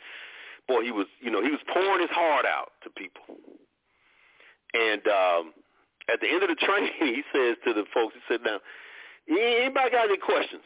boy, 0.66 0.83
he 0.83 0.90
was, 0.90 1.06
you 1.20 1.30
know, 1.30 1.42
he 1.42 1.50
was 1.50 1.61
pouring 1.72 2.00
his 2.00 2.11
heart 2.11 2.44
out 2.46 2.72
to 2.85 2.90
people. 2.90 3.37
And 4.74 5.02
um, 5.06 5.52
at 6.12 6.20
the 6.20 6.28
end 6.28 6.42
of 6.42 6.48
the 6.48 6.54
training, 6.66 6.92
he 6.98 7.22
says 7.33 7.56
to 7.64 7.74
the 7.74 7.85
folks, 7.92 8.14
he 8.14 8.20
said, 8.28 8.40
"Now, 8.44 8.59
anybody 9.28 9.90
got 9.90 10.09
any 10.09 10.18
questions?" 10.18 10.64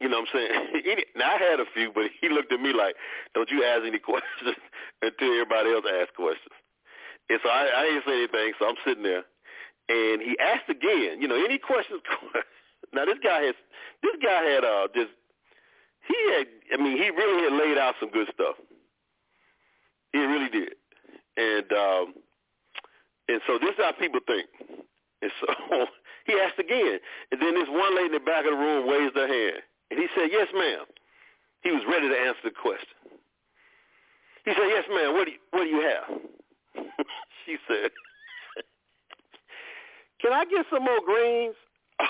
You 0.00 0.08
know 0.08 0.20
what 0.20 0.28
I'm 0.34 0.38
saying? 0.38 1.04
now 1.16 1.34
I 1.34 1.38
had 1.38 1.60
a 1.60 1.68
few, 1.72 1.92
but 1.94 2.10
he 2.20 2.28
looked 2.28 2.52
at 2.52 2.60
me 2.60 2.72
like, 2.72 2.96
"Don't 3.34 3.50
you 3.50 3.64
ask 3.64 3.82
any 3.86 3.98
questions 4.10 4.56
until 5.02 5.32
everybody 5.32 5.72
else 5.72 5.86
asks 5.86 6.16
questions." 6.16 6.54
And 7.30 7.40
so 7.42 7.48
I, 7.48 7.70
I 7.72 7.82
didn't 7.84 8.04
say 8.04 8.16
anything, 8.18 8.52
so 8.58 8.68
I'm 8.68 8.80
sitting 8.84 9.02
there, 9.02 9.24
and 9.88 10.20
he 10.20 10.36
asked 10.38 10.68
again. 10.68 11.22
You 11.22 11.28
know, 11.28 11.36
any 11.36 11.58
questions? 11.58 12.02
now 12.92 13.04
this 13.04 13.18
guy 13.22 13.48
has, 13.48 13.54
this 14.02 14.16
guy 14.20 14.42
had 14.44 14.64
uh, 14.64 14.88
just 14.94 15.12
he 16.08 16.16
had, 16.36 16.46
I 16.72 16.82
mean, 16.82 16.96
he 16.98 17.10
really 17.10 17.42
had 17.44 17.52
laid 17.52 17.78
out 17.78 17.94
some 17.98 18.10
good 18.10 18.28
stuff. 18.34 18.56
He 20.12 20.18
really 20.18 20.50
did. 20.50 20.74
And 21.36 21.72
um, 21.72 22.14
and 23.28 23.40
so 23.46 23.58
this 23.58 23.70
is 23.70 23.78
how 23.78 23.92
people 23.92 24.20
think. 24.26 24.46
And 25.22 25.32
so 25.40 25.86
he 26.26 26.34
asked 26.34 26.58
again. 26.58 26.98
And 27.32 27.40
then 27.40 27.54
this 27.54 27.68
one 27.68 27.96
lady 27.96 28.06
in 28.06 28.12
the 28.12 28.20
back 28.20 28.44
of 28.44 28.52
the 28.52 28.56
room 28.56 28.88
raised 28.88 29.16
her 29.16 29.26
hand. 29.26 29.62
And 29.94 30.02
he 30.02 30.08
said, 30.16 30.28
yes, 30.32 30.48
ma'am. 30.52 30.86
He 31.62 31.70
was 31.70 31.82
ready 31.88 32.08
to 32.08 32.16
answer 32.18 32.40
the 32.42 32.50
question. 32.50 32.98
He 34.44 34.50
said, 34.50 34.66
yes, 34.66 34.84
ma'am, 34.90 35.14
what 35.14 35.26
do 35.26 35.30
you, 35.30 35.38
what 35.52 35.62
do 35.62 35.70
you 35.70 35.80
have? 35.82 36.18
she 37.46 37.56
said, 37.68 37.90
can 40.20 40.32
I 40.32 40.44
get 40.46 40.66
some 40.68 40.82
more 40.82 40.98
greens? 41.06 41.54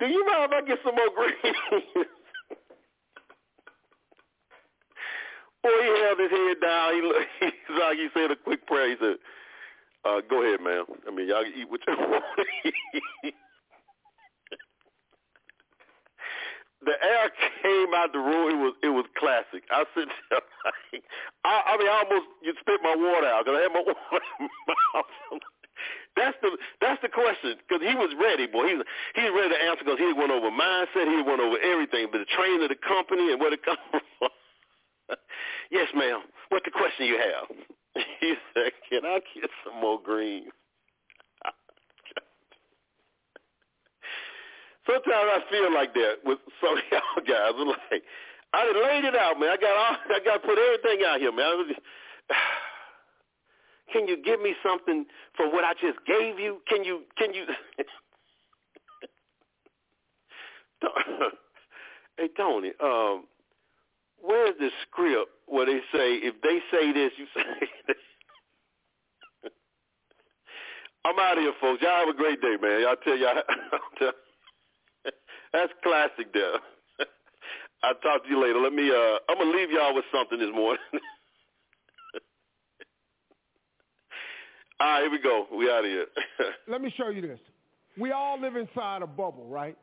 Do 0.00 0.06
you 0.06 0.26
mind 0.26 0.52
if 0.52 0.64
I 0.64 0.66
get 0.66 0.78
some 0.84 0.96
more 0.96 1.10
greens? 1.14 2.08
Boy, 5.64 5.80
he 5.80 5.92
held 6.04 6.20
his 6.20 6.30
head 6.30 6.56
down. 6.60 6.92
He, 6.94 7.00
he's 7.40 7.78
like 7.80 7.96
he 7.98 8.08
said 8.14 8.30
a 8.30 8.36
quick 8.36 8.66
prayer. 8.68 8.90
He 8.90 8.96
said, 9.00 9.16
uh, 10.04 10.20
"Go 10.28 10.44
ahead, 10.44 10.60
ma'am. 10.60 10.84
I 11.08 11.10
mean, 11.10 11.28
y'all 11.28 11.44
eat 11.44 11.70
what 11.70 11.80
you 11.88 11.96
want." 11.98 12.24
the 16.84 16.96
air 17.00 17.32
came 17.64 17.94
out 17.96 18.12
the 18.12 18.20
room. 18.20 18.52
It 18.52 18.60
was 18.60 18.74
it 18.84 18.92
was 18.92 19.06
classic. 19.16 19.64
I 19.72 19.84
said, 19.96 20.08
I, 21.44 21.74
I 21.74 21.78
mean, 21.80 21.88
I 21.88 22.04
almost 22.04 22.28
you 22.44 22.52
spit 22.60 22.80
my 22.84 22.94
water 22.94 23.26
out 23.26 23.44
because 23.48 23.58
I 23.58 23.62
had 23.64 23.72
my 23.72 23.84
water 23.88 24.20
in 24.40 24.48
my 24.68 24.76
mouth. 24.94 25.40
That's 26.16 26.36
the 26.42 26.50
that's 26.80 27.00
the 27.02 27.08
question 27.08 27.56
because 27.66 27.82
he 27.82 27.94
was 27.96 28.12
ready, 28.20 28.46
boy. 28.46 28.68
He's 28.68 28.82
he's 29.16 29.32
ready 29.32 29.50
to 29.56 29.60
answer 29.64 29.84
because 29.84 29.98
he 29.98 30.12
went 30.12 30.30
over 30.30 30.52
mindset, 30.52 31.08
he 31.08 31.24
went 31.24 31.40
over 31.40 31.56
everything, 31.58 32.08
but 32.12 32.20
the 32.20 32.30
training 32.36 32.62
of 32.62 32.68
the 32.70 32.78
company 32.84 33.32
and 33.32 33.40
where 33.40 33.52
it 33.52 33.64
comes 33.64 33.80
from. 33.90 34.28
yes, 35.70 35.88
ma'am. 35.94 36.20
What 36.48 36.62
the 36.64 36.70
question 36.70 37.06
you 37.06 37.18
have? 37.18 37.48
He 38.20 38.34
said, 38.52 38.72
"Can 38.90 39.04
I 39.04 39.20
get 39.34 39.50
some 39.64 39.80
more 39.80 40.00
green?" 40.02 40.50
Sometimes 44.86 45.30
I 45.30 45.40
feel 45.48 45.72
like 45.72 45.94
that 45.94 46.14
with 46.24 46.38
some 46.60 46.76
of 46.76 46.82
y'all 46.90 47.24
guys. 47.24 47.52
I'm 47.56 47.68
like, 47.68 48.02
I 48.52 48.64
laid 48.66 49.04
it 49.04 49.14
out, 49.14 49.38
man. 49.38 49.50
I 49.50 49.56
got 49.56 49.76
all, 49.76 49.96
I 50.10 50.20
got 50.24 50.42
to 50.42 50.46
put 50.46 50.58
everything 50.58 51.06
out 51.06 51.20
here, 51.20 51.32
man. 51.32 51.74
Can 53.92 54.08
you 54.08 54.16
give 54.24 54.40
me 54.40 54.54
something 54.66 55.06
from 55.36 55.52
what 55.52 55.62
I 55.64 55.74
just 55.74 56.04
gave 56.06 56.40
you? 56.40 56.60
Can 56.68 56.82
you? 56.82 57.02
Can 57.16 57.32
you? 57.32 57.44
hey 62.18 62.28
Tony, 62.36 62.72
um, 62.82 63.24
where's 64.24 64.54
the 64.58 64.70
script 64.82 65.30
where 65.46 65.66
they 65.66 65.80
say 65.92 66.14
if 66.24 66.40
they 66.42 66.58
say 66.70 66.92
this, 66.92 67.12
you 67.16 67.26
say 67.36 67.42
this? 67.86 67.96
I'm 71.04 71.18
out 71.18 71.36
of 71.36 71.44
here, 71.44 71.52
folks. 71.60 71.82
Y'all 71.82 72.06
have 72.06 72.08
a 72.08 72.16
great 72.16 72.40
day, 72.40 72.56
man. 72.60 72.80
Y'all 72.80 72.96
tell 73.04 73.16
y'all. 73.16 73.34
That's 75.52 75.72
classic 75.82 76.32
there. 76.32 76.58
I'll 77.82 77.94
talk 77.96 78.24
to 78.24 78.28
you 78.28 78.40
later. 78.42 78.58
Let 78.58 78.72
me 78.72 78.90
uh 78.90 79.18
I'm 79.28 79.38
gonna 79.38 79.56
leave 79.56 79.70
y'all 79.70 79.94
with 79.94 80.06
something 80.12 80.38
this 80.38 80.50
morning. 80.54 80.82
All 84.80 84.88
right, 84.88 85.02
here 85.02 85.10
we 85.10 85.20
go. 85.20 85.46
We 85.56 85.70
out 85.70 85.84
of 85.84 85.90
here. 85.90 86.06
Let 86.68 86.80
me 86.82 86.92
show 86.96 87.08
you 87.08 87.20
this. 87.22 87.38
We 87.96 88.10
all 88.10 88.40
live 88.40 88.56
inside 88.56 89.02
a 89.02 89.06
bubble, 89.06 89.46
right? 89.46 89.76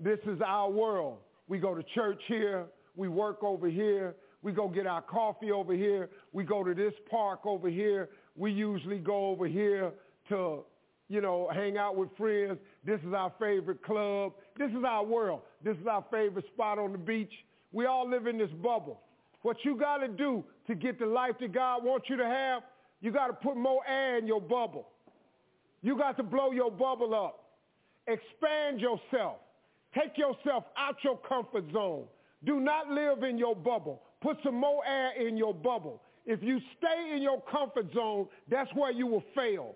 This 0.00 0.18
is 0.26 0.40
our 0.44 0.70
world. 0.70 1.18
We 1.46 1.58
go 1.58 1.74
to 1.74 1.82
church 1.94 2.20
here. 2.26 2.64
We 2.98 3.06
work 3.06 3.44
over 3.44 3.68
here. 3.68 4.16
We 4.42 4.50
go 4.50 4.68
get 4.68 4.86
our 4.86 5.00
coffee 5.00 5.52
over 5.52 5.72
here. 5.72 6.10
We 6.32 6.42
go 6.42 6.64
to 6.64 6.74
this 6.74 6.92
park 7.08 7.46
over 7.46 7.68
here. 7.68 8.10
We 8.34 8.50
usually 8.50 8.98
go 8.98 9.28
over 9.28 9.46
here 9.46 9.92
to, 10.30 10.64
you 11.08 11.20
know, 11.20 11.48
hang 11.54 11.78
out 11.78 11.96
with 11.96 12.08
friends. 12.18 12.58
This 12.84 12.98
is 13.06 13.14
our 13.14 13.32
favorite 13.38 13.84
club. 13.84 14.32
This 14.58 14.70
is 14.70 14.82
our 14.84 15.04
world. 15.04 15.42
This 15.64 15.76
is 15.76 15.86
our 15.86 16.04
favorite 16.10 16.44
spot 16.52 16.80
on 16.80 16.90
the 16.90 16.98
beach. 16.98 17.32
We 17.70 17.86
all 17.86 18.08
live 18.10 18.26
in 18.26 18.36
this 18.36 18.50
bubble. 18.60 19.00
What 19.42 19.58
you 19.64 19.76
got 19.76 19.98
to 19.98 20.08
do 20.08 20.42
to 20.66 20.74
get 20.74 20.98
the 20.98 21.06
life 21.06 21.36
that 21.40 21.52
God 21.52 21.84
wants 21.84 22.06
you 22.10 22.16
to 22.16 22.26
have, 22.26 22.64
you 23.00 23.12
got 23.12 23.28
to 23.28 23.32
put 23.32 23.56
more 23.56 23.82
air 23.88 24.18
in 24.18 24.26
your 24.26 24.40
bubble. 24.40 24.88
You 25.82 25.96
got 25.96 26.16
to 26.16 26.24
blow 26.24 26.50
your 26.50 26.72
bubble 26.72 27.14
up. 27.14 27.44
Expand 28.08 28.80
yourself. 28.80 29.36
Take 29.94 30.18
yourself 30.18 30.64
out 30.76 30.96
your 31.04 31.16
comfort 31.18 31.64
zone. 31.72 32.06
Do 32.44 32.60
not 32.60 32.88
live 32.88 33.22
in 33.22 33.38
your 33.38 33.56
bubble. 33.56 34.02
Put 34.20 34.38
some 34.44 34.54
more 34.54 34.84
air 34.86 35.12
in 35.20 35.36
your 35.36 35.54
bubble. 35.54 36.02
If 36.24 36.42
you 36.42 36.60
stay 36.78 37.16
in 37.16 37.22
your 37.22 37.42
comfort 37.42 37.86
zone, 37.94 38.28
that's 38.48 38.70
where 38.74 38.92
you 38.92 39.06
will 39.06 39.24
fail. 39.34 39.74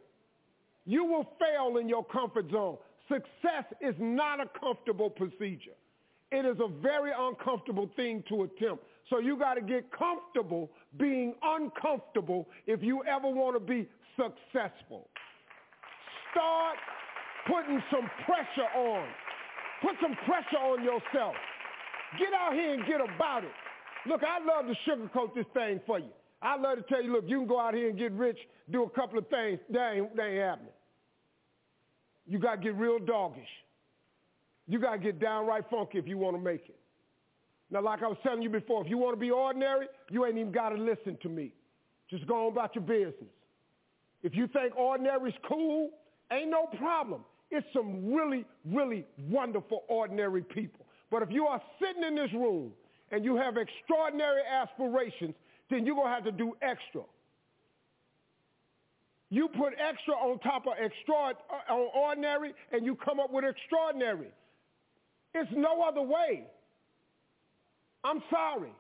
You 0.85 1.05
will 1.05 1.29
fail 1.39 1.79
in 1.79 1.89
your 1.89 2.05
comfort 2.05 2.51
zone. 2.51 2.77
Success 3.09 3.65
is 3.81 3.95
not 3.99 4.41
a 4.41 4.47
comfortable 4.59 5.11
procedure. 5.11 5.77
It 6.31 6.47
is 6.47 6.57
a 6.61 6.69
very 6.69 7.11
uncomfortable 7.17 7.91
thing 7.95 8.23
to 8.29 8.45
attempt. 8.45 8.85
So 9.11 9.19
you 9.19 9.37
got 9.39 9.55
to 9.55 9.61
get 9.61 9.91
comfortable 9.93 10.71
being 10.99 11.35
uncomfortable 11.43 12.49
if 12.67 12.83
you 12.83 13.05
ever 13.05 13.29
want 13.29 13.55
to 13.57 13.61
be 13.61 13.89
successful. 14.17 15.09
Start 16.31 16.77
putting 17.47 17.83
some 17.91 18.09
pressure 18.25 18.69
on. 18.77 19.07
Put 19.83 19.97
some 20.01 20.17
pressure 20.25 20.63
on 20.63 20.83
yourself. 20.83 21.35
Get 22.19 22.29
out 22.35 22.53
here 22.53 22.75
and 22.75 22.87
get 22.87 23.01
about 23.01 23.45
it. 23.45 23.51
Look, 24.07 24.23
I 24.23 24.39
love 24.45 24.67
to 24.67 24.91
sugarcoat 24.91 25.35
this 25.35 25.47
thing 25.55 25.81
for 25.87 25.99
you. 25.99 26.11
I 26.43 26.57
love 26.57 26.77
to 26.77 26.83
tell 26.83 27.03
you, 27.03 27.13
look, 27.13 27.25
you 27.27 27.39
can 27.39 27.47
go 27.47 27.61
out 27.61 27.75
here 27.75 27.89
and 27.89 27.99
get 27.99 28.13
rich, 28.13 28.39
do 28.71 28.83
a 28.83 28.91
couple 28.91 29.19
of 29.19 29.29
things. 29.29 29.61
That 29.71 29.93
ain't, 29.95 30.17
that 30.17 30.27
ain't 30.27 30.43
happening. 30.43 30.73
You 32.27 32.39
got 32.39 32.57
to 32.57 32.61
get 32.63 32.75
real 32.77 32.99
doggish. 32.99 33.47
You 34.67 34.79
got 34.79 34.93
to 34.93 34.99
get 34.99 35.21
downright 35.21 35.65
funky 35.71 35.99
if 35.99 36.07
you 36.07 36.19
want 36.19 36.37
to 36.37 36.43
make 36.43 36.69
it. 36.69 36.79
Now, 37.71 37.83
like 37.83 38.03
I 38.03 38.07
was 38.07 38.19
telling 38.23 38.43
you 38.43 38.51
before, 38.51 38.85
if 38.85 38.91
you 38.91 38.99
want 38.99 39.17
to 39.17 39.21
be 39.21 39.31
ordinary, 39.31 39.87
you 40.11 40.27
ain't 40.27 40.37
even 40.37 40.53
got 40.53 40.71
to 40.71 40.77
listen 40.77 41.17
to 41.23 41.29
me. 41.29 41.53
Just 42.11 42.27
go 42.27 42.47
on 42.47 42.53
about 42.53 42.75
your 42.75 42.85
business. 42.85 43.31
If 44.23 44.35
you 44.35 44.47
think 44.49 44.77
ordinary's 44.77 45.35
cool, 45.49 45.91
ain't 46.31 46.51
no 46.51 46.67
problem. 46.79 47.25
It's 47.51 47.67
some 47.73 48.13
really, 48.13 48.45
really 48.67 49.07
wonderful 49.29 49.85
ordinary 49.89 50.43
people. 50.43 50.82
But 51.13 51.23
if 51.23 51.31
you 51.31 51.47
are 51.47 51.61
sitting 51.79 52.03
in 52.03 52.15
this 52.15 52.33
room 52.33 52.73
and 53.11 53.23
you 53.23 53.37
have 53.37 53.59
extraordinary 53.59 54.41
aspirations, 54.51 55.35
then 55.71 55.85
you're 55.85 55.95
going 55.95 56.09
to 56.09 56.15
have 56.15 56.25
to 56.25 56.33
do 56.33 56.57
extra. 56.63 57.03
You 59.29 59.49
put 59.49 59.75
extra 59.79 60.15
on 60.15 60.39
top 60.39 60.67
of 60.67 60.73
extra, 60.83 61.15
uh, 61.15 61.73
on 61.73 61.89
ordinary, 61.95 62.55
and 62.73 62.87
you 62.87 62.97
come 62.97 63.21
up 63.21 63.31
with 63.31 63.45
extraordinary. 63.45 64.29
It's 65.35 65.51
no 65.55 65.83
other 65.83 66.01
way. 66.01 66.45
I'm 68.05 68.23
sorry. 68.31 68.73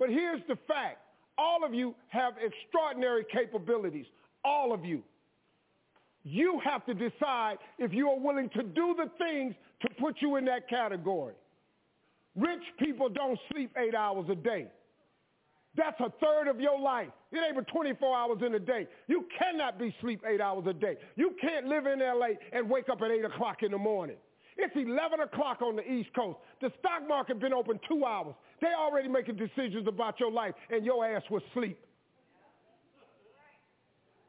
But 0.00 0.10
here's 0.10 0.42
the 0.48 0.56
fact. 0.66 0.98
All 1.38 1.64
of 1.64 1.72
you 1.72 1.94
have 2.08 2.34
extraordinary 2.44 3.24
capabilities. 3.32 4.06
All 4.44 4.72
of 4.72 4.84
you. 4.84 5.04
You 6.24 6.60
have 6.64 6.84
to 6.86 6.94
decide 6.94 7.58
if 7.78 7.92
you 7.92 8.08
are 8.10 8.18
willing 8.18 8.50
to 8.50 8.64
do 8.64 8.96
the 8.96 9.10
things 9.16 9.54
to 9.82 9.88
put 10.00 10.16
you 10.20 10.36
in 10.36 10.44
that 10.46 10.68
category. 10.68 11.34
Rich 12.36 12.62
people 12.78 13.08
don't 13.08 13.38
sleep 13.50 13.70
eight 13.76 13.94
hours 13.94 14.26
a 14.30 14.34
day. 14.34 14.68
That's 15.74 15.98
a 16.00 16.12
third 16.22 16.48
of 16.48 16.60
your 16.60 16.78
life. 16.78 17.08
It 17.30 17.38
ain't 17.38 17.56
but 17.56 17.66
24 17.68 18.16
hours 18.16 18.38
in 18.44 18.54
a 18.54 18.58
day. 18.58 18.86
You 19.06 19.26
cannot 19.38 19.78
be 19.78 19.94
sleep 20.00 20.22
eight 20.26 20.40
hours 20.40 20.64
a 20.66 20.74
day. 20.74 20.96
You 21.16 21.34
can't 21.40 21.66
live 21.66 21.86
in 21.86 22.02
L.A. 22.02 22.38
and 22.54 22.68
wake 22.68 22.88
up 22.90 23.00
at 23.00 23.10
8 23.10 23.24
o'clock 23.24 23.62
in 23.62 23.72
the 23.72 23.78
morning. 23.78 24.16
It's 24.58 24.74
11 24.76 25.20
o'clock 25.20 25.62
on 25.62 25.76
the 25.76 25.90
East 25.90 26.10
Coast. 26.14 26.38
The 26.60 26.70
stock 26.78 27.08
market 27.08 27.40
been 27.40 27.54
open 27.54 27.80
two 27.88 28.04
hours. 28.04 28.34
They 28.60 28.68
already 28.78 29.08
making 29.08 29.36
decisions 29.36 29.88
about 29.88 30.20
your 30.20 30.30
life, 30.30 30.54
and 30.70 30.84
your 30.84 31.06
ass 31.06 31.22
was 31.30 31.42
sleep. 31.54 31.78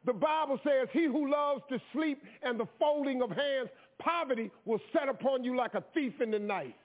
The 0.06 0.14
Bible 0.14 0.60
says, 0.64 0.88
he 0.92 1.06
who 1.06 1.32
loves 1.32 1.62
to 1.70 1.80
sleep 1.94 2.22
and 2.42 2.60
the 2.60 2.68
folding 2.80 3.22
of 3.22 3.30
hands, 3.30 3.70
poverty 4.00 4.52
will 4.66 4.80
set 4.92 5.08
upon 5.08 5.44
you 5.44 5.56
like 5.56 5.76
a 5.76 5.84
thief 5.94 6.14
in 6.22 6.32
the 6.32 6.40
night. 6.40 6.76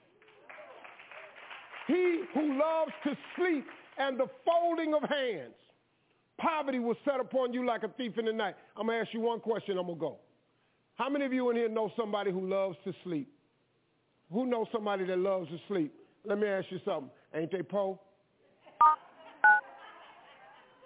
He 1.89 2.21
who 2.35 2.59
loves 2.59 2.91
to 3.03 3.17
sleep 3.35 3.65
and 3.97 4.19
the 4.19 4.27
folding 4.45 4.93
of 4.93 5.01
hands. 5.09 5.55
Poverty 6.39 6.77
will 6.77 6.95
set 7.03 7.19
upon 7.19 7.51
you 7.51 7.65
like 7.65 7.81
a 7.81 7.87
thief 7.87 8.13
in 8.19 8.25
the 8.25 8.31
night. 8.31 8.53
I'm 8.77 8.85
going 8.85 8.99
to 8.99 9.01
ask 9.01 9.11
you 9.11 9.21
one 9.21 9.39
question, 9.39 9.75
I'm 9.75 9.87
going 9.87 9.97
to 9.97 9.99
go. 9.99 10.17
How 10.95 11.09
many 11.09 11.25
of 11.25 11.33
you 11.33 11.49
in 11.49 11.55
here 11.55 11.67
know 11.67 11.91
somebody 11.97 12.31
who 12.31 12.47
loves 12.47 12.77
to 12.85 12.93
sleep? 13.03 13.27
Who 14.31 14.45
knows 14.45 14.67
somebody 14.71 15.03
that 15.05 15.17
loves 15.17 15.49
to 15.49 15.57
sleep? 15.67 15.91
Let 16.25 16.37
me 16.37 16.47
ask 16.47 16.67
you 16.69 16.79
something. 16.85 17.09
Ain't 17.33 17.51
they 17.51 17.63
poor? 17.63 17.97